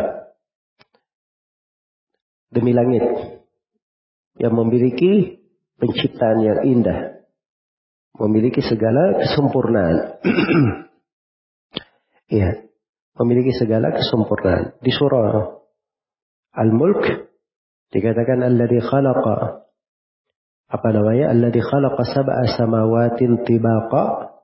demi 2.49 2.74
langit 2.74 3.05
yang 4.41 4.53
memiliki 4.58 5.38
penciptaan 5.78 6.38
yang 6.41 6.59
indah, 6.65 7.23
memiliki 8.17 8.61
segala 8.65 9.21
kesempurnaan. 9.21 9.95
Iya, 12.30 12.49
memiliki 13.23 13.53
segala 13.55 13.93
kesempurnaan. 13.93 14.78
Di 14.82 14.91
surah 14.93 15.57
Al-Mulk 16.57 17.28
Dikatakan 17.88 18.43
alladhi 18.43 18.84
khalaqa 18.84 19.63
apa 20.67 20.88
namanya? 20.91 21.32
Alladhi 21.32 21.63
khalaqa 21.63 22.03
sab'a 22.03 22.43
samawatin 22.59 23.47
tibaqa 23.47 24.36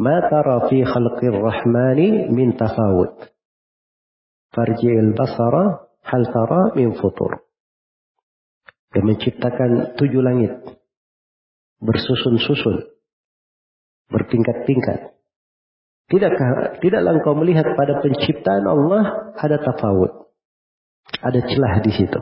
ma 0.00 0.16
tara 0.32 0.64
fi 0.72 0.80
khalqir 0.80 1.36
rahmani 1.36 2.32
min 2.32 2.56
tafawut. 2.56 3.28
Farji'il 4.56 5.12
basara 5.12 5.92
hal 6.08 6.24
tara 6.32 6.72
min 6.72 6.96
futur. 6.96 7.44
Dia 8.90 9.02
menciptakan 9.06 9.94
tujuh 9.94 10.22
langit. 10.22 10.50
Bersusun-susun. 11.78 12.90
Bertingkat-tingkat. 14.10 15.14
Tidakkah, 16.10 16.82
tidaklah 16.82 17.22
engkau 17.22 17.38
melihat 17.38 17.70
pada 17.78 18.02
penciptaan 18.02 18.66
Allah 18.66 19.30
ada 19.38 19.62
tafawut. 19.62 20.34
Ada 21.22 21.38
celah 21.46 21.74
di 21.86 21.92
situ. 21.94 22.18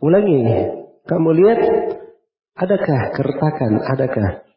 Ulangi. 0.00 0.40
Kamu 1.04 1.36
lihat 1.36 1.60
adakah 2.56 3.00
keretakan, 3.12 3.72
adakah 3.84 4.48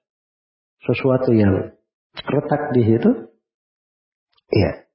sesuatu 0.88 1.36
yang 1.36 1.76
retak 2.16 2.72
di 2.72 2.82
situ? 2.88 3.12
Iya. 4.56 4.87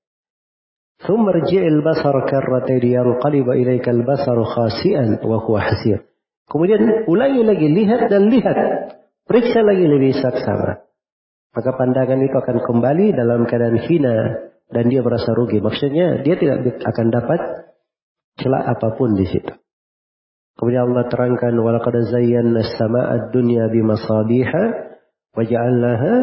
ثم 1.01 1.29
ارجع 1.29 1.61
البصر 1.61 2.15
كرتين 2.25 2.83
ينقلب 2.91 3.49
إليك 3.49 3.89
البصر 3.89 4.43
خاسئا 4.43 5.19
وهو 5.23 5.59
حسير 5.59 5.99
Kemudian 6.47 7.03
ulangi 7.11 7.43
lagi, 7.43 7.67
lihat 7.67 8.07
dan 8.07 8.31
lihat. 8.31 8.57
Periksa 9.27 9.67
lagi 9.67 9.83
lebih 9.83 10.15
saksama. 10.15 10.79
Maka 11.51 11.75
pandangan 11.75 12.23
itu 12.23 12.31
akan 12.39 12.63
kembali 12.63 13.11
dalam 13.11 13.43
keadaan 13.43 13.83
hina 13.83 14.15
dan 14.71 14.87
dia 14.87 15.03
merasa 15.03 15.35
rugi. 15.35 15.59
Maksudnya 15.59 16.23
dia 16.23 16.39
tidak 16.39 16.79
akan 16.87 17.07
dapat 17.11 17.39
celah 18.39 18.63
apapun 18.63 19.19
di 19.19 19.27
situ. 19.27 19.51
Kemudian 20.55 20.87
Allah 20.87 21.11
terangkan 21.11 21.53
walaqad 21.59 22.15
zayyana 22.15 22.63
as-samaa'a 22.63 23.27
ad-dunya 23.27 23.67
bimasabiha 23.67 24.63
wa 25.35 25.43
ja'alnaha 25.43 26.13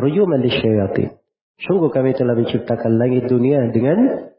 rujuman 0.00 0.40
lisyayatin. 0.40 1.12
Sungguh 1.61 1.93
kami 1.93 2.17
telah 2.17 2.33
menciptakan 2.33 2.97
langit 2.97 3.29
dunia 3.29 3.69
dengan 3.69 4.31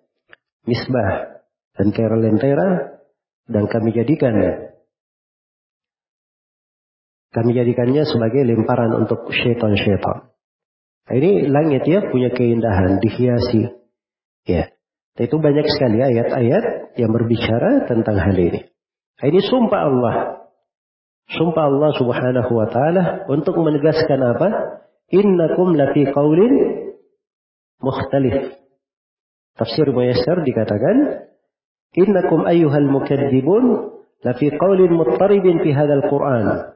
misbah 0.66 1.42
dan 1.78 1.90
lentera 1.94 2.98
dan 3.46 3.64
kami 3.70 3.94
jadikan 3.94 4.34
kami 7.34 7.50
jadikannya 7.50 8.06
sebagai 8.06 8.46
lemparan 8.46 8.94
untuk 8.94 9.26
syaitan-syaitan. 9.34 10.30
Nah, 11.04 11.14
ini 11.18 11.50
langit 11.50 11.82
ya 11.82 12.06
punya 12.06 12.30
keindahan, 12.30 13.02
dihiasi. 13.02 13.74
Ya. 14.46 14.70
Itu 15.18 15.42
banyak 15.42 15.66
sekali 15.66 15.98
ayat-ayat 15.98 16.94
yang 16.94 17.10
berbicara 17.10 17.90
tentang 17.90 18.22
hal 18.22 18.38
ini. 18.38 18.70
Nah, 19.18 19.26
ini 19.26 19.40
sumpah 19.42 19.80
Allah. 19.82 20.14
Sumpah 21.34 21.64
Allah 21.66 21.90
subhanahu 21.98 22.50
wa 22.54 22.68
ta'ala 22.70 23.04
untuk 23.26 23.58
menegaskan 23.58 24.20
apa? 24.22 24.48
Innakum 25.10 25.74
lafi 25.74 26.06
qawlin 26.06 26.83
mukhtalif. 27.84 28.56
Tafsir 29.54 29.86
Muyassar 29.92 30.42
dikatakan, 30.42 31.28
Innakum 31.94 32.42
ayyuhal 32.42 32.90
mukadzibun 32.90 33.94
lafi 34.26 34.50
qawlin 34.50 34.90
muttaribin 34.98 35.62
fi 35.62 35.70
hadzal 35.70 36.10
Qur'an. 36.10 36.74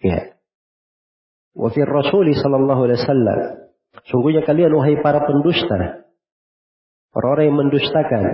Ya. 0.00 0.40
Wa 1.52 1.68
fi 1.68 1.84
Rasul 1.84 2.32
sallallahu 2.32 2.88
alaihi 2.88 3.00
wasallam. 3.04 3.38
Sungguhnya 4.08 4.40
kalian 4.48 4.72
wahai 4.72 4.96
para 5.04 5.20
pendusta. 5.28 6.08
Orang-orang 7.12 7.44
yang 7.52 7.58
mendustakan. 7.60 8.24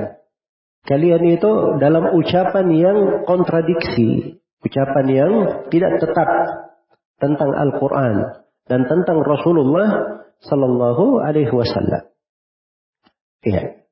Kalian 0.87 1.23
itu 1.35 1.53
dalam 1.83 2.15
ucapan 2.15 2.67
yang 2.71 2.99
kontradiksi. 3.27 4.39
Ucapan 4.63 5.07
yang 5.11 5.33
tidak 5.67 5.99
tetap 5.99 6.29
tentang 7.19 7.51
Al-Quran. 7.59 8.47
Dan 8.71 8.87
tentang 8.87 9.19
Rasulullah 9.27 9.89
Sallallahu 10.45 11.19
Alaihi 11.23 11.51
Wasallam. 11.51 12.09
Iya. 13.43 13.83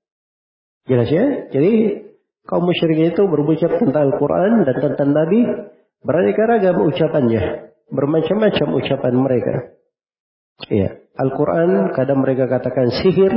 Jelas 0.86 1.10
ya? 1.10 1.50
Jadi 1.50 1.72
kaum 2.46 2.62
musyrik 2.62 3.14
itu 3.14 3.22
berucap 3.26 3.82
tentang 3.82 4.14
Al-Quran 4.14 4.62
dan 4.62 4.76
tentang 4.78 5.10
Nabi 5.10 5.40
beraneka 6.02 6.42
ragam 6.46 6.86
ucapannya. 6.86 7.74
Bermacam-macam 7.90 8.68
ucapan 8.78 9.14
mereka. 9.14 9.54
Iya. 10.70 11.02
Al-Quran 11.16 11.94
kadang 11.96 12.22
mereka 12.22 12.46
katakan 12.46 12.90
sihir. 13.02 13.34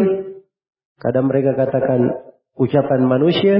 Kadang 1.00 1.32
mereka 1.32 1.56
katakan 1.56 2.14
ucapan 2.60 3.02
manusia. 3.08 3.56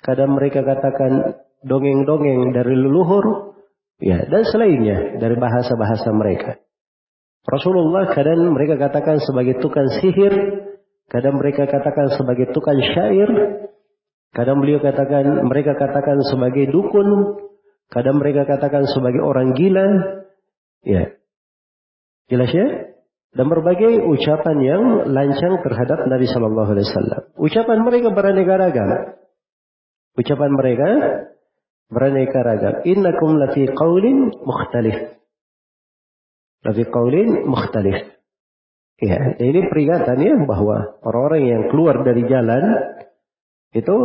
Kadang 0.00 0.36
mereka 0.36 0.64
katakan 0.64 1.42
dongeng-dongeng 1.64 2.52
dari 2.52 2.74
leluhur. 2.76 3.56
Ya, 4.02 4.26
dan 4.26 4.42
selainnya 4.44 5.16
dari 5.22 5.38
bahasa-bahasa 5.38 6.10
mereka. 6.12 6.63
Rasulullah 7.44 8.08
kadang 8.16 8.56
mereka 8.56 8.80
katakan 8.80 9.20
sebagai 9.20 9.60
tukang 9.60 9.84
sihir, 10.00 10.32
kadang 11.12 11.36
mereka 11.36 11.68
katakan 11.68 12.08
sebagai 12.16 12.48
tukang 12.56 12.80
syair, 12.80 13.28
kadang 14.32 14.64
beliau 14.64 14.80
katakan 14.80 15.44
mereka 15.44 15.76
katakan 15.76 16.24
sebagai 16.24 16.72
dukun, 16.72 17.36
kadang 17.92 18.16
mereka 18.16 18.48
katakan 18.48 18.88
sebagai 18.88 19.20
orang 19.20 19.52
gila. 19.52 19.86
Ya. 20.84 21.12
Jelas 22.32 22.48
ya? 22.48 22.96
Dan 23.34 23.50
berbagai 23.50 24.08
ucapan 24.08 24.56
yang 24.62 24.82
lancang 25.10 25.60
terhadap 25.60 26.06
Nabi 26.06 26.24
Shallallahu 26.30 26.70
Alaihi 26.70 26.86
Wasallam. 26.86 27.22
Ucapan 27.34 27.78
mereka 27.82 28.08
beraneka 28.14 28.54
ragam. 28.56 28.88
Ucapan 30.14 30.50
mereka 30.54 30.88
beraneka 31.90 32.38
ragam. 32.40 32.74
Innakum 32.86 33.36
lafi 33.36 33.66
qawlin 33.74 34.30
mukhtalif. 34.38 35.18
Tapi 36.64 36.82
kaulin 36.88 37.44
mukhtalif. 37.44 38.16
Ya, 38.96 39.36
ini 39.36 39.68
peringatan 39.68 40.16
ya 40.16 40.34
bahwa 40.48 40.96
orang-orang 41.04 41.44
yang 41.44 41.62
keluar 41.68 42.00
dari 42.08 42.24
jalan 42.24 42.64
itu 43.76 43.96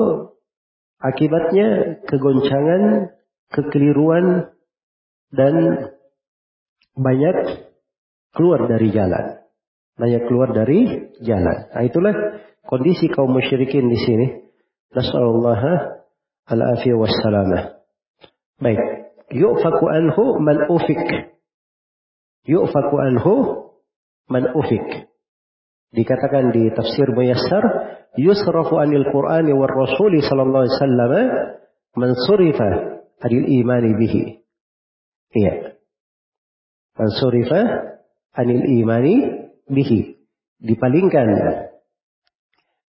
akibatnya 0.99 2.01
kegoncangan, 2.03 3.15
kekeliruan 3.47 4.51
dan 5.31 5.55
banyak 6.99 7.37
keluar 8.35 8.67
dari 8.67 8.91
jalan. 8.91 9.39
Banyak 9.95 10.27
keluar 10.27 10.51
dari 10.51 11.11
jalan. 11.23 11.57
Nah, 11.71 11.83
itulah 11.87 12.13
kondisi 12.67 13.07
kaum 13.07 13.31
musyrikin 13.31 13.87
di 13.87 13.99
sini. 14.03 14.27
Nasallallahu 14.89 15.71
al-afiyah 16.49 16.97
wassalamah. 16.97 17.61
Baik. 18.59 18.81
Yu'faku 19.31 19.85
anhu 19.85 20.41
man 20.41 20.65
ufik 20.65 20.97
yu'faku 22.49 22.95
anhu 22.97 23.33
man 24.25 24.49
ufik. 24.57 25.05
Dikatakan 25.93 26.49
di 26.53 26.69
tafsir 26.73 27.09
Muyassar, 27.13 27.65
yusrafu 28.17 28.81
anil 28.81 29.05
Qur'ani 29.09 29.53
war 29.53 29.69
Rasuli 29.69 30.21
sallallahu 30.25 30.65
alaihi 30.65 30.77
wasallam 30.77 31.13
man 31.97 32.11
surifa 32.25 32.69
anil 33.21 33.45
imani 33.45 33.91
bihi. 33.97 34.21
Iya. 35.37 35.77
Man 36.97 37.09
surifa 37.13 37.61
anil 38.33 38.65
imani 38.81 39.15
bihi. 39.69 40.17
Dipalingkan 40.59 41.27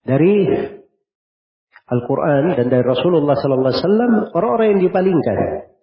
dari 0.05 0.35
Al-Quran 1.91 2.55
dan 2.55 2.67
dari 2.71 2.87
Rasulullah 2.87 3.35
Sallallahu 3.35 3.71
Alaihi 3.71 3.83
Wasallam 3.83 4.13
orang-orang 4.35 4.67
yang 4.75 4.83
dipalingkan. 4.91 5.39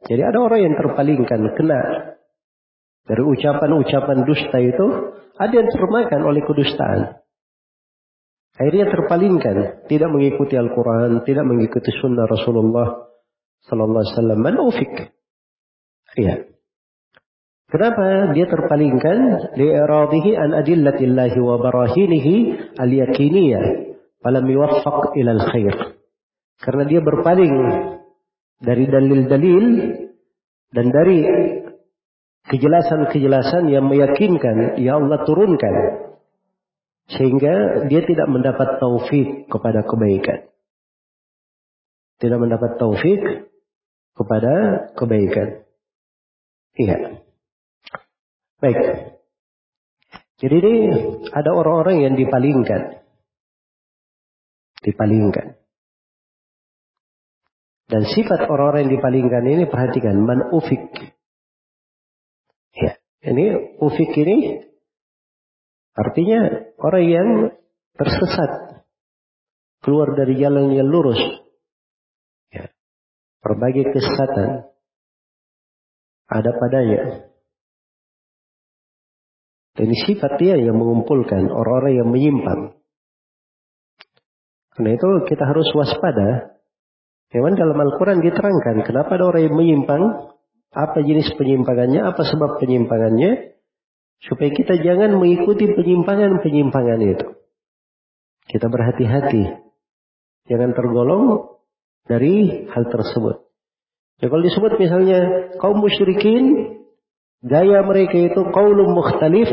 Jadi 0.07 0.21
ada 0.23 0.39
orang 0.39 0.59
yang 0.63 0.75
terpalingkan, 0.80 1.39
kena 1.55 1.80
dari 3.08 3.24
ucapan-ucapan 3.24 4.18
dusta 4.28 4.58
itu, 4.60 4.86
ada 5.39 5.53
yang 5.55 5.70
termakan 5.72 6.22
oleh 6.28 6.43
kedustaan. 6.43 7.24
Akhirnya 8.58 8.89
terpalingkan, 8.89 9.88
tidak 9.88 10.10
mengikuti 10.12 10.58
Al-Quran, 10.58 11.24
tidak 11.24 11.45
mengikuti 11.45 11.93
sunnah 12.01 12.26
Rasulullah 12.26 13.08
Sallallahu 13.70 14.01
Alaihi 14.01 14.16
Wasallam. 14.18 14.39
Man 14.41 14.55
ufik. 14.60 14.93
Iya. 16.18 16.36
Kenapa 17.70 18.34
dia 18.34 18.47
terpalingkan? 18.49 19.18
Li'iradihi 19.60 20.32
an 20.39 20.49
adillatillahi 20.58 21.38
wa 21.38 21.55
barahinihi 21.62 22.36
al-yakiniyah. 22.82 23.64
Falam 24.26 24.45
yuwaffaq 24.49 25.14
ilal 25.22 25.43
khair. 25.53 25.76
Karena 26.58 26.84
dia 26.89 26.99
berpaling 27.05 27.53
dari 28.58 28.89
dalil-dalil 28.89 29.66
dan 30.74 30.86
dari 30.89 31.18
kejelasan-kejelasan 32.48 33.68
yang 33.68 33.86
meyakinkan 33.88 34.80
ya 34.80 35.00
Allah 35.00 35.24
turunkan. 35.28 35.76
Sehingga 37.08 37.88
dia 37.88 38.04
tidak 38.04 38.28
mendapat 38.28 38.84
taufik 38.84 39.48
kepada 39.48 39.88
kebaikan. 39.88 40.52
Tidak 42.20 42.39
mendapat 42.39 42.76
taufik 42.76 43.48
kepada 44.12 44.54
kebaikan. 44.98 45.64
Iya. 46.76 47.24
Baik. 48.60 48.80
Jadi 50.38 50.56
ini 50.60 50.76
ada 51.32 51.50
orang-orang 51.56 52.04
yang 52.04 52.14
dipalingkan. 52.20 53.02
Dipalingkan. 54.84 55.58
Dan 57.88 58.04
sifat 58.04 58.52
orang-orang 58.52 58.91
yang 58.91 59.00
dipalingkan 59.00 59.43
ini 59.48 59.64
perhatikan 59.72 60.20
man 60.20 60.52
ufik. 60.52 60.91
Ini 63.28 63.75
ufik 63.84 64.15
ini 64.23 64.63
artinya 65.97 66.71
orang 66.80 67.05
yang 67.11 67.30
tersesat 67.99 68.86
keluar 69.84 70.15
dari 70.15 70.39
jalan 70.39 70.71
yang 70.71 70.88
lurus. 70.88 71.19
Ya. 72.53 72.71
Berbagai 73.43 73.91
kesesatan 73.91 74.71
ada 76.28 76.51
padanya. 76.55 77.28
Dan 79.78 79.93
sifat 79.93 80.41
dia 80.41 80.57
yang 80.57 80.80
mengumpulkan 80.80 81.53
orang-orang 81.53 81.93
yang 82.01 82.09
menyimpang. 82.09 82.61
Karena 84.73 84.89
itu 84.93 85.09
kita 85.30 85.43
harus 85.45 85.69
waspada. 85.73 86.57
Memang 87.34 87.53
dalam 87.59 87.78
Al-Quran 87.78 88.23
diterangkan 88.23 88.88
kenapa 88.88 89.19
ada 89.19 89.25
orang 89.30 89.43
yang 89.45 89.55
menyimpang, 89.57 90.03
apa 90.78 91.01
jenis 91.01 91.34
penyimpangannya, 91.34 92.05
apa 92.05 92.21
sebab 92.21 92.61
penyimpangannya, 92.61 93.57
supaya 94.21 94.53
kita 94.53 94.78
jangan 94.78 95.17
mengikuti 95.17 95.65
penyimpangan-penyimpangan 95.73 96.99
itu. 97.01 97.28
Kita 98.45 98.69
berhati-hati. 98.69 99.65
Jangan 100.47 100.78
tergolong 100.78 101.57
dari 102.05 102.69
hal 102.69 102.86
tersebut. 102.88 103.49
Ya 104.21 104.30
kalau 104.30 104.45
disebut 104.45 104.78
misalnya 104.78 105.19
kaum 105.59 105.82
musyrikin 105.82 106.78
Gaya 107.45 107.86
mereka 107.86 108.17
itu 108.17 108.41
qaulun 108.49 108.97
mukhtalif, 108.97 109.45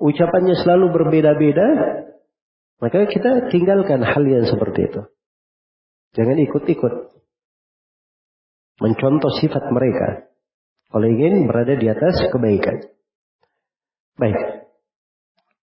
ucapannya 0.00 0.56
selalu 0.56 0.96
berbeda-beda, 0.96 1.68
maka 2.80 3.04
kita 3.04 3.52
tinggalkan 3.52 4.00
hal 4.00 4.24
yang 4.24 4.48
seperti 4.48 4.88
itu. 4.88 5.02
Jangan 6.16 6.40
ikut-ikut. 6.40 7.17
Mencontoh 8.78 9.34
sifat 9.42 9.74
mereka. 9.74 10.30
Kalau 10.88 11.04
ingin 11.04 11.50
berada 11.50 11.74
di 11.74 11.86
atas 11.90 12.30
kebaikan. 12.30 12.80
Baik. 14.16 14.38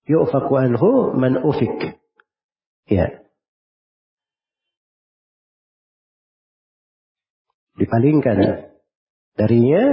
Yu'faku 0.06 0.54
anhu 0.54 1.16
man 1.18 1.42
ufik. 1.42 1.98
Ya. 2.86 3.26
Dipalingkan 7.76 8.70
darinya 9.34 9.84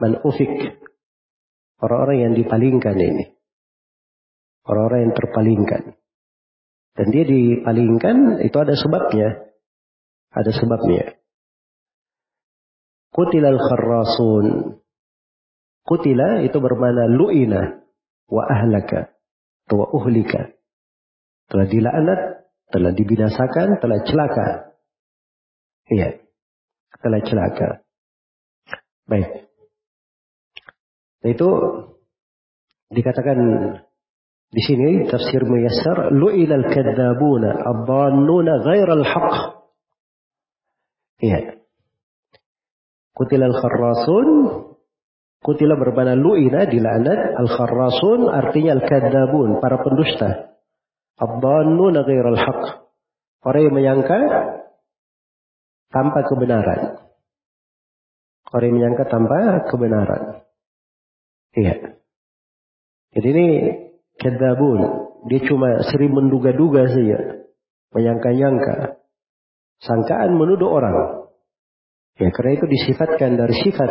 man 0.00 0.16
ufik. 0.24 0.80
Orang-orang 1.80 2.18
yang 2.24 2.34
dipalingkan 2.38 2.96
ini. 2.96 3.24
Orang-orang 4.64 5.10
yang 5.10 5.14
terpalingkan. 5.16 5.82
Dan 6.96 7.06
dia 7.12 7.24
dipalingkan 7.24 8.40
itu 8.44 8.56
ada 8.56 8.74
sebabnya. 8.76 9.28
Ada 10.32 10.52
sebabnya. 10.56 11.19
Kutilal 13.10 13.58
kharrasun. 13.58 14.78
Kutila 15.82 16.46
itu 16.46 16.62
bermana 16.62 17.10
lu'ina 17.10 17.82
wa 18.30 18.42
ahlaka 18.46 19.10
wa 19.70 19.86
uhlika. 19.90 20.54
Telah 21.50 21.66
dilaknat, 21.66 22.20
telah 22.70 22.94
dibinasakan, 22.94 23.82
telah 23.82 23.98
celaka. 24.06 24.46
Iya. 25.90 26.22
Telah 27.02 27.20
celaka. 27.26 27.68
Baik. 29.10 29.50
Itu 31.26 31.48
dikatakan 32.94 33.38
di 34.50 34.62
sini 34.62 35.10
tafsir 35.10 35.42
muyassar 35.42 36.14
lu'ila 36.14 36.54
al-kadzabuna 36.62 37.66
ghairal 38.62 39.02
haqq. 39.02 39.34
Iya. 41.18 41.59
Kutila 43.20 43.52
al-kharrasun 43.52 44.28
Kutila 45.40 45.76
bermana 45.76 46.16
lu'ina 46.16 46.68
dilaknat 46.68 47.36
al-kharrasun 47.36 48.28
artinya 48.28 48.76
al-kadzabun 48.76 49.60
para 49.60 49.80
pendusta. 49.80 50.56
Ad-dannuna 51.16 52.04
ghairal 52.04 52.36
haqq. 52.36 52.64
Orang 53.44 53.62
yang 53.64 53.74
menyangka 53.76 54.20
tanpa 55.88 56.28
kebenaran. 56.28 56.80
Orang 58.52 58.66
yang 58.68 58.76
menyangka 58.76 59.04
tanpa 59.08 59.64
kebenaran. 59.72 60.22
Iya. 61.56 61.74
Jadi 63.16 63.28
ini 63.32 63.46
kedabun. 64.20 64.80
Dia 65.28 65.40
cuma 65.48 65.80
sering 65.88 66.12
menduga-duga 66.12 66.84
saja. 66.84 67.48
Menyangka-nyangka. 67.96 69.00
Sangkaan 69.80 70.36
menuduh 70.36 70.68
orang. 70.68 71.19
Ya 72.18 72.28
karena 72.32 72.58
itu 72.58 72.66
disifatkan 72.66 73.38
dari 73.38 73.54
sifat 73.60 73.90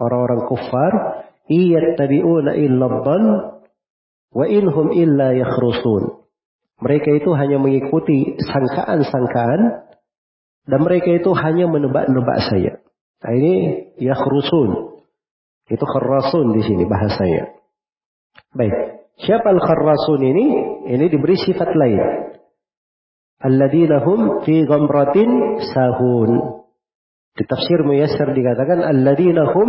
orang-orang 0.00 0.48
kufar. 0.48 0.92
tabi'una 1.46 2.58
illa 2.58 2.86
dhan 3.06 3.24
wa 4.34 4.44
inhum 4.50 4.90
illa 4.90 5.30
yakhrusun. 5.36 6.26
Mereka 6.82 7.22
itu 7.22 7.30
hanya 7.32 7.56
mengikuti 7.56 8.36
sangkaan-sangkaan 8.36 9.60
dan 10.66 10.80
mereka 10.82 11.14
itu 11.14 11.30
hanya 11.32 11.70
menebak-nebak 11.70 12.38
saja. 12.50 12.82
Nah 13.24 13.32
ini 13.32 13.54
yakhrusun. 14.02 15.00
Itu 15.66 15.82
kharrasun 15.82 16.52
di 16.54 16.62
sini 16.62 16.84
bahasanya. 16.84 17.56
Baik. 18.52 18.74
Siapa 19.16 19.48
al-kharrasun 19.48 20.20
ini? 20.20 20.46
Ini 20.92 21.04
diberi 21.08 21.40
sifat 21.40 21.72
lain. 21.72 22.02
Alladzina 23.40 24.04
hum 24.04 24.44
fi 24.44 24.62
ghamratin 24.68 25.60
sahun. 25.72 26.30
Di 27.36 27.44
tafsir 27.44 27.84
muyassar 27.84 28.32
dikatakan 28.32 28.80
alladzina 28.80 29.52
hum 29.52 29.68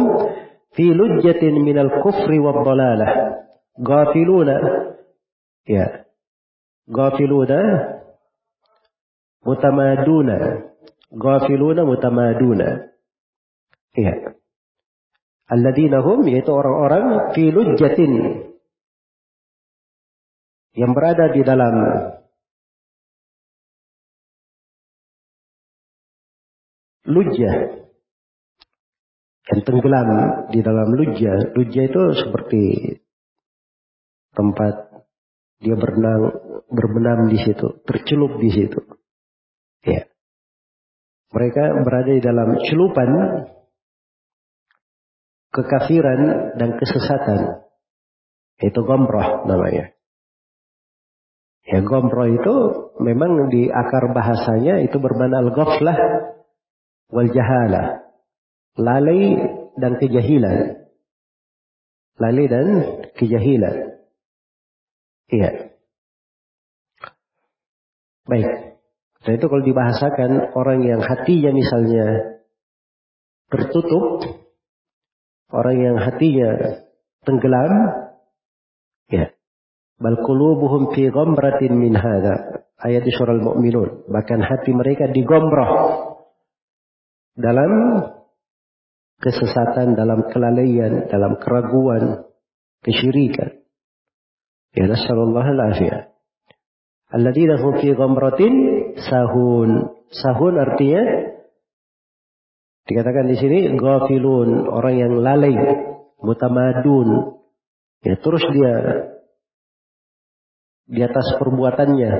fi 0.71 0.87
lujjatin 0.95 1.59
minal 1.59 1.99
kufri 1.99 2.39
wad 2.39 2.63
dalalah. 2.63 3.11
Gafiluna. 3.75 4.55
Ya. 5.67 6.07
Gafiluna 6.87 7.59
mutamaduna. 9.43 10.37
Gafiluna 11.11 11.81
mutamaduna. 11.83 12.67
Ya. 13.99 14.13
Alladzina 15.51 15.99
hum 15.99 16.23
yaitu 16.27 16.55
orang-orang 16.55 17.35
fi 17.35 17.51
lujjatin 17.51 18.47
yang 20.77 20.93
berada 20.93 21.33
di 21.33 21.41
dalam 21.41 21.73
lujjah 27.07 27.87
yang 29.47 29.61
tenggelam 29.63 30.09
di 30.51 30.59
dalam 30.59 30.91
lujjah. 30.91 31.55
Lujjah 31.55 31.83
itu 31.87 32.03
seperti 32.19 32.63
tempat 34.35 35.07
dia 35.63 35.73
berenang, 35.73 36.35
berbenam 36.69 37.31
di 37.31 37.39
situ, 37.41 37.81
tercelup 37.87 38.37
di 38.37 38.49
situ. 38.51 38.79
Ya. 39.87 40.05
Mereka 41.31 41.63
berada 41.83 42.11
di 42.11 42.21
dalam 42.23 42.59
celupan 42.61 43.09
kekafiran 45.51 46.53
dan 46.59 46.75
kesesatan. 46.77 47.65
Itu 48.57 48.83
gomroh 48.83 49.47
namanya. 49.47 49.95
Ya 51.67 51.83
gomroh 51.83 52.31
itu 52.31 52.55
memang 53.03 53.51
di 53.51 53.67
akar 53.67 54.15
bahasanya 54.15 54.87
itu 54.87 54.97
bermakna 55.03 55.43
al-ghaflah 55.43 55.97
wal 57.11 57.29
jahala. 57.31 58.07
Lalai 58.77 59.35
dan 59.77 59.97
kejahilan. 59.97 60.87
Lalai 62.17 62.45
dan 62.45 62.65
kejahilan. 63.17 63.75
Iya. 65.33 65.49
Baik. 68.27 68.49
Dan 69.25 69.31
itu 69.35 69.45
kalau 69.49 69.63
dibahasakan 69.65 70.53
orang 70.55 70.79
yang 70.85 71.01
hatinya 71.01 71.51
misalnya 71.51 72.37
tertutup 73.49 74.23
Orang 75.47 75.79
yang 75.79 75.95
hatinya 75.95 76.83
tenggelam, 77.23 77.71
ya. 79.07 79.31
Bal 79.97 80.19
qulubuhum 80.19 80.91
fi 80.91 81.07
ghamratin 81.07 81.71
min 81.71 81.95
hadha. 81.95 82.67
Ayat 82.77 83.07
surah 83.07 83.33
Al-Mu'minun. 83.33 84.11
Bahkan 84.11 84.39
hati 84.43 84.75
mereka 84.75 85.09
digomroh 85.09 85.71
dalam 87.37 87.71
kesesatan, 89.21 89.93
dalam 89.93 90.25
kelalaian, 90.33 91.05
dalam 91.07 91.37
keraguan, 91.37 92.25
kesyirikan. 92.81 93.61
Ya 94.73 94.85
nasallallahu 94.89 95.49
al-afiyah. 95.57 96.11
Alladzina 97.13 97.61
hum 97.61 97.79
fi 97.79 97.93
ghamratin 97.95 98.53
sahun. 98.99 99.95
Sahun 100.11 100.53
artinya 100.59 101.03
Dikatakan 102.87 103.27
di 103.27 103.35
sini 103.35 103.59
ghafilun, 103.75 104.63
orang 104.71 104.95
yang 104.95 105.13
lalai, 105.19 105.59
mutamadun. 106.23 107.35
Ya, 107.99 108.15
terus 108.15 108.39
dia 108.47 108.75
di 110.87 111.03
atas 111.03 111.35
perbuatannya. 111.35 112.11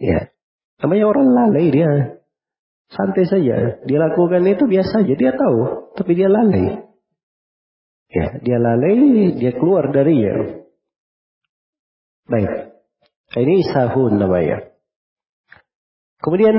Ya. 0.00 0.32
Namanya 0.80 1.04
orang 1.04 1.28
lalai 1.28 1.68
dia. 1.68 2.19
Santai 2.90 3.24
saja. 3.30 3.78
Dia 3.86 3.98
lakukan 4.02 4.42
itu 4.50 4.66
biasa 4.66 5.06
aja. 5.06 5.14
Dia 5.14 5.32
tahu. 5.34 5.58
Tapi 5.94 6.12
dia 6.18 6.26
lalai. 6.26 6.90
Ya, 8.10 8.26
dia 8.42 8.58
lalai, 8.58 9.38
dia 9.38 9.54
keluar 9.54 9.94
dari 9.94 10.18
ya. 10.18 10.34
Baik. 12.26 12.50
Ini 13.30 13.54
sahun 13.70 14.18
namanya. 14.18 14.74
Kemudian 16.18 16.58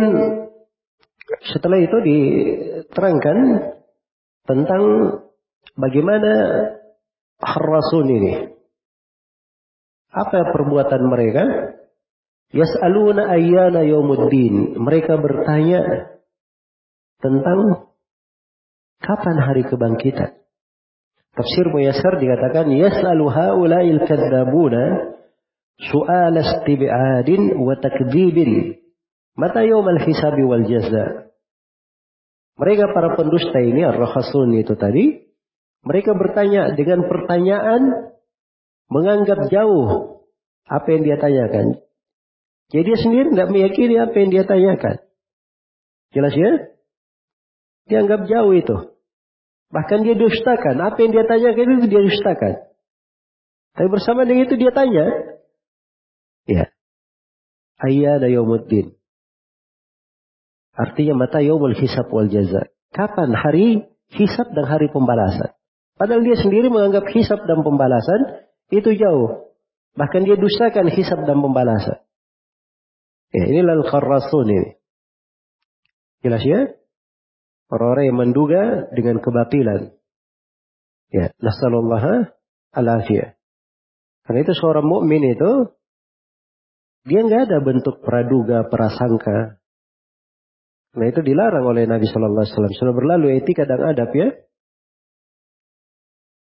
setelah 1.52 1.84
itu 1.84 1.98
diterangkan 2.00 3.38
tentang 4.48 4.84
bagaimana 5.76 6.32
Harrasun 7.42 8.08
ini. 8.08 8.34
Apa 10.12 10.56
perbuatan 10.56 11.02
mereka? 11.12 11.44
Yas'aluna 12.56 13.32
ayyana 13.32 13.84
yaumuddin. 13.84 14.80
Mereka 14.80 15.20
bertanya 15.20 16.12
tentang 17.22 17.88
kapan 19.02 19.38
hari 19.40 19.64
kebangkitan. 19.66 20.42
Tafsir 21.32 21.72
Muyassar 21.72 22.20
dikatakan 22.20 22.68
yas'alu 22.76 23.32
haula'il 23.32 24.04
kadzabuna 24.04 25.16
su'al 25.80 26.36
istib'adin 26.36 27.56
wa 27.56 27.80
takdzibin. 27.80 28.76
Mata 29.40 29.64
yaumal 29.64 30.02
hisabi 30.04 30.44
wal 30.44 30.68
jaza. 30.68 31.32
Mereka 32.60 32.92
para 32.92 33.16
pendusta 33.16 33.64
ini 33.64 33.88
ar-rahasun 33.88 34.54
itu 34.60 34.76
tadi 34.76 35.32
mereka 35.82 36.14
bertanya 36.14 36.78
dengan 36.78 37.10
pertanyaan 37.10 38.14
menganggap 38.92 39.50
jauh 39.50 40.22
apa 40.68 40.88
yang 40.94 41.02
dia 41.08 41.18
tanyakan. 41.18 41.82
Jadi 42.70 42.84
dia 42.86 42.98
sendiri 43.00 43.28
tidak 43.34 43.50
meyakini 43.50 43.96
apa 43.98 44.16
yang 44.16 44.30
dia 44.30 44.44
tanyakan. 44.46 44.96
Jelas 46.12 46.36
ya? 46.36 46.52
Dianggap 47.92 48.24
jauh 48.32 48.56
itu. 48.56 48.96
Bahkan 49.76 50.00
dia 50.08 50.16
dustakan. 50.16 50.80
Apa 50.80 50.96
yang 51.04 51.12
dia 51.12 51.28
tanyakan 51.28 51.68
itu 51.76 51.86
dia 51.92 52.02
dustakan. 52.08 52.54
Tapi 53.76 53.88
bersama 53.92 54.24
dengan 54.24 54.48
itu 54.48 54.56
dia 54.56 54.72
tanya. 54.72 55.06
Ya. 56.48 56.72
Ayyana 57.84 58.32
yawmuddin. 58.32 58.96
Artinya 60.72 61.28
mata 61.28 61.44
yaumul 61.44 61.76
hisab 61.76 62.08
wal 62.16 62.32
jaza. 62.32 62.72
Kapan 62.96 63.36
hari 63.36 63.92
hisab 64.16 64.56
dan 64.56 64.66
hari 64.72 64.88
pembalasan? 64.88 65.52
Padahal 66.00 66.24
dia 66.24 66.40
sendiri 66.40 66.72
menganggap 66.72 67.12
hisab 67.12 67.44
dan 67.44 67.60
pembalasan 67.64 68.48
itu 68.72 68.96
jauh. 68.96 69.52
Bahkan 70.00 70.24
dia 70.24 70.40
dustakan 70.40 70.88
hisab 70.96 71.28
dan 71.28 71.44
pembalasan. 71.44 72.00
Ya, 73.36 73.44
inilah 73.52 73.84
al-kharrasun 73.84 74.48
ini. 74.48 74.72
Jelas 76.24 76.44
ya? 76.44 76.81
Orang-orang 77.72 78.06
yang 78.12 78.20
menduga 78.20 78.64
dengan 78.92 79.24
kebatilan. 79.24 79.96
Ya, 81.08 81.32
nasallallahu 81.40 82.28
alafiyah. 82.76 83.40
Karena 84.28 84.40
itu 84.44 84.54
seorang 84.60 84.84
mukmin 84.84 85.24
itu 85.24 85.72
dia 87.08 87.26
nggak 87.26 87.50
ada 87.50 87.58
bentuk 87.64 88.04
praduga, 88.04 88.68
prasangka. 88.68 89.58
Nah 90.92 91.06
itu 91.08 91.24
dilarang 91.24 91.64
oleh 91.64 91.88
Nabi 91.88 92.06
Shallallahu 92.06 92.44
Alaihi 92.44 92.54
Wasallam. 92.54 92.76
Sudah 92.76 92.94
berlalu 92.94 93.40
etika 93.40 93.64
dan 93.64 93.80
adab 93.82 94.12
ya. 94.12 94.30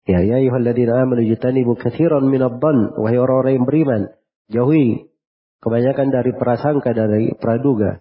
Ya, 0.09 0.25
ya 0.25 0.41
ayyuhalladzina 0.41 1.05
amanu 1.05 1.21
jitanibu 1.21 1.77
katsiran 1.77 2.25
minadh-dhann 2.33 2.97
wahai 2.97 3.21
orang-orang 3.21 3.61
yang 3.61 3.67
beriman, 3.69 4.03
jauhi 4.49 5.13
kebanyakan 5.61 6.09
dari 6.09 6.33
prasangka 6.33 6.97
dari 6.97 7.37
praduga. 7.37 8.01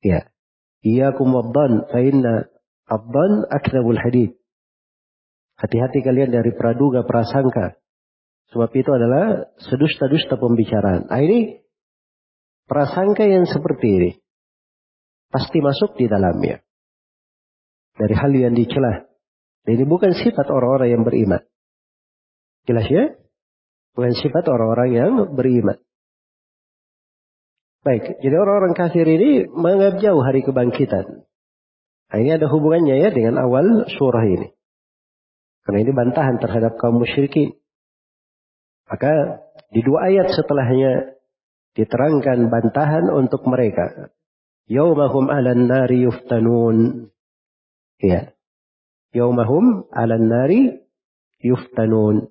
Ya. 0.00 0.33
Iyyakum 0.84 1.32
wadh-dhann 1.32 1.88
fa 1.88 1.98
inna 2.04 2.34
adh-dhann 2.84 3.48
akdzabul 3.48 3.96
hadith. 3.96 4.36
Hati-hati 5.56 6.04
kalian 6.04 6.28
dari 6.28 6.52
praduga 6.52 7.08
prasangka. 7.08 7.80
Sebab 8.52 8.70
itu 8.76 8.90
adalah 8.92 9.48
sedusta-dusta 9.64 10.36
pembicaraan. 10.36 11.08
Nah, 11.08 11.20
ini 11.24 11.64
prasangka 12.68 13.24
yang 13.24 13.48
seperti 13.48 13.88
ini 13.88 14.10
pasti 15.32 15.58
masuk 15.64 15.96
di 15.96 16.06
dalamnya. 16.06 16.60
Dari 17.94 18.14
hal 18.14 18.30
yang 18.34 18.54
dicela 18.54 19.08
ini 19.64 19.84
bukan 19.88 20.12
sifat 20.12 20.46
orang-orang 20.52 20.88
yang 20.92 21.02
beriman. 21.02 21.42
Jelas 22.68 22.86
ya? 22.92 23.04
Bukan 23.96 24.12
sifat 24.12 24.44
orang-orang 24.50 24.90
yang 24.92 25.12
beriman. 25.32 25.80
Baik, 27.84 28.24
jadi 28.24 28.34
orang-orang 28.40 28.72
kafir 28.72 29.04
ini 29.04 29.44
menganggap 29.44 30.00
jauh 30.00 30.24
hari 30.24 30.40
kebangkitan. 30.40 31.28
Nah, 32.08 32.16
ini 32.16 32.30
ada 32.32 32.48
hubungannya 32.48 32.96
ya 32.96 33.12
dengan 33.12 33.36
awal 33.44 33.84
surah 33.92 34.24
ini. 34.24 34.56
Karena 35.68 35.78
ini 35.84 35.92
bantahan 35.92 36.40
terhadap 36.40 36.80
kaum 36.80 37.00
musyrikin. 37.00 37.56
Maka 38.88 39.44
di 39.68 39.84
dua 39.84 40.08
ayat 40.08 40.32
setelahnya 40.32 41.16
diterangkan 41.76 42.48
bantahan 42.48 43.04
untuk 43.12 43.44
mereka. 43.44 44.12
Yaumahum 44.64 45.28
alan 45.28 45.68
nari 45.68 46.08
yuftanun. 46.08 47.08
Ya 48.00 48.34
yaumahum 49.14 49.86
'alan 49.94 50.26
nari 50.26 50.60
yuftanun. 51.40 52.28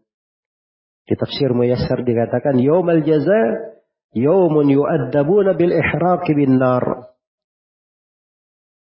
Di 1.08 1.16
tafsir 1.16 1.52
Muyassar 1.56 2.04
dikatakan 2.04 2.60
yaumal 2.60 3.02
jaza 3.04 3.73
yaumun 4.14 4.70
yu'addabuna 4.70 5.58
bil 5.58 5.74
ihraq 5.74 6.26
bin 6.34 6.62
nar. 6.62 7.12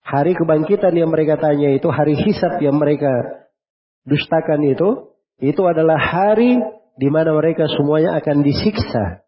Hari 0.07 0.39
kebangkitan 0.39 0.95
yang 0.95 1.11
mereka 1.11 1.36
tanya 1.36 1.75
itu, 1.75 1.91
hari 1.91 2.15
hisab 2.15 2.63
yang 2.63 2.80
mereka 2.80 3.11
dustakan 4.07 4.63
itu, 4.63 5.11
itu 5.43 5.61
adalah 5.67 5.99
hari 5.99 6.63
di 6.95 7.07
mana 7.11 7.36
mereka 7.36 7.67
semuanya 7.67 8.15
akan 8.17 8.39
disiksa 8.39 9.28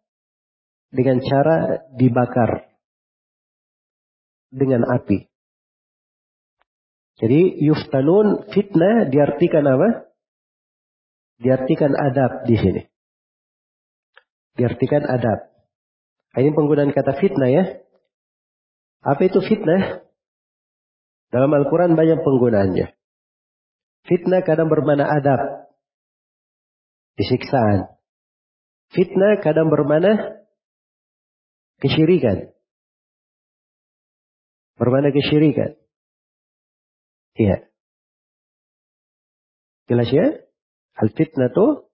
dengan 0.90 1.20
cara 1.20 1.86
dibakar 1.94 2.66
dengan 4.50 4.88
api. 4.88 5.30
Jadi 7.20 7.60
yuftanun 7.68 8.48
fitnah 8.50 9.12
diartikan 9.12 9.68
apa? 9.68 10.08
Diartikan 11.44 11.92
adab 11.92 12.48
di 12.48 12.56
sini. 12.56 12.82
Diartikan 14.56 15.04
adab. 15.04 15.59
Ini 16.38 16.54
penggunaan 16.54 16.94
kata 16.94 17.18
fitnah 17.18 17.50
ya. 17.50 17.64
Apa 19.02 19.22
itu 19.26 19.42
fitnah? 19.42 20.06
Dalam 21.30 21.50
Al-Quran 21.54 21.94
banyak 21.98 22.22
penggunaannya. 22.22 22.88
Fitnah 24.06 24.42
kadang 24.46 24.70
bermana 24.70 25.06
adab. 25.10 25.70
Disiksaan. 27.18 27.94
Fitnah 28.90 29.42
kadang 29.42 29.70
bermana 29.70 30.42
kesyirikan. 31.82 32.54
Bermana 34.78 35.14
kesyirikan. 35.14 35.78
Iya. 37.38 37.70
Jelas 39.86 40.10
ya? 40.10 40.26
Al-fitnatu 40.98 41.90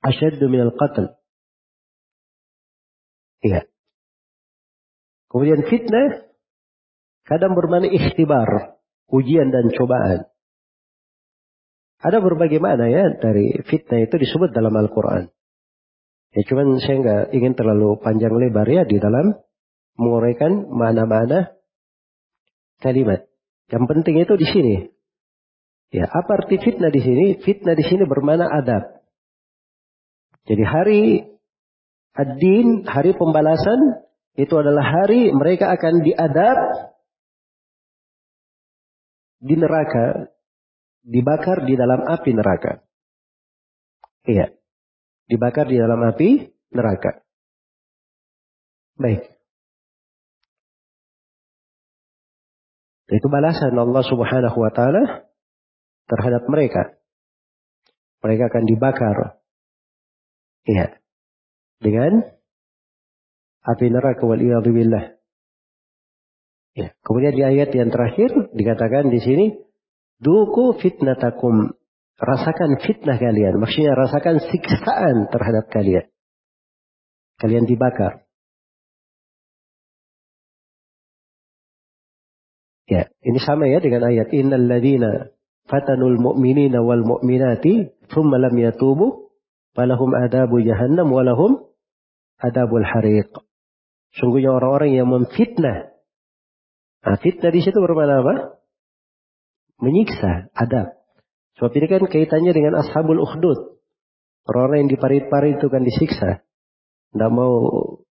asyaddu 0.00 0.48
min 0.48 0.64
al-qatl. 0.64 1.19
Iya. 3.40 3.64
Kemudian 5.30 5.62
fitnah 5.68 6.26
kadang 7.24 7.54
bermakna 7.54 7.88
ikhtibar, 7.88 8.80
ujian 9.08 9.54
dan 9.54 9.70
cobaan. 9.72 10.26
Ada 12.00 12.18
berbagai 12.24 12.58
makna 12.58 12.88
ya 12.88 13.12
dari 13.20 13.60
fitnah 13.68 14.00
itu 14.00 14.16
disebut 14.16 14.56
dalam 14.56 14.72
Al-Quran. 14.72 15.28
Ya 16.30 16.42
cuman 16.46 16.80
saya 16.80 16.96
nggak 17.02 17.22
ingin 17.36 17.52
terlalu 17.58 17.98
panjang 18.00 18.32
lebar 18.32 18.64
ya 18.64 18.86
di 18.88 18.96
dalam 18.96 19.36
menguraikan 20.00 20.70
mana-mana 20.72 21.52
kalimat. 22.80 23.28
Yang 23.68 23.84
penting 23.86 24.14
itu 24.18 24.34
di 24.34 24.46
sini. 24.48 24.76
Ya, 25.90 26.06
apa 26.06 26.46
arti 26.46 26.56
fitnah 26.58 26.90
di 26.90 27.02
sini? 27.02 27.26
Fitnah 27.42 27.74
di 27.74 27.82
sini 27.82 28.06
bermana 28.06 28.46
adab. 28.46 29.02
Jadi 30.46 30.62
hari 30.64 31.02
ad-din, 32.14 32.86
hari 32.86 33.14
pembalasan 33.14 34.06
itu 34.38 34.54
adalah 34.56 34.82
hari 34.82 35.34
mereka 35.34 35.74
akan 35.74 36.00
diadab 36.06 36.58
di 39.40 39.54
neraka, 39.56 40.30
dibakar 41.02 41.64
di 41.64 41.74
dalam 41.74 42.04
api 42.04 42.30
neraka. 42.36 42.84
Iya. 44.28 44.52
Dibakar 45.26 45.66
di 45.66 45.80
dalam 45.80 46.00
api 46.04 46.30
neraka. 46.76 47.24
Baik. 49.00 49.40
Itu 53.10 53.26
balasan 53.26 53.74
Allah 53.74 54.04
Subhanahu 54.06 54.58
wa 54.60 54.70
taala 54.70 55.26
terhadap 56.06 56.46
mereka. 56.46 57.00
Mereka 58.22 58.52
akan 58.52 58.64
dibakar. 58.68 59.16
Iya. 60.68 60.99
Dengan 61.80 62.20
api 63.64 63.86
neraka 63.88 64.22
wal 64.28 64.40
billah. 64.40 65.16
Ya. 66.76 66.94
Kemudian 67.02 67.34
di 67.34 67.42
ayat 67.42 67.74
yang 67.74 67.90
terakhir 67.90 68.52
dikatakan 68.54 69.10
di 69.10 69.18
sini, 69.18 69.46
duku 70.22 70.78
fitnatakum. 70.78 71.74
Rasakan 72.20 72.84
fitnah 72.84 73.16
kalian. 73.16 73.56
Maksudnya 73.56 73.96
rasakan 73.96 74.44
siksaan 74.44 75.32
terhadap 75.32 75.72
kalian. 75.72 76.04
Kalian 77.40 77.64
dibakar. 77.64 78.28
Ya, 82.84 83.08
ini 83.24 83.40
sama 83.40 83.70
ya 83.70 83.80
dengan 83.80 84.04
ayat 84.04 84.28
innal 84.36 84.68
ladina 84.68 85.32
fatanul 85.70 86.18
mu'minina 86.18 86.82
wal 86.82 87.06
mu'minati 87.06 87.88
thumma 88.10 88.36
lam 88.42 88.52
yatubu 88.58 89.30
falahum 89.78 90.10
adabu 90.18 90.58
jahannam 90.58 91.08
walahum 91.14 91.69
adabul 92.40 92.84
hariq. 92.84 93.30
Sungguhnya 94.16 94.50
orang-orang 94.56 94.96
yang 94.96 95.06
memfitnah. 95.06 95.94
Nah, 97.06 97.16
fitnah 97.20 97.52
di 97.54 97.60
situ 97.62 97.78
bermakna 97.78 98.24
apa? 98.24 98.34
Menyiksa, 99.80 100.52
adab. 100.52 100.98
Sebab 101.56 101.72
ini 101.76 101.86
kan 101.86 102.02
kaitannya 102.08 102.52
dengan 102.52 102.80
ashabul 102.80 103.20
ukhdud. 103.22 103.80
Orang-orang 104.48 104.88
yang 104.88 104.90
diparit-parit 104.96 105.60
itu 105.60 105.68
kan 105.70 105.84
disiksa. 105.84 106.30
Tidak 107.12 107.30
mau 107.30 107.52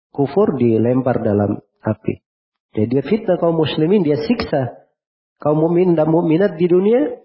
kufur 0.10 0.58
dilempar 0.58 1.22
dalam 1.22 1.62
api. 1.86 2.26
Jadi 2.76 2.88
dia 2.92 3.04
fitnah 3.06 3.40
kaum 3.40 3.56
muslimin, 3.56 4.04
dia 4.04 4.20
siksa. 4.20 4.84
Kaum 5.40 5.64
mukmin 5.64 5.96
dan 5.96 6.12
mukminat 6.12 6.60
di 6.60 6.68
dunia, 6.68 7.22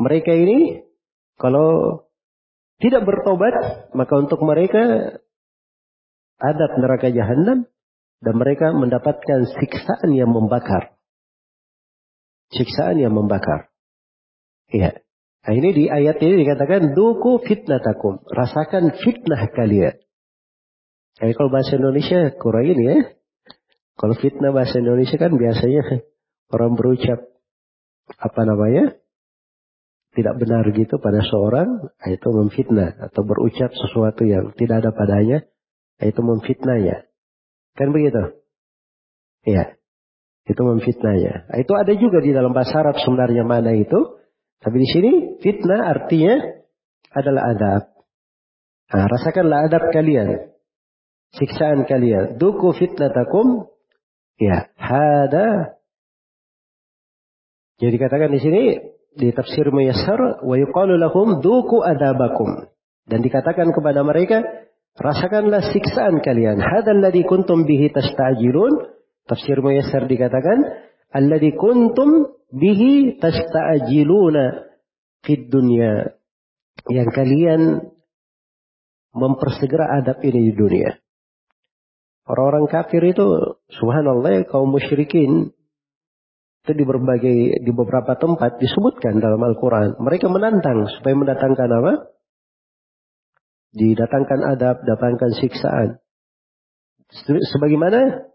mereka 0.00 0.32
ini 0.32 0.84
kalau 1.36 2.00
tidak 2.78 3.04
bertobat, 3.06 3.88
maka 3.96 4.14
untuk 4.16 4.40
mereka 4.44 5.16
adab 6.40 6.78
neraka 6.80 7.10
jahanam 7.10 7.68
dan 8.24 8.34
mereka 8.34 8.72
mendapatkan 8.72 9.46
siksaan 9.60 10.10
yang 10.16 10.32
membakar. 10.32 10.96
Siksaan 12.54 12.96
yang 12.96 13.12
membakar. 13.12 13.68
Iya. 14.72 15.04
Nah 15.44 15.52
ini 15.52 15.76
di 15.76 15.84
ayat 15.92 16.16
ini 16.24 16.40
dikatakan 16.40 16.96
duku 16.96 17.44
fitnatakum. 17.44 18.24
Rasakan 18.24 18.96
fitnah 18.96 19.52
kalian. 19.52 20.00
Jadi 21.20 21.32
kalau 21.36 21.52
bahasa 21.52 21.76
Indonesia 21.76 22.32
kurang 22.40 22.64
ini 22.64 22.84
ya. 22.88 22.98
Kalau 23.94 24.14
fitnah 24.18 24.50
bahasa 24.50 24.80
Indonesia 24.80 25.14
kan 25.20 25.36
biasanya 25.36 26.02
orang 26.50 26.72
berucap 26.74 27.20
apa 28.18 28.40
namanya? 28.42 28.98
Tidak 30.14 30.34
benar 30.38 30.62
gitu 30.70 31.02
pada 31.02 31.26
seorang, 31.26 31.90
itu 32.06 32.28
memfitnah 32.30 33.10
atau 33.10 33.26
berucap 33.26 33.74
sesuatu 33.74 34.22
yang 34.22 34.54
tidak 34.54 34.86
ada 34.86 34.90
padanya, 34.94 35.42
itu 36.02 36.20
memfitnahnya. 36.20 37.06
Kan 37.74 37.90
begitu? 37.90 38.38
Iya. 39.46 39.78
Itu 40.44 40.60
memfitnahnya. 40.60 41.48
Itu 41.56 41.72
ada 41.72 41.92
juga 41.96 42.20
di 42.20 42.34
dalam 42.34 42.52
bahasa 42.52 42.84
Arab 42.84 43.00
sebenarnya 43.00 43.46
mana 43.46 43.72
itu. 43.72 44.20
Tapi 44.60 44.76
di 44.80 44.88
sini 44.88 45.12
fitnah 45.40 45.88
artinya 45.92 46.40
adalah 47.12 47.42
adab. 47.52 47.82
Nah, 48.92 49.06
rasakanlah 49.08 49.68
adab 49.68 49.84
kalian. 49.92 50.54
Siksaan 51.34 51.88
kalian. 51.88 52.36
Duku 52.36 52.76
fitnatakum. 52.76 53.66
Ya, 54.38 54.70
hada. 54.76 55.78
Jadi 57.78 57.96
katakan 57.98 58.30
di 58.30 58.40
sini 58.42 58.62
di 59.14 59.30
tafsir 59.30 59.70
Muyassar 59.70 60.42
wa 60.42 60.54
yuqalu 60.58 60.98
lahum 60.98 61.42
duku 61.42 61.82
adabakum. 61.82 62.70
Dan 63.04 63.20
dikatakan 63.20 63.70
kepada 63.74 64.00
mereka, 64.00 64.42
rasakanlah 64.98 65.74
siksaan 65.74 66.22
kalian. 66.22 66.58
Hadzal 66.58 67.02
ladzi 67.02 67.22
kuntum 67.26 67.66
bihi 67.66 67.90
tastajilun. 67.90 68.94
Tafsir 69.24 69.64
Muyassar 69.64 70.04
dikatakan, 70.04 70.58
alladzi 71.08 71.56
kuntum 71.56 72.36
bihi 72.52 73.16
tastajiluna 73.16 74.68
fid 75.24 75.48
dunya. 75.48 76.12
Yang 76.92 77.08
kalian 77.16 77.60
mempersegera 79.16 80.02
adab 80.02 80.20
ini 80.26 80.50
di 80.50 80.52
dunia. 80.52 81.00
Orang-orang 82.24 82.68
kafir 82.68 83.04
itu, 83.04 83.24
subhanallah, 83.68 84.48
kaum 84.48 84.72
musyrikin, 84.72 85.52
itu 86.64 86.72
di 86.72 86.84
berbagai, 86.88 87.60
di 87.60 87.72
beberapa 87.76 88.16
tempat 88.16 88.56
disebutkan 88.56 89.20
dalam 89.20 89.36
Al-Quran. 89.36 90.00
Mereka 90.00 90.32
menantang 90.32 90.88
supaya 90.88 91.12
mendatangkan 91.12 91.68
apa? 91.68 91.92
Didatangkan 93.74 94.40
adab, 94.54 94.86
datangkan 94.86 95.34
siksaan. 95.34 95.98
Sebagaimana 97.26 98.30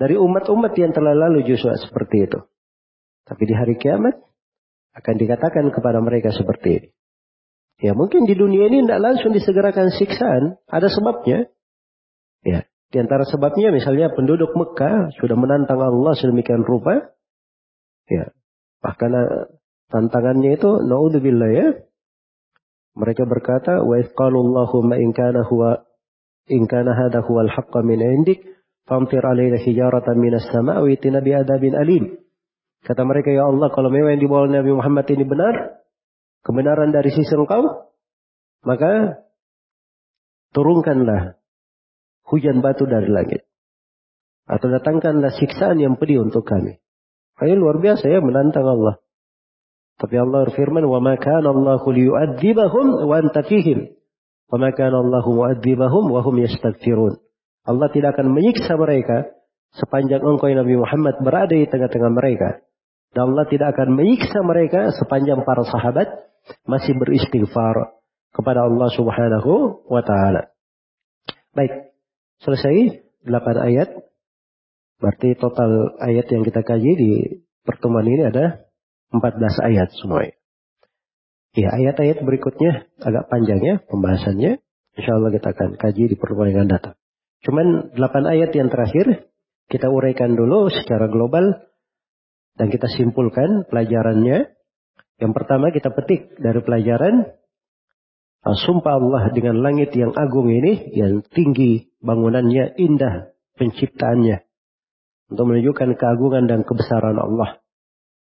dari 0.00 0.16
umat-umat 0.16 0.72
yang 0.80 0.96
telah 0.96 1.12
lalu 1.12 1.44
justru 1.44 1.76
seperti 1.76 2.24
itu. 2.24 2.40
Tapi 3.28 3.42
di 3.44 3.54
hari 3.54 3.76
kiamat 3.76 4.16
akan 4.96 5.14
dikatakan 5.20 5.68
kepada 5.70 6.00
mereka 6.00 6.32
seperti 6.32 6.68
ini. 6.80 6.88
Ya 7.80 7.96
mungkin 7.96 8.28
di 8.28 8.36
dunia 8.36 8.68
ini 8.68 8.84
tidak 8.84 9.00
langsung 9.00 9.32
disegerakan 9.32 9.92
siksaan. 9.92 10.60
Ada 10.68 10.88
sebabnya. 10.92 11.48
Ya. 12.44 12.68
Di 12.90 12.98
antara 12.98 13.22
sebabnya 13.22 13.70
misalnya 13.70 14.10
penduduk 14.12 14.50
Mekah 14.52 15.14
sudah 15.16 15.36
menantang 15.38 15.80
Allah 15.80 16.12
sedemikian 16.16 16.64
rupa. 16.64 17.12
Ya. 18.10 18.32
Bahkan 18.84 19.10
eh, 19.14 19.44
tantangannya 19.88 20.60
itu 20.60 20.70
naudzubillah 20.84 21.50
ya. 21.52 21.66
Mereka 22.98 23.26
berkata, 23.26 23.82
"Wa 23.86 23.98
Allahumma 23.98 24.98
in 24.98 25.14
kana 25.14 25.46
huwa 25.46 25.82
in 26.50 26.66
kana 26.66 26.94
hadha 26.94 27.22
huwa 27.22 27.46
al-haqqa 27.46 27.86
min 27.86 28.02
'indik, 28.02 28.42
famtir 28.88 29.22
alaina 29.22 29.58
hijaratan 29.62 30.18
minas 30.18 30.50
sama' 30.50 30.82
wa 30.82 30.88
itina 30.90 31.22
bi 31.22 31.30
adabin 31.30 31.78
alim." 31.78 32.18
Kata 32.82 33.06
mereka, 33.06 33.30
"Ya 33.30 33.46
Allah, 33.46 33.70
kalau 33.70 33.92
memang 33.92 34.18
yang 34.18 34.22
dibawa 34.24 34.50
Nabi 34.50 34.72
Muhammad 34.74 35.06
ini 35.12 35.22
benar, 35.22 35.84
kebenaran 36.42 36.90
dari 36.90 37.12
sisi 37.12 37.30
Engkau, 37.36 37.92
maka 38.64 39.22
turunkanlah 40.52 41.40
hujan 42.26 42.62
batu 42.62 42.86
dari 42.86 43.10
langit. 43.10 43.42
Atau 44.50 44.66
datangkanlah 44.70 45.30
siksaan 45.30 45.78
yang 45.78 45.94
pedih 45.94 46.26
untuk 46.26 46.42
kami. 46.42 46.82
Ini 47.40 47.54
luar 47.56 47.78
biasa 47.78 48.10
ya 48.10 48.18
menantang 48.18 48.66
Allah. 48.66 48.98
Tapi 50.00 50.16
Allah 50.16 50.48
berfirman, 50.48 50.88
"Wa 50.88 50.98
ma 51.04 51.20
kana 51.20 51.52
Allahu 51.52 51.92
liyu'adzibahum 51.92 53.04
wa 53.04 53.14
anta 53.20 53.44
fihim." 53.44 53.92
Wa 54.48 54.56
ma 54.56 54.72
kana 54.72 55.04
Allahu 55.04 55.36
mu'adzibahum 55.36 56.08
wa 56.08 56.24
hum 56.24 56.40
yastaghfirun. 56.40 57.20
Allah 57.68 57.92
tidak 57.92 58.16
akan 58.16 58.32
menyiksa 58.32 58.80
mereka 58.80 59.28
sepanjang 59.76 60.24
engkau 60.24 60.48
ya 60.48 60.64
Nabi 60.64 60.80
Muhammad 60.80 61.20
berada 61.20 61.52
di 61.52 61.68
tengah-tengah 61.68 62.10
mereka. 62.16 62.64
Dan 63.12 63.34
Allah 63.34 63.44
tidak 63.46 63.76
akan 63.76 63.94
menyiksa 63.94 64.40
mereka 64.40 64.90
sepanjang 64.96 65.44
para 65.44 65.62
sahabat 65.68 66.08
masih 66.64 66.96
beristighfar 66.96 68.00
kepada 68.32 68.64
Allah 68.64 68.88
Subhanahu 68.96 69.84
wa 69.84 70.00
taala. 70.00 70.50
Baik. 71.52 71.92
Selesai 72.40 73.04
8 73.28 73.68
ayat. 73.68 73.88
Berarti 74.96 75.36
total 75.36 75.96
ayat 76.00 76.26
yang 76.32 76.40
kita 76.40 76.64
kaji 76.64 76.92
di 76.96 77.12
pertemuan 77.64 78.08
ini 78.08 78.24
ada 78.24 78.69
14 79.10 79.66
ayat 79.66 79.88
semua. 79.98 80.30
Ya, 81.50 81.68
ayat-ayat 81.74 82.22
berikutnya 82.22 82.86
agak 83.02 83.26
panjang 83.26 83.60
ya 83.62 83.74
pembahasannya. 83.90 84.62
Insya 84.94 85.12
Allah 85.18 85.30
kita 85.34 85.50
akan 85.54 85.70
kaji 85.78 86.14
di 86.14 86.16
pertemuan 86.18 86.54
yang 86.54 86.70
datang. 86.70 86.94
Cuman 87.42 87.94
8 87.94 88.00
ayat 88.26 88.50
yang 88.54 88.70
terakhir 88.70 89.30
kita 89.70 89.90
uraikan 89.90 90.34
dulu 90.38 90.70
secara 90.70 91.10
global 91.10 91.58
dan 92.54 92.70
kita 92.70 92.86
simpulkan 92.90 93.66
pelajarannya. 93.66 94.54
Yang 95.20 95.32
pertama 95.36 95.74
kita 95.74 95.90
petik 95.90 96.38
dari 96.38 96.62
pelajaran 96.62 97.40
Ah, 98.40 98.56
sumpah 98.56 98.96
Allah 98.96 99.28
dengan 99.36 99.60
langit 99.60 99.92
yang 99.92 100.16
agung 100.16 100.48
ini, 100.48 100.96
yang 100.96 101.20
tinggi 101.28 101.92
bangunannya, 102.00 102.72
indah 102.80 103.36
penciptaannya. 103.60 104.48
Untuk 105.28 105.44
menunjukkan 105.44 106.00
keagungan 106.00 106.48
dan 106.48 106.64
kebesaran 106.64 107.20
Allah. 107.20 107.60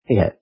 Iya. 0.10 0.41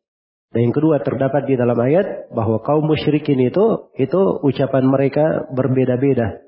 Dan 0.49 0.69
yang 0.69 0.73
kedua 0.73 0.97
terdapat 1.05 1.45
di 1.45 1.53
dalam 1.53 1.77
ayat 1.77 2.33
bahwa 2.33 2.57
kaum 2.65 2.81
musyrikin 2.89 3.37
itu 3.37 3.93
itu 4.01 4.21
ucapan 4.41 4.89
mereka 4.89 5.45
berbeda-beda. 5.53 6.41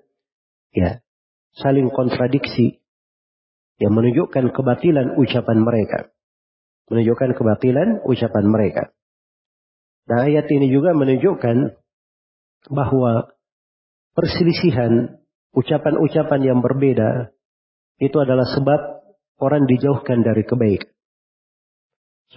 Ya. 0.73 1.05
Saling 1.53 1.93
kontradiksi. 1.93 2.81
Yang 3.77 3.93
menunjukkan 3.97 4.45
kebatilan 4.53 5.17
ucapan 5.17 5.57
mereka. 5.61 6.09
Menunjukkan 6.89 7.33
kebatilan 7.37 7.89
ucapan 8.05 8.45
mereka. 8.45 8.83
Dan 10.09 10.17
ayat 10.29 10.49
ini 10.49 10.69
juga 10.73 10.97
menunjukkan 10.97 11.77
bahwa 12.73 13.33
perselisihan 14.17 15.21
ucapan-ucapan 15.53 16.41
yang 16.41 16.59
berbeda 16.61 17.33
itu 18.01 18.17
adalah 18.17 18.49
sebab 18.49 18.81
orang 19.41 19.69
dijauhkan 19.69 20.25
dari 20.25 20.41
kebaikan. 20.45 20.89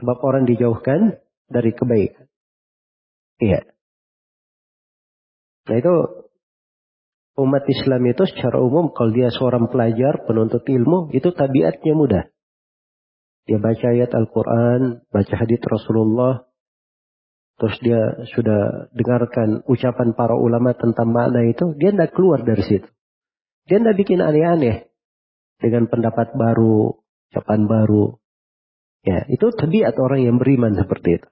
Sebab 0.01 0.17
orang 0.25 0.45
dijauhkan 0.45 1.24
dari 1.49 1.71
kebaikan. 1.75 2.27
Iya. 3.43 3.61
Nah 5.65 5.77
itu 5.81 5.95
umat 7.41 7.65
Islam 7.67 8.03
itu 8.07 8.23
secara 8.31 8.61
umum 8.63 8.93
kalau 8.95 9.11
dia 9.11 9.33
seorang 9.33 9.67
pelajar 9.73 10.23
penuntut 10.29 10.63
ilmu 10.63 11.11
itu 11.11 11.33
tabiatnya 11.35 11.95
mudah. 11.97 12.25
Dia 13.45 13.61
baca 13.61 13.87
ayat 13.93 14.09
Al-Quran, 14.09 15.05
baca 15.13 15.35
hadits 15.37 15.69
Rasulullah, 15.69 16.49
terus 17.61 17.77
dia 17.85 18.25
sudah 18.33 18.89
dengarkan 18.97 19.61
ucapan 19.69 20.17
para 20.17 20.33
ulama 20.33 20.73
tentang 20.73 21.13
makna 21.13 21.45
itu, 21.45 21.77
dia 21.77 21.93
tidak 21.93 22.17
keluar 22.17 22.41
dari 22.41 22.65
situ. 22.65 22.89
Dia 23.69 23.85
tidak 23.85 24.01
bikin 24.01 24.25
aneh-aneh 24.25 24.89
dengan 25.61 25.93
pendapat 25.93 26.33
baru, 26.33 27.05
ucapan 27.33 27.61
baru. 27.69 28.17
Ya, 29.05 29.29
itu 29.29 29.53
tabiat 29.53 29.93
orang 30.01 30.25
yang 30.25 30.37
beriman 30.41 30.73
seperti 30.73 31.21
itu. 31.21 31.29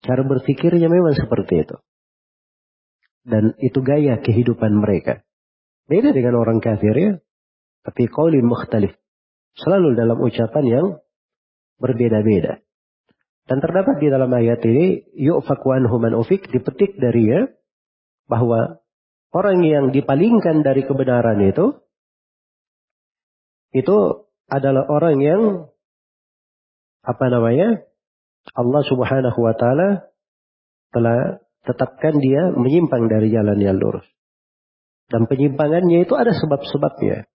Cara 0.00 0.24
berpikirnya 0.24 0.88
memang 0.88 1.12
seperti 1.12 1.68
itu. 1.68 1.76
Dan 3.20 3.52
itu 3.60 3.84
gaya 3.84 4.16
kehidupan 4.20 4.80
mereka. 4.80 5.20
Beda 5.84 6.16
dengan 6.16 6.40
orang 6.40 6.64
kafir 6.64 6.96
ya. 6.96 7.12
Tapi 7.84 8.08
qaulin 8.08 8.44
mukhtalif. 8.48 8.96
Selalu 9.60 9.96
dalam 9.96 10.16
ucapan 10.20 10.64
yang 10.64 10.86
berbeda-beda. 11.80 12.64
Dan 13.50 13.58
terdapat 13.58 13.98
di 13.98 14.08
dalam 14.08 14.30
ayat 14.30 14.62
ini, 14.62 15.10
yu'fak 15.16 15.64
anhu 15.66 15.98
man 15.98 16.14
ufik, 16.14 16.46
dipetik 16.54 16.94
dari 17.02 17.26
ya, 17.26 17.40
bahwa 18.30 18.78
orang 19.34 19.66
yang 19.66 19.90
dipalingkan 19.90 20.62
dari 20.62 20.86
kebenaran 20.86 21.42
itu, 21.42 21.82
itu 23.74 24.28
adalah 24.46 24.86
orang 24.86 25.18
yang, 25.18 25.42
apa 27.02 27.26
namanya, 27.26 27.89
Allah 28.56 28.82
subhanahu 28.82 29.38
wa 29.38 29.54
ta'ala 29.54 30.10
telah 30.90 31.38
tetapkan 31.64 32.18
dia 32.18 32.50
menyimpang 32.56 33.06
dari 33.06 33.30
jalan 33.30 33.58
yang 33.60 33.76
lurus. 33.76 34.06
Dan 35.10 35.26
penyimpangannya 35.26 36.06
itu 36.06 36.14
ada 36.14 36.30
sebab-sebabnya. 36.34 37.26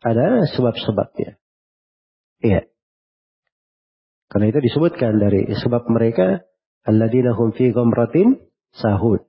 Ada 0.00 0.48
sebab-sebabnya. 0.52 1.36
Iya. 2.42 2.68
Karena 4.32 4.46
itu 4.50 4.60
disebutkan 4.64 5.20
dari 5.20 5.46
sebab 5.54 5.86
mereka 5.92 6.42
alladzina 6.82 7.36
hum 7.36 7.54
fi 7.54 7.70
ghamratin 7.70 8.42
sahud. 8.74 9.24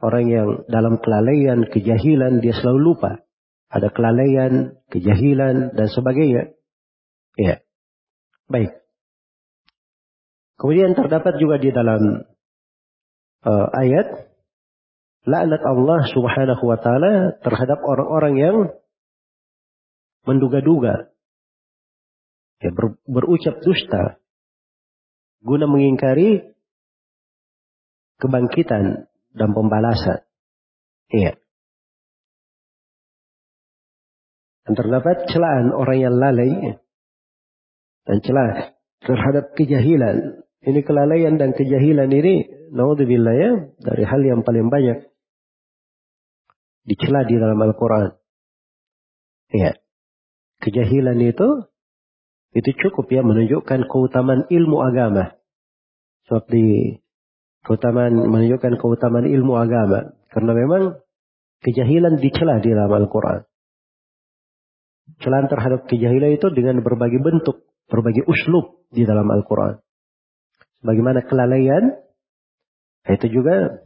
Orang 0.00 0.32
yang 0.32 0.48
dalam 0.68 0.96
kelalaian, 1.00 1.68
kejahilan 1.68 2.40
dia 2.40 2.56
selalu 2.56 2.94
lupa. 2.94 3.20
Ada 3.70 3.92
kelalaian, 3.94 4.80
kejahilan 4.90 5.76
dan 5.76 5.88
sebagainya. 5.92 6.56
Iya. 7.38 7.62
Baik. 8.50 8.74
Kemudian 10.60 10.92
terdapat 10.92 11.40
juga 11.40 11.56
di 11.56 11.72
dalam 11.72 12.20
uh, 13.48 13.66
ayat 13.72 14.28
laknat 15.24 15.62
Allah 15.64 16.00
Subhanahu 16.12 16.60
wa 16.68 16.76
taala 16.76 17.40
terhadap 17.40 17.80
orang-orang 17.80 18.34
yang 18.36 18.56
menduga-duga, 20.28 21.16
ya, 22.60 22.70
ber, 22.76 23.00
berucap 23.08 23.64
dusta, 23.64 24.20
guna 25.40 25.64
mengingkari 25.64 26.52
kebangkitan 28.20 29.08
dan 29.32 29.48
pembalasan. 29.56 30.28
Iya. 31.08 31.40
Dan 34.68 34.72
terdapat 34.76 35.24
celaan 35.32 35.72
orang 35.72 35.98
yang 35.98 36.14
lalai 36.20 36.78
dan 38.04 38.16
celah 38.20 38.76
terhadap 39.00 39.56
kejahilan. 39.56 40.39
Ini 40.60 40.80
kelalaian 40.84 41.40
dan 41.40 41.56
kejahilan 41.56 42.12
ini, 42.12 42.68
naudzubillah 42.74 43.34
ya, 43.36 43.50
dari 43.80 44.04
hal 44.04 44.20
yang 44.20 44.44
paling 44.44 44.68
banyak 44.68 45.08
dicela 46.84 47.24
di 47.24 47.36
dalam 47.40 47.56
Al-Quran. 47.56 48.12
Iya 49.50 49.80
kejahilan 50.60 51.18
itu 51.24 51.48
itu 52.52 52.70
cukup 52.86 53.08
ya 53.08 53.24
menunjukkan 53.24 53.88
keutamaan 53.88 54.46
ilmu 54.52 54.78
agama. 54.84 55.34
Sebab 56.28 56.44
di 56.52 56.98
keutamaan 57.64 58.14
menunjukkan 58.14 58.78
keutamaan 58.78 59.26
ilmu 59.26 59.56
agama 59.56 60.14
karena 60.30 60.52
memang 60.54 60.82
kejahilan 61.64 62.20
dicela 62.20 62.60
di 62.62 62.70
dalam 62.70 62.92
Al-Qur'an. 62.92 63.48
Celaan 65.20 65.50
terhadap 65.50 65.90
kejahilan 65.90 66.38
itu 66.38 66.54
dengan 66.54 66.86
berbagai 66.86 67.18
bentuk, 67.18 67.66
berbagai 67.90 68.24
uslub 68.30 68.86
di 68.94 69.02
dalam 69.02 69.26
Al-Qur'an. 69.26 69.82
Bagaimana 70.80 71.20
kelalaian 71.24 72.00
itu 73.08 73.26
juga 73.28 73.84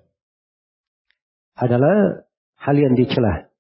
adalah 1.59 2.27
hal 2.59 2.77
yang 2.79 2.95
dicela 2.99 3.51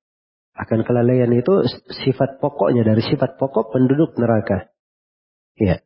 akan 0.54 0.86
kelalaian 0.86 1.30
itu 1.34 1.66
sifat 2.06 2.38
pokoknya 2.38 2.86
dari 2.86 3.02
sifat 3.02 3.34
pokok 3.42 3.74
penduduk 3.74 4.14
neraka. 4.14 4.70
Ya. 5.58 5.82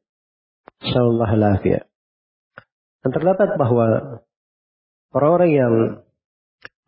Insyaallah 0.84 1.30
lafiyah. 1.40 1.88
Dan 3.00 3.10
terdapat 3.16 3.56
bahwa 3.56 3.86
orang-orang 5.16 5.50
yang 5.56 5.74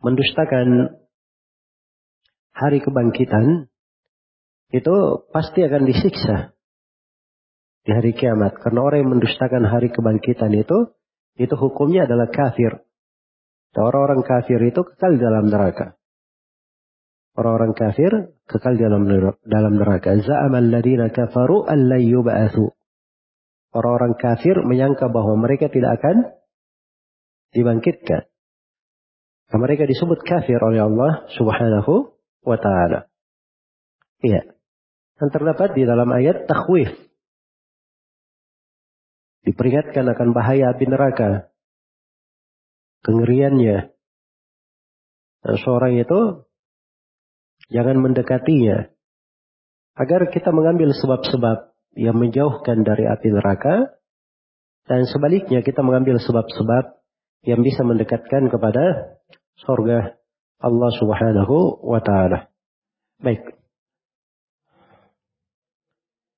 mendustakan 0.05 0.97
hari 2.53 2.85
kebangkitan 2.85 3.65
itu 4.69 4.95
pasti 5.33 5.65
akan 5.65 5.83
disiksa 5.89 6.53
di 7.85 7.91
hari 7.91 8.11
kiamat. 8.13 8.57
Karena 8.61 8.85
orang 8.85 8.99
yang 9.05 9.11
mendustakan 9.17 9.63
hari 9.65 9.89
kebangkitan 9.89 10.53
itu, 10.53 10.93
itu 11.37 11.55
hukumnya 11.57 12.05
adalah 12.05 12.29
kafir. 12.29 12.85
Orang-orang 13.73 14.21
kafir 14.21 14.59
itu 14.61 14.83
kekal 14.83 15.15
dalam 15.17 15.47
neraka 15.47 16.01
orang-orang 17.35 17.73
kafir 17.75 18.11
kekal 18.47 18.75
dalam 18.75 19.07
dalam 19.47 19.73
neraka. 19.79 20.19
Za'amal 20.19 20.67
ladina 20.67 21.09
kafaru 21.11 21.67
yub'atsu. 21.99 22.75
Orang-orang 23.71 24.19
kafir 24.19 24.59
menyangka 24.67 25.07
bahwa 25.07 25.39
mereka 25.39 25.71
tidak 25.71 26.03
akan 26.03 26.35
dibangkitkan. 27.55 28.27
Mereka 29.51 29.83
disebut 29.83 30.23
kafir 30.23 30.59
oleh 30.63 30.79
Allah 30.79 31.27
Subhanahu 31.35 32.15
wa 32.43 32.57
taala. 32.59 33.11
Iya. 34.23 34.47
Dan 35.19 35.27
terdapat 35.31 35.75
di 35.75 35.83
dalam 35.83 36.07
ayat 36.07 36.47
takhwif. 36.47 36.91
Diperingatkan 39.41 40.05
akan 40.05 40.37
bahaya 40.37 40.73
api 40.73 40.85
neraka. 40.85 41.49
Kengeriannya. 43.01 43.89
Dan 45.41 45.55
seorang 45.57 45.97
itu 45.97 46.45
Jangan 47.71 48.03
mendekatinya. 48.03 48.91
Agar 49.95 50.27
kita 50.27 50.51
mengambil 50.51 50.91
sebab-sebab 50.91 51.71
yang 51.95 52.19
menjauhkan 52.19 52.83
dari 52.83 53.07
api 53.07 53.31
neraka. 53.31 53.95
Dan 54.83 55.07
sebaliknya 55.07 55.63
kita 55.63 55.79
mengambil 55.79 56.19
sebab-sebab 56.19 56.99
yang 57.47 57.63
bisa 57.63 57.87
mendekatkan 57.87 58.51
kepada 58.51 59.15
surga 59.63 60.19
Allah 60.59 60.91
subhanahu 60.99 61.79
wa 61.79 62.03
ta'ala. 62.03 62.51
Baik. 63.23 63.55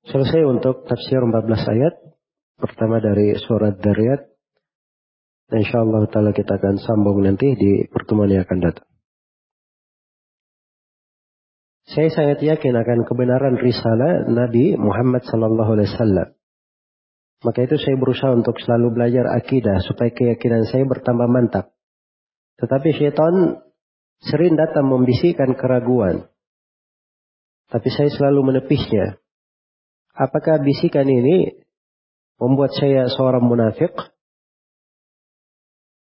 Selesai 0.05 0.43
untuk 0.45 0.85
tafsir 0.85 1.17
14 1.17 1.49
ayat. 1.49 1.93
Pertama 2.63 3.03
dari 3.03 3.35
surat 3.43 3.75
Dariyat. 3.75 4.23
InsyaAllah 5.51 6.07
ta'ala 6.07 6.31
kita 6.31 6.55
akan 6.55 6.79
sambung 6.79 7.19
nanti 7.19 7.51
di 7.59 7.91
pertemuan 7.91 8.31
yang 8.31 8.47
akan 8.47 8.59
datang. 8.63 8.87
Saya 11.83 12.07
sangat 12.07 12.39
yakin 12.39 12.71
akan 12.71 13.03
kebenaran 13.03 13.59
risalah 13.59 14.31
Nabi 14.31 14.79
Muhammad 14.79 15.27
sallallahu 15.27 15.75
alaihi 15.75 15.91
wasallam. 15.91 16.27
Maka 17.43 17.67
itu 17.67 17.75
saya 17.75 17.99
berusaha 17.99 18.31
untuk 18.31 18.55
selalu 18.63 18.95
belajar 18.95 19.27
akidah 19.35 19.83
supaya 19.83 20.15
keyakinan 20.15 20.63
saya 20.63 20.87
bertambah 20.87 21.27
mantap. 21.27 21.75
Tetapi 22.63 22.89
syaitan 22.95 23.59
sering 24.23 24.55
datang 24.55 24.87
membisikkan 24.87 25.51
keraguan. 25.59 26.31
Tapi 27.67 27.91
saya 27.91 28.07
selalu 28.07 28.55
menepisnya. 28.55 29.19
Apakah 30.15 30.63
bisikan 30.63 31.11
ini 31.11 31.62
membuat 32.43 32.75
saya 32.75 33.07
seorang 33.07 33.47
munafik? 33.47 33.95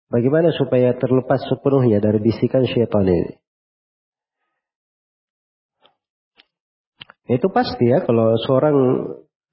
Bagaimana 0.10 0.50
supaya 0.58 0.98
terlepas 0.98 1.46
sepenuhnya 1.46 2.02
dari 2.02 2.18
bisikan 2.18 2.66
syaitan 2.66 3.06
ini? 3.06 3.38
Itu 7.32 7.48
pasti 7.54 7.88
ya 7.88 8.04
kalau 8.04 8.36
seorang 8.42 8.76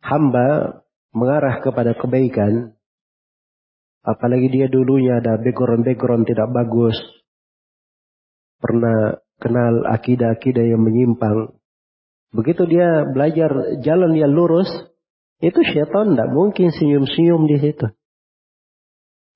hamba 0.02 0.80
mengarah 1.14 1.62
kepada 1.62 1.94
kebaikan, 1.94 2.74
apalagi 4.02 4.50
dia 4.50 4.66
dulunya 4.66 5.22
ada 5.22 5.38
background-background 5.38 6.26
tidak 6.26 6.48
bagus, 6.50 6.98
pernah 8.58 9.22
kenal 9.38 9.86
akidah-akidah 9.94 10.64
yang 10.74 10.82
menyimpang. 10.82 11.54
Begitu 12.34 12.66
dia 12.66 13.06
belajar 13.06 13.78
jalan 13.78 14.10
yang 14.18 14.34
lurus, 14.34 14.66
itu 15.38 15.60
syaitan 15.62 16.14
tidak 16.14 16.28
mungkin 16.34 16.74
senyum-senyum 16.74 17.46
di 17.46 17.56
situ. 17.62 17.86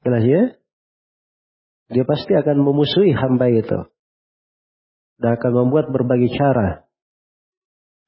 Jelas 0.03 0.25
ya? 0.27 0.43
Dia 1.93 2.05
pasti 2.09 2.33
akan 2.35 2.57
memusuhi 2.63 3.15
hamba 3.15 3.47
itu. 3.53 3.87
Dan 5.23 5.39
akan 5.39 5.53
membuat 5.55 5.95
berbagai 5.95 6.35
cara 6.35 6.91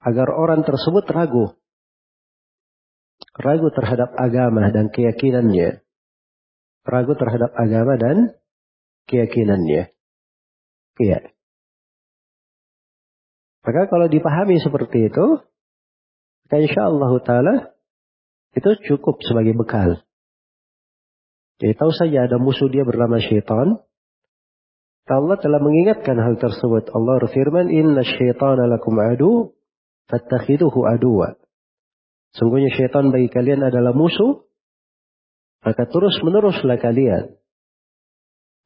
agar 0.03 0.29
orang 0.35 0.67
tersebut 0.67 1.07
ragu 1.15 1.55
ragu 3.35 3.69
terhadap 3.75 4.15
agama 4.15 4.71
dan 4.71 4.91
keyakinannya. 4.91 5.83
Ragu 6.85 7.13
terhadap 7.17 7.51
agama 7.57 7.97
dan 7.97 8.17
keyakinannya. 9.09 9.91
Iya. 11.01 11.21
Maka 13.65 13.89
kalau 13.89 14.07
dipahami 14.13 14.61
seperti 14.61 15.09
itu, 15.09 15.27
maka 16.45 16.57
insya 16.61 16.93
Allah 16.93 17.13
Ta'ala 17.25 17.55
itu 18.55 18.71
cukup 18.91 19.19
sebagai 19.23 19.55
bekal. 19.59 20.03
Jadi 21.63 21.75
tahu 21.79 21.93
saja 21.95 22.27
ada 22.27 22.39
musuh 22.39 22.67
dia 22.71 22.83
bernama 22.83 23.19
syaitan. 23.23 23.83
Allah 25.05 25.37
telah 25.37 25.61
mengingatkan 25.61 26.17
hal 26.17 26.41
tersebut. 26.41 26.89
Allah 26.91 27.21
berfirman, 27.21 27.69
Inna 27.69 28.03
syaitana 28.03 28.65
lakum 28.67 28.97
adu, 28.97 29.53
fattakhiduhu 30.09 30.89
aduwa. 30.89 31.37
Sungguhnya 32.35 32.73
syaitan 32.73 33.13
bagi 33.13 33.29
kalian 33.31 33.63
adalah 33.69 33.95
musuh, 33.95 34.49
maka 35.63 35.87
terus 35.87 36.19
meneruslah 36.25 36.81
kalian 36.81 37.37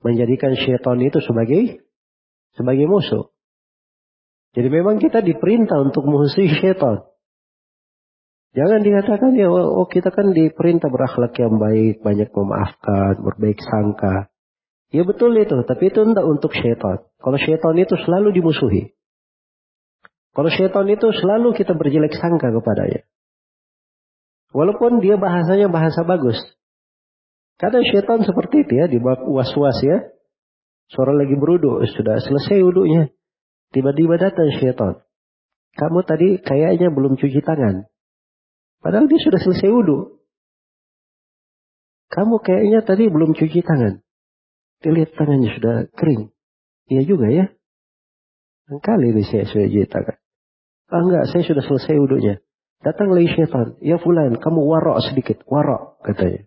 menjadikan 0.03 0.55
syaitan 0.55 0.99
itu 1.03 1.19
sebagai 1.23 1.83
sebagai 2.55 2.87
musuh. 2.87 3.31
Jadi 4.55 4.69
memang 4.73 4.99
kita 4.99 5.23
diperintah 5.23 5.79
untuk 5.79 6.07
musuhi 6.09 6.51
syaitan. 6.51 7.07
Jangan 8.57 8.81
dikatakan 8.81 9.37
ya 9.37 9.53
oh, 9.53 9.85
oh 9.85 9.87
kita 9.87 10.09
kan 10.09 10.33
diperintah 10.33 10.89
berakhlak 10.89 11.37
yang 11.37 11.61
baik, 11.61 12.01
banyak 12.01 12.33
memaafkan, 12.33 13.21
berbaik 13.21 13.61
sangka. 13.61 14.33
Ya 14.89 15.05
betul 15.05 15.37
itu, 15.37 15.53
tapi 15.69 15.93
itu 15.93 16.01
tidak 16.01 16.25
untuk 16.25 16.57
syaitan. 16.57 17.05
Kalau 17.21 17.37
syaitan 17.37 17.77
itu 17.77 17.93
selalu 18.09 18.33
dimusuhi. 18.33 18.97
Kalau 20.33 20.49
syaitan 20.49 20.89
itu 20.89 21.13
selalu 21.13 21.53
kita 21.53 21.77
berjelek 21.77 22.17
sangka 22.17 22.49
kepadanya. 22.49 23.05
Walaupun 24.57 25.05
dia 25.05 25.21
bahasanya 25.21 25.69
bahasa 25.69 26.09
bagus. 26.09 26.41
Kadang 27.61 27.85
syaitan 27.85 28.25
seperti 28.25 28.65
itu 28.65 28.73
ya, 28.81 28.87
di 28.89 28.97
was-was 29.03 29.77
ya. 29.85 30.09
Suara 30.89 31.13
lagi 31.13 31.37
beruduk, 31.37 31.85
sudah 31.93 32.17
selesai 32.25 32.65
uduknya. 32.65 33.13
Tiba-tiba 33.77 34.17
datang 34.17 34.49
syaitan. 34.57 35.05
Kamu 35.77 36.01
tadi 36.09 36.41
kayaknya 36.41 36.89
belum 36.89 37.21
cuci 37.21 37.45
tangan. 37.45 37.85
Padahal 38.79 39.11
dia 39.11 39.21
sudah 39.21 39.41
selesai 39.43 39.69
wudhu. 39.69 40.23
Kamu 42.09 42.41
kayaknya 42.41 42.81
tadi 42.87 43.11
belum 43.11 43.35
cuci 43.37 43.61
tangan. 43.61 44.01
Dilihat 44.81 45.19
tangannya 45.19 45.51
sudah 45.59 45.75
kering. 45.93 46.31
Iya 46.89 47.03
juga 47.05 47.27
ya. 47.29 47.47
Kali 48.69 49.13
ini 49.13 49.23
saya 49.27 49.45
sudah 49.45 49.67
cuci 49.67 49.89
tangan. 49.91 50.17
Ah 50.89 51.01
enggak, 51.05 51.25
saya 51.29 51.43
sudah 51.45 51.63
selesai 51.67 51.95
wudhunya. 52.01 52.35
Datang 52.81 53.11
lagi 53.11 53.29
syaitan. 53.35 53.75
Ya 53.83 53.99
fulan, 53.99 54.39
kamu 54.39 54.61
warok 54.63 55.03
sedikit. 55.03 55.43
Warok, 55.45 56.01
katanya. 56.07 56.47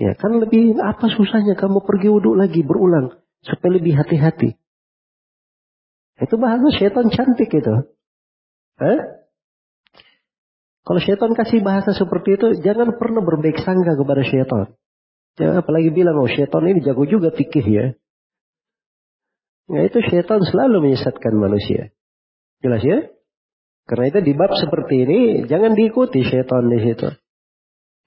Ya 0.00 0.16
kan 0.16 0.38
lebih 0.40 0.78
apa 0.80 1.10
susahnya 1.12 1.58
kamu 1.58 1.84
pergi 1.84 2.08
wudhu 2.08 2.38
lagi 2.38 2.64
berulang. 2.64 3.20
Supaya 3.42 3.82
lebih 3.82 3.98
hati-hati. 3.98 4.54
Itu 6.22 6.38
bahasa 6.38 6.70
syaitan 6.70 7.10
cantik 7.10 7.50
itu. 7.50 7.74
Eh? 8.78 9.00
Kalau 10.82 10.98
syaitan 10.98 11.30
kasih 11.30 11.62
bahasa 11.62 11.94
seperti 11.94 12.34
itu, 12.34 12.46
jangan 12.58 12.98
pernah 12.98 13.22
berbaik 13.22 13.62
sangka 13.62 13.94
kepada 13.94 14.22
syaitan. 14.26 14.74
Jangan 15.38 15.62
apalagi 15.62 15.94
bilang, 15.94 16.18
oh 16.18 16.26
syaitan 16.26 16.66
ini 16.66 16.82
jago 16.82 17.06
juga 17.06 17.30
fikih 17.30 17.66
ya. 17.66 17.86
Nah 19.70 19.82
itu 19.86 20.02
syaitan 20.02 20.42
selalu 20.42 20.90
menyesatkan 20.90 21.32
manusia. 21.38 21.94
Jelas 22.60 22.82
ya? 22.82 23.08
Karena 23.86 24.10
itu 24.10 24.18
di 24.26 24.32
bab 24.34 24.52
seperti 24.58 25.06
ini, 25.06 25.20
jangan 25.46 25.78
diikuti 25.78 26.22
syaitan 26.26 26.66
di 26.66 26.78
situ. 26.82 27.08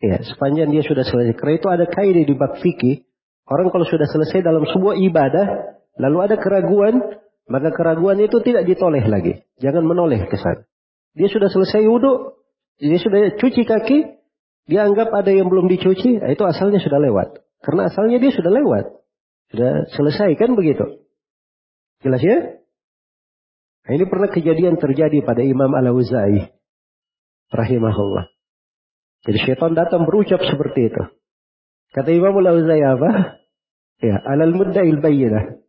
Ya, 0.04 0.20
sepanjang 0.22 0.76
dia 0.76 0.84
sudah 0.84 1.08
selesai. 1.08 1.36
Karena 1.40 1.54
itu 1.56 1.68
ada 1.72 1.86
kaidah 1.88 2.24
di 2.28 2.36
bab 2.36 2.60
fikih. 2.60 3.08
Orang 3.48 3.72
kalau 3.72 3.88
sudah 3.88 4.08
selesai 4.10 4.44
dalam 4.44 4.68
sebuah 4.68 5.00
ibadah, 5.00 5.48
lalu 5.96 6.18
ada 6.28 6.36
keraguan, 6.36 7.00
maka 7.48 7.72
keraguan 7.72 8.20
itu 8.20 8.42
tidak 8.44 8.68
ditoleh 8.68 9.06
lagi. 9.08 9.48
Jangan 9.64 9.86
menoleh 9.86 10.28
ke 10.28 10.36
sana. 10.36 10.68
Dia 11.16 11.32
sudah 11.32 11.48
selesai 11.48 11.88
wudhu, 11.88 12.36
dia 12.80 13.00
sudah 13.00 13.40
cuci 13.40 13.64
kaki, 13.64 13.98
dia 14.68 14.84
anggap 14.84 15.14
ada 15.14 15.32
yang 15.32 15.48
belum 15.48 15.72
dicuci, 15.72 16.20
nah 16.20 16.30
itu 16.34 16.44
asalnya 16.44 16.82
sudah 16.82 17.00
lewat. 17.00 17.40
Karena 17.64 17.88
asalnya 17.88 18.18
dia 18.20 18.32
sudah 18.34 18.52
lewat. 18.52 18.86
Sudah 19.54 19.72
selesai 19.94 20.36
kan 20.36 20.58
begitu. 20.58 21.06
Jelas 22.04 22.22
ya? 22.22 22.62
Nah, 23.86 23.92
ini 23.94 24.06
pernah 24.10 24.30
kejadian 24.34 24.82
terjadi 24.82 25.22
pada 25.22 25.46
Imam 25.46 25.70
Al-Awza'i. 25.70 26.50
Rahimahullah. 27.54 28.26
Jadi 29.26 29.38
syaitan 29.42 29.78
datang 29.78 30.06
berucap 30.10 30.42
seperti 30.42 30.90
itu. 30.90 31.04
Kata 31.94 32.10
Imam 32.10 32.34
Al-Awza'i 32.34 32.82
apa? 32.82 33.42
Ya, 34.02 34.18
alal 34.26 34.54
mudda'il 34.58 35.00
bayyinah. 35.00 35.62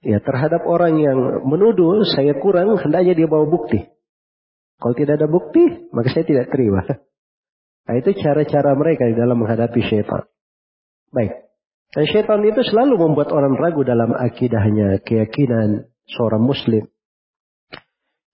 Ya, 0.00 0.20
terhadap 0.24 0.64
orang 0.64 0.96
yang 0.96 1.44
menuduh 1.44 2.04
saya 2.08 2.36
kurang, 2.40 2.76
hendaknya 2.80 3.12
dia 3.12 3.28
bawa 3.28 3.44
bukti. 3.48 3.84
Kalau 4.80 4.94
tidak 4.96 5.20
ada 5.20 5.28
bukti, 5.28 5.92
maka 5.92 6.08
saya 6.08 6.24
tidak 6.24 6.48
terima. 6.48 6.80
Nah, 7.84 7.94
itu 7.98 8.16
cara-cara 8.22 8.70
mereka 8.78 9.02
di 9.08 9.18
dalam 9.18 9.40
menghadapi 9.40 9.80
syaitan. 9.82 10.24
Baik. 11.10 11.50
Dan 11.90 12.06
syaitan 12.06 12.38
itu 12.46 12.62
selalu 12.62 12.96
membuat 12.96 13.34
orang 13.34 13.58
ragu 13.58 13.82
dalam 13.82 14.14
akidahnya, 14.14 15.02
keyakinan 15.02 15.90
seorang 16.06 16.38
muslim. 16.38 16.86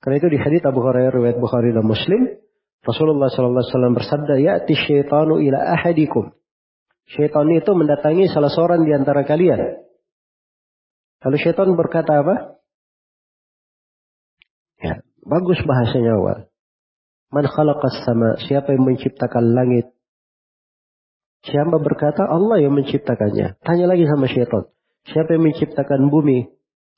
Karena 0.05 0.23
itu 0.23 0.29
di 0.29 0.39
hadits 0.39 0.69
Abu 0.69 0.85
Hurairah 0.85 1.09
riwayat 1.09 1.41
Bukhari 1.41 1.73
dan 1.73 1.83
Muslim, 1.83 2.37
Rasulullah 2.85 3.27
SAW 3.27 3.97
bersabda, 3.97 4.39
"Ya'ti 4.39 4.77
syaitanu 4.77 5.43
ila 5.43 5.59
ahadikum." 5.73 6.31
Syaitan 7.11 7.49
itu 7.51 7.71
mendatangi 7.75 8.31
salah 8.31 8.53
seorang 8.53 8.87
di 8.87 8.93
antara 8.95 9.27
kalian. 9.27 9.83
Lalu 11.27 11.37
syaitan 11.43 11.73
berkata 11.75 12.23
apa? 12.23 12.56
Bagus 15.27 15.59
bahasanya 15.67 16.15
awal. 16.15 16.39
Man 17.35 17.51
khalaqas 17.51 18.07
sama, 18.07 18.39
siapa 18.47 18.71
yang 18.71 18.87
menciptakan 18.87 19.45
langit? 19.59 19.91
Siapa 21.43 21.83
berkata 21.83 22.31
Allah 22.31 22.63
yang 22.63 22.79
menciptakannya. 22.79 23.59
Tanya 23.59 23.87
lagi 23.91 24.07
sama 24.07 24.31
syaitan. 24.31 24.71
Siapa 25.11 25.35
yang 25.35 25.51
menciptakan 25.51 26.11
bumi? 26.15 26.47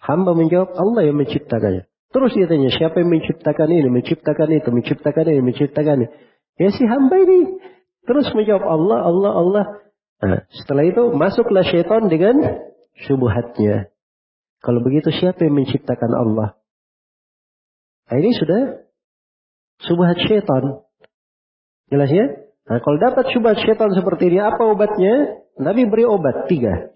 Hamba 0.01 0.37
menjawab 0.37 0.77
Allah 0.77 1.09
yang 1.09 1.17
menciptakannya. 1.17 1.89
Terus 2.09 2.33
dia 2.33 2.49
tanya, 2.49 2.73
siapa 2.73 3.01
yang 3.01 3.13
menciptakan 3.13 3.69
ini, 3.69 3.89
menciptakan 3.93 4.49
itu, 4.57 4.69
menciptakan 4.73 5.25
ini, 5.29 5.41
menciptakan 5.45 5.97
ini. 6.05 6.09
Ya 6.61 6.69
si 6.73 6.85
hamba 6.85 7.17
ini. 7.21 7.61
Terus 8.09 8.29
menjawab 8.33 8.65
Allah, 8.65 8.99
Allah, 9.05 9.33
Allah. 9.37 9.65
Nah, 10.19 10.41
setelah 10.53 10.85
itu 10.85 11.13
masuklah 11.13 11.65
syaitan 11.65 12.09
dengan 12.09 12.37
syubhatnya. 13.05 13.93
Kalau 14.61 14.81
begitu 14.85 15.13
siapa 15.13 15.45
yang 15.45 15.57
menciptakan 15.61 16.13
Allah? 16.13 16.58
Nah, 18.09 18.17
ini 18.17 18.33
sudah 18.33 18.61
subhat 19.85 20.17
syaitan. 20.25 20.81
Jelas 21.93 22.09
ya? 22.09 22.25
Nah, 22.69 22.81
kalau 22.81 22.97
dapat 23.01 23.33
subhat 23.33 23.61
syaitan 23.61 23.93
seperti 23.93 24.33
ini, 24.33 24.41
apa 24.41 24.65
obatnya? 24.65 25.45
Nabi 25.61 25.85
beri 25.91 26.05
obat 26.09 26.49
tiga. 26.49 26.95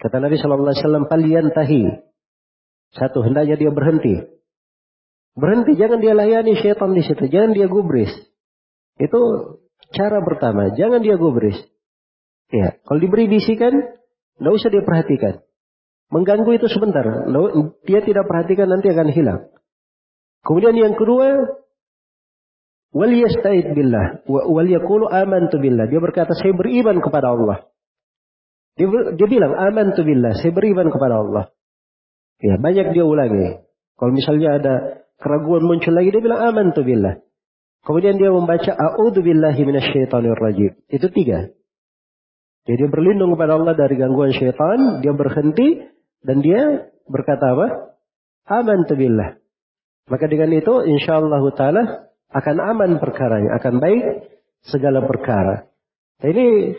Kata 0.00 0.18
Nabi 0.18 0.36
Shallallahu 0.36 0.74
Alaihi 0.74 0.82
Wasallam, 0.82 1.06
"Palian 1.06 1.46
tahi." 1.54 1.82
Satu, 2.98 3.22
hendaknya 3.22 3.56
dia 3.56 3.70
berhenti. 3.70 4.26
Berhenti, 5.34 5.74
jangan 5.78 5.98
dia 6.02 6.14
layani 6.14 6.54
syaitan 6.58 6.94
di 6.94 7.02
situ, 7.02 7.26
jangan 7.30 7.54
dia 7.54 7.66
gubris. 7.66 8.10
Itu 8.98 9.20
cara 9.90 10.22
pertama, 10.22 10.74
jangan 10.74 11.02
dia 11.02 11.18
gubris. 11.18 11.58
Ya, 12.54 12.78
kalau 12.86 13.02
diberi 13.02 13.26
bisikan, 13.26 13.74
tidak 14.38 14.52
usah 14.54 14.70
dia 14.70 14.82
perhatikan. 14.86 15.42
Mengganggu 16.10 16.50
itu 16.54 16.70
sebentar. 16.70 17.02
Dia 17.86 18.00
tidak 18.06 18.30
perhatikan 18.30 18.70
nanti 18.70 18.90
akan 18.94 19.08
hilang. 19.10 19.40
Kemudian 20.44 20.76
yang 20.76 20.92
kedua, 20.92 21.56
wal 22.92 23.12
yasta'id 23.16 23.72
billah 23.72 24.28
wal 24.28 24.68
yaqulu 24.68 25.08
amantu 25.08 25.56
billah. 25.56 25.88
Dia 25.88 25.98
berkata 26.04 26.36
saya 26.36 26.52
beriman 26.52 27.00
kepada 27.00 27.32
Allah. 27.32 27.58
Dia, 28.76 28.86
dia 29.16 29.26
bilang 29.26 29.56
amantu 29.56 30.04
billah, 30.04 30.36
saya 30.36 30.52
beriman 30.52 30.92
kepada 30.92 31.24
Allah. 31.24 31.44
Ya, 32.44 32.60
banyak 32.60 32.92
dia 32.92 33.04
ulangi. 33.08 33.64
Kalau 33.96 34.12
misalnya 34.12 34.60
ada 34.60 34.74
keraguan 35.16 35.64
muncul 35.64 35.96
lagi 35.96 36.12
dia 36.12 36.20
bilang 36.20 36.44
amantu 36.44 36.84
billah. 36.84 37.24
Kemudian 37.84 38.16
dia 38.16 38.32
membaca 38.32 38.72
a'udzu 38.72 39.20
billahi 39.20 39.60
minasyaitonir 39.64 40.36
rajim. 40.36 40.72
Itu 40.88 41.08
tiga. 41.12 41.52
Jadi 42.64 42.80
dia 42.80 42.88
berlindung 42.88 43.36
kepada 43.36 43.60
Allah 43.60 43.76
dari 43.76 44.00
gangguan 44.00 44.32
syaitan, 44.32 45.04
dia 45.04 45.12
berhenti, 45.12 45.84
dan 46.24 46.40
dia 46.40 46.88
berkata 47.04 47.52
apa? 47.52 47.66
Aman 48.48 48.88
billah. 48.88 49.43
Maka 50.04 50.28
dengan 50.28 50.52
itu 50.52 50.84
insya 50.84 51.16
Allah 51.16 51.40
ta'ala 51.56 51.82
akan 52.34 52.56
aman 52.60 52.90
perkaranya. 53.00 53.56
Akan 53.56 53.80
baik 53.80 54.28
segala 54.66 55.04
perkara. 55.04 55.64
Nah, 56.20 56.28
ini 56.28 56.76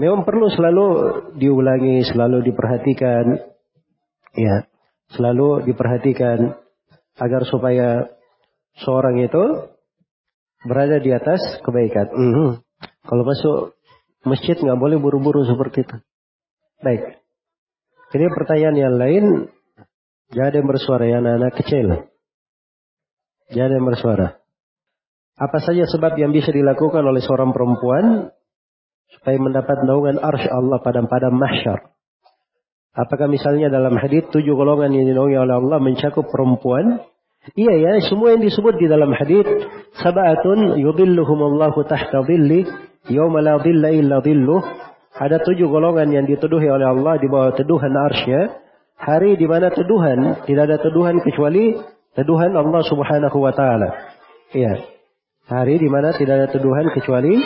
memang 0.00 0.24
perlu 0.24 0.48
selalu 0.48 0.86
diulangi, 1.36 2.04
selalu 2.08 2.48
diperhatikan. 2.48 3.24
Ya, 4.32 4.64
selalu 5.12 5.68
diperhatikan 5.68 6.56
agar 7.20 7.42
supaya 7.44 8.08
seorang 8.80 9.20
itu 9.20 9.68
berada 10.64 10.96
di 10.96 11.12
atas 11.12 11.40
kebaikan. 11.60 12.08
Mm 12.08 12.32
-hmm. 12.32 12.50
Kalau 13.04 13.22
masuk 13.28 13.76
masjid 14.24 14.56
nggak 14.56 14.80
boleh 14.80 14.96
buru-buru 14.96 15.44
seperti 15.44 15.84
itu. 15.84 15.96
Baik. 16.80 17.20
Ini 18.12 18.26
pertanyaan 18.32 18.76
yang 18.76 18.94
lain. 18.96 19.24
Jangan 20.32 20.48
ada 20.48 20.60
bersuara 20.64 21.04
ya 21.04 21.20
anak-anak 21.20 21.52
kecil. 21.60 21.86
Jangan 23.52 23.72
yang 23.76 23.86
bersuara. 23.86 24.28
Apa 25.36 25.58
saja 25.60 25.84
sebab 25.88 26.16
yang 26.16 26.32
bisa 26.32 26.52
dilakukan 26.52 27.04
oleh 27.04 27.20
seorang 27.20 27.52
perempuan 27.52 28.32
supaya 29.12 29.36
mendapat 29.36 29.84
naungan 29.84 30.20
arsy 30.20 30.48
Allah 30.48 30.80
pada 30.80 31.04
pada 31.04 31.28
mahsyar? 31.28 31.92
Apakah 32.92 33.28
misalnya 33.28 33.72
dalam 33.72 33.96
hadis 33.96 34.28
tujuh 34.28 34.52
golongan 34.52 34.92
yang 34.92 35.08
dinaungi 35.08 35.36
oleh 35.40 35.56
Allah 35.56 35.80
mencakup 35.80 36.28
perempuan? 36.28 37.00
Iya 37.56 37.74
ya, 37.80 37.92
semua 38.04 38.36
yang 38.36 38.44
disebut 38.44 38.76
di 38.76 38.86
dalam 38.86 39.10
hadis 39.16 39.48
sabatun 39.98 40.76
yudhilluhumullahu 40.78 41.88
tahta 41.88 42.22
dhilli 42.28 42.68
yauma 43.08 43.40
la 43.40 43.56
dhilla 43.60 43.88
illa 43.92 44.20
dhilluh. 44.20 44.60
Ada 45.12 45.44
tujuh 45.44 45.68
golongan 45.68 46.08
yang 46.12 46.24
dituduhi 46.24 46.68
oleh 46.68 46.88
Allah 46.88 47.20
di 47.20 47.28
bawah 47.28 47.52
teduhan 47.52 47.92
arsy 47.92 48.32
Hari 49.02 49.34
di 49.34 49.50
mana 49.50 49.66
teduhan, 49.74 50.46
tidak 50.46 50.62
ada 50.70 50.78
teduhan 50.78 51.18
kecuali 51.18 51.74
teduhan 52.16 52.52
Allah 52.52 52.82
Subhanahu 52.84 53.38
wa 53.40 53.52
taala. 53.52 53.90
Iya. 54.52 54.88
Hari 55.48 55.80
di 55.80 55.88
mana 55.90 56.14
tidak 56.14 56.34
ada 56.38 56.48
teduhan 56.52 56.88
kecuali 56.94 57.40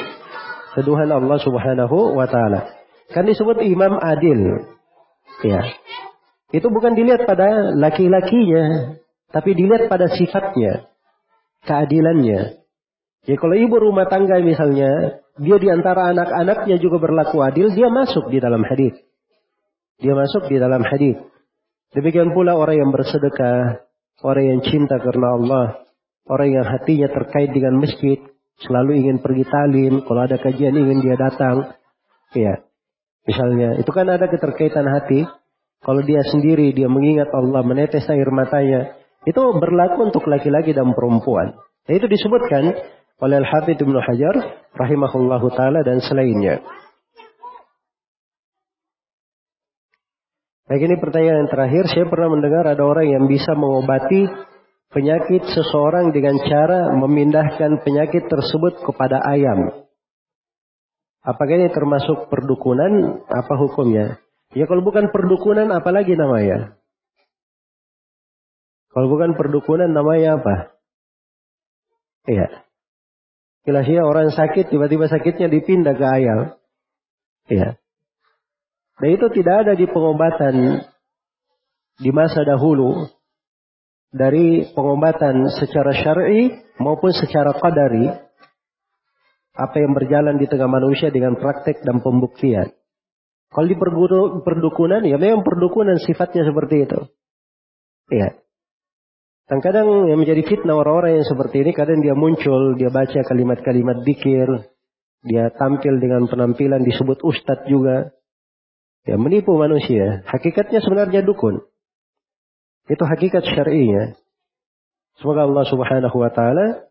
teduhan 0.76 1.10
Allah 1.10 1.38
Subhanahu 1.40 2.14
wa 2.14 2.26
taala. 2.28 2.70
Kan 3.10 3.26
disebut 3.26 3.62
imam 3.62 3.96
adil. 3.98 4.66
Iya. 5.46 5.62
Itu 6.54 6.70
bukan 6.70 6.94
dilihat 6.94 7.26
pada 7.26 7.74
laki-lakinya, 7.74 8.96
tapi 9.34 9.58
dilihat 9.58 9.90
pada 9.90 10.06
sifatnya, 10.10 10.86
keadilannya. 11.66 12.62
Ya 13.26 13.34
kalau 13.34 13.58
ibu 13.58 13.74
rumah 13.82 14.06
tangga 14.06 14.38
misalnya, 14.38 15.18
dia 15.42 15.56
di 15.58 15.68
antara 15.68 16.14
anak-anaknya 16.14 16.78
juga 16.78 17.02
berlaku 17.02 17.42
adil, 17.42 17.74
dia 17.74 17.90
masuk 17.90 18.30
di 18.30 18.38
dalam 18.38 18.62
hadis. 18.62 18.94
Dia 19.98 20.14
masuk 20.14 20.46
di 20.46 20.56
dalam 20.62 20.86
hadis. 20.86 21.18
Demikian 21.90 22.30
pula 22.30 22.54
orang 22.54 22.78
yang 22.78 22.90
bersedekah, 22.94 23.85
orang 24.22 24.44
yang 24.56 24.60
cinta 24.64 24.96
karena 25.00 25.36
Allah, 25.36 25.66
orang 26.28 26.48
yang 26.52 26.66
hatinya 26.66 27.08
terkait 27.12 27.52
dengan 27.52 27.76
masjid, 27.76 28.20
selalu 28.62 29.04
ingin 29.04 29.18
pergi 29.20 29.44
talim, 29.48 30.04
kalau 30.04 30.20
ada 30.24 30.40
kajian 30.40 30.76
ingin 30.76 31.04
dia 31.04 31.16
datang. 31.18 31.76
Ya, 32.32 32.64
misalnya, 33.28 33.80
itu 33.80 33.90
kan 33.92 34.08
ada 34.08 34.28
keterkaitan 34.28 34.86
hati. 34.88 35.24
Kalau 35.84 36.02
dia 36.02 36.24
sendiri, 36.24 36.72
dia 36.72 36.88
mengingat 36.88 37.28
Allah, 37.30 37.60
menetes 37.62 38.08
air 38.08 38.28
matanya. 38.32 38.96
Itu 39.28 39.42
berlaku 39.58 40.08
untuk 40.08 40.24
laki-laki 40.26 40.72
dan 40.72 40.94
perempuan. 40.96 41.54
Nah, 41.86 41.92
itu 41.94 42.06
disebutkan 42.10 42.74
oleh 43.16 43.36
Al-Hafidh 43.40 43.80
Ibnu 43.80 43.98
Hajar 44.02 44.34
rahimahullahu 44.74 45.46
taala 45.54 45.80
dan 45.86 46.02
selainnya. 46.04 46.60
Baik 50.66 50.82
ini 50.82 50.98
pertanyaan 50.98 51.46
yang 51.46 51.50
terakhir, 51.50 51.84
saya 51.94 52.10
pernah 52.10 52.26
mendengar 52.26 52.66
ada 52.66 52.82
orang 52.82 53.06
yang 53.06 53.24
bisa 53.30 53.54
mengobati 53.54 54.26
penyakit 54.90 55.46
seseorang 55.54 56.10
dengan 56.10 56.42
cara 56.42 56.90
memindahkan 56.90 57.86
penyakit 57.86 58.26
tersebut 58.26 58.82
kepada 58.82 59.22
ayam. 59.22 59.86
Apakah 61.22 61.54
ini 61.54 61.70
termasuk 61.70 62.26
perdukunan? 62.26 63.22
Apa 63.30 63.54
hukumnya? 63.62 64.18
Ya 64.58 64.66
kalau 64.66 64.82
bukan 64.82 65.14
perdukunan 65.14 65.70
apalagi 65.70 66.18
namanya? 66.18 66.74
Kalau 68.90 69.06
bukan 69.06 69.38
perdukunan 69.38 69.90
namanya 69.90 70.42
apa? 70.42 70.54
Iya. 72.26 72.66
Jelasnya 73.66 74.02
orang 74.02 74.34
sakit 74.34 74.66
tiba-tiba 74.66 75.06
sakitnya 75.06 75.46
dipindah 75.46 75.94
ke 75.94 76.06
ayam. 76.06 76.58
Iya. 77.46 77.78
Nah 78.96 79.08
itu 79.12 79.26
tidak 79.32 79.66
ada 79.66 79.72
di 79.76 79.84
pengobatan 79.84 80.80
di 82.00 82.10
masa 82.12 82.44
dahulu 82.44 83.08
dari 84.12 84.64
pengobatan 84.72 85.48
secara 85.52 85.92
syar'i 85.92 86.52
maupun 86.80 87.12
secara 87.12 87.52
qadari 87.56 88.08
apa 89.56 89.76
yang 89.80 89.96
berjalan 89.96 90.36
di 90.36 90.46
tengah 90.48 90.68
manusia 90.68 91.08
dengan 91.08 91.36
praktek 91.36 91.80
dan 91.80 92.04
pembuktian. 92.04 92.72
Kalau 93.48 93.66
di 93.68 93.76
perdukunan, 94.44 95.00
ya 95.00 95.16
memang 95.16 95.40
perdukunan 95.40 95.96
sifatnya 95.96 96.44
seperti 96.44 96.84
itu. 96.84 97.00
Iya. 98.12 98.36
Dan 99.46 99.62
kadang 99.62 100.10
yang 100.10 100.20
menjadi 100.20 100.42
fitnah 100.44 100.76
orang-orang 100.76 101.22
yang 101.22 101.26
seperti 101.26 101.64
ini, 101.64 101.72
kadang 101.72 102.04
dia 102.04 102.12
muncul, 102.12 102.76
dia 102.76 102.92
baca 102.92 103.16
kalimat-kalimat 103.24 104.04
dikir, 104.04 104.44
dia 105.24 105.48
tampil 105.54 106.02
dengan 106.02 106.28
penampilan 106.28 106.84
disebut 106.84 107.24
ustadz 107.24 107.64
juga. 107.70 108.12
Ya, 109.06 109.14
menipu 109.14 109.54
manusia. 109.54 110.26
Hakikatnya 110.26 110.82
sebenarnya 110.82 111.22
dukun. 111.22 111.62
Itu 112.90 113.02
hakikat 113.06 113.46
syar'inya. 113.46 114.18
Semoga 115.18 115.48
Allah 115.48 115.64
Subhanahu 115.66 116.16
wa 116.20 116.30
taala 116.30 116.86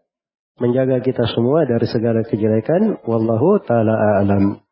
menjaga 0.57 1.03
kita 1.03 1.27
semua 1.29 1.67
dari 1.67 1.85
segala 1.85 2.23
kejelekan. 2.23 3.03
Wallahu 3.03 3.61
taala 3.63 3.93
a'lam. 4.19 4.64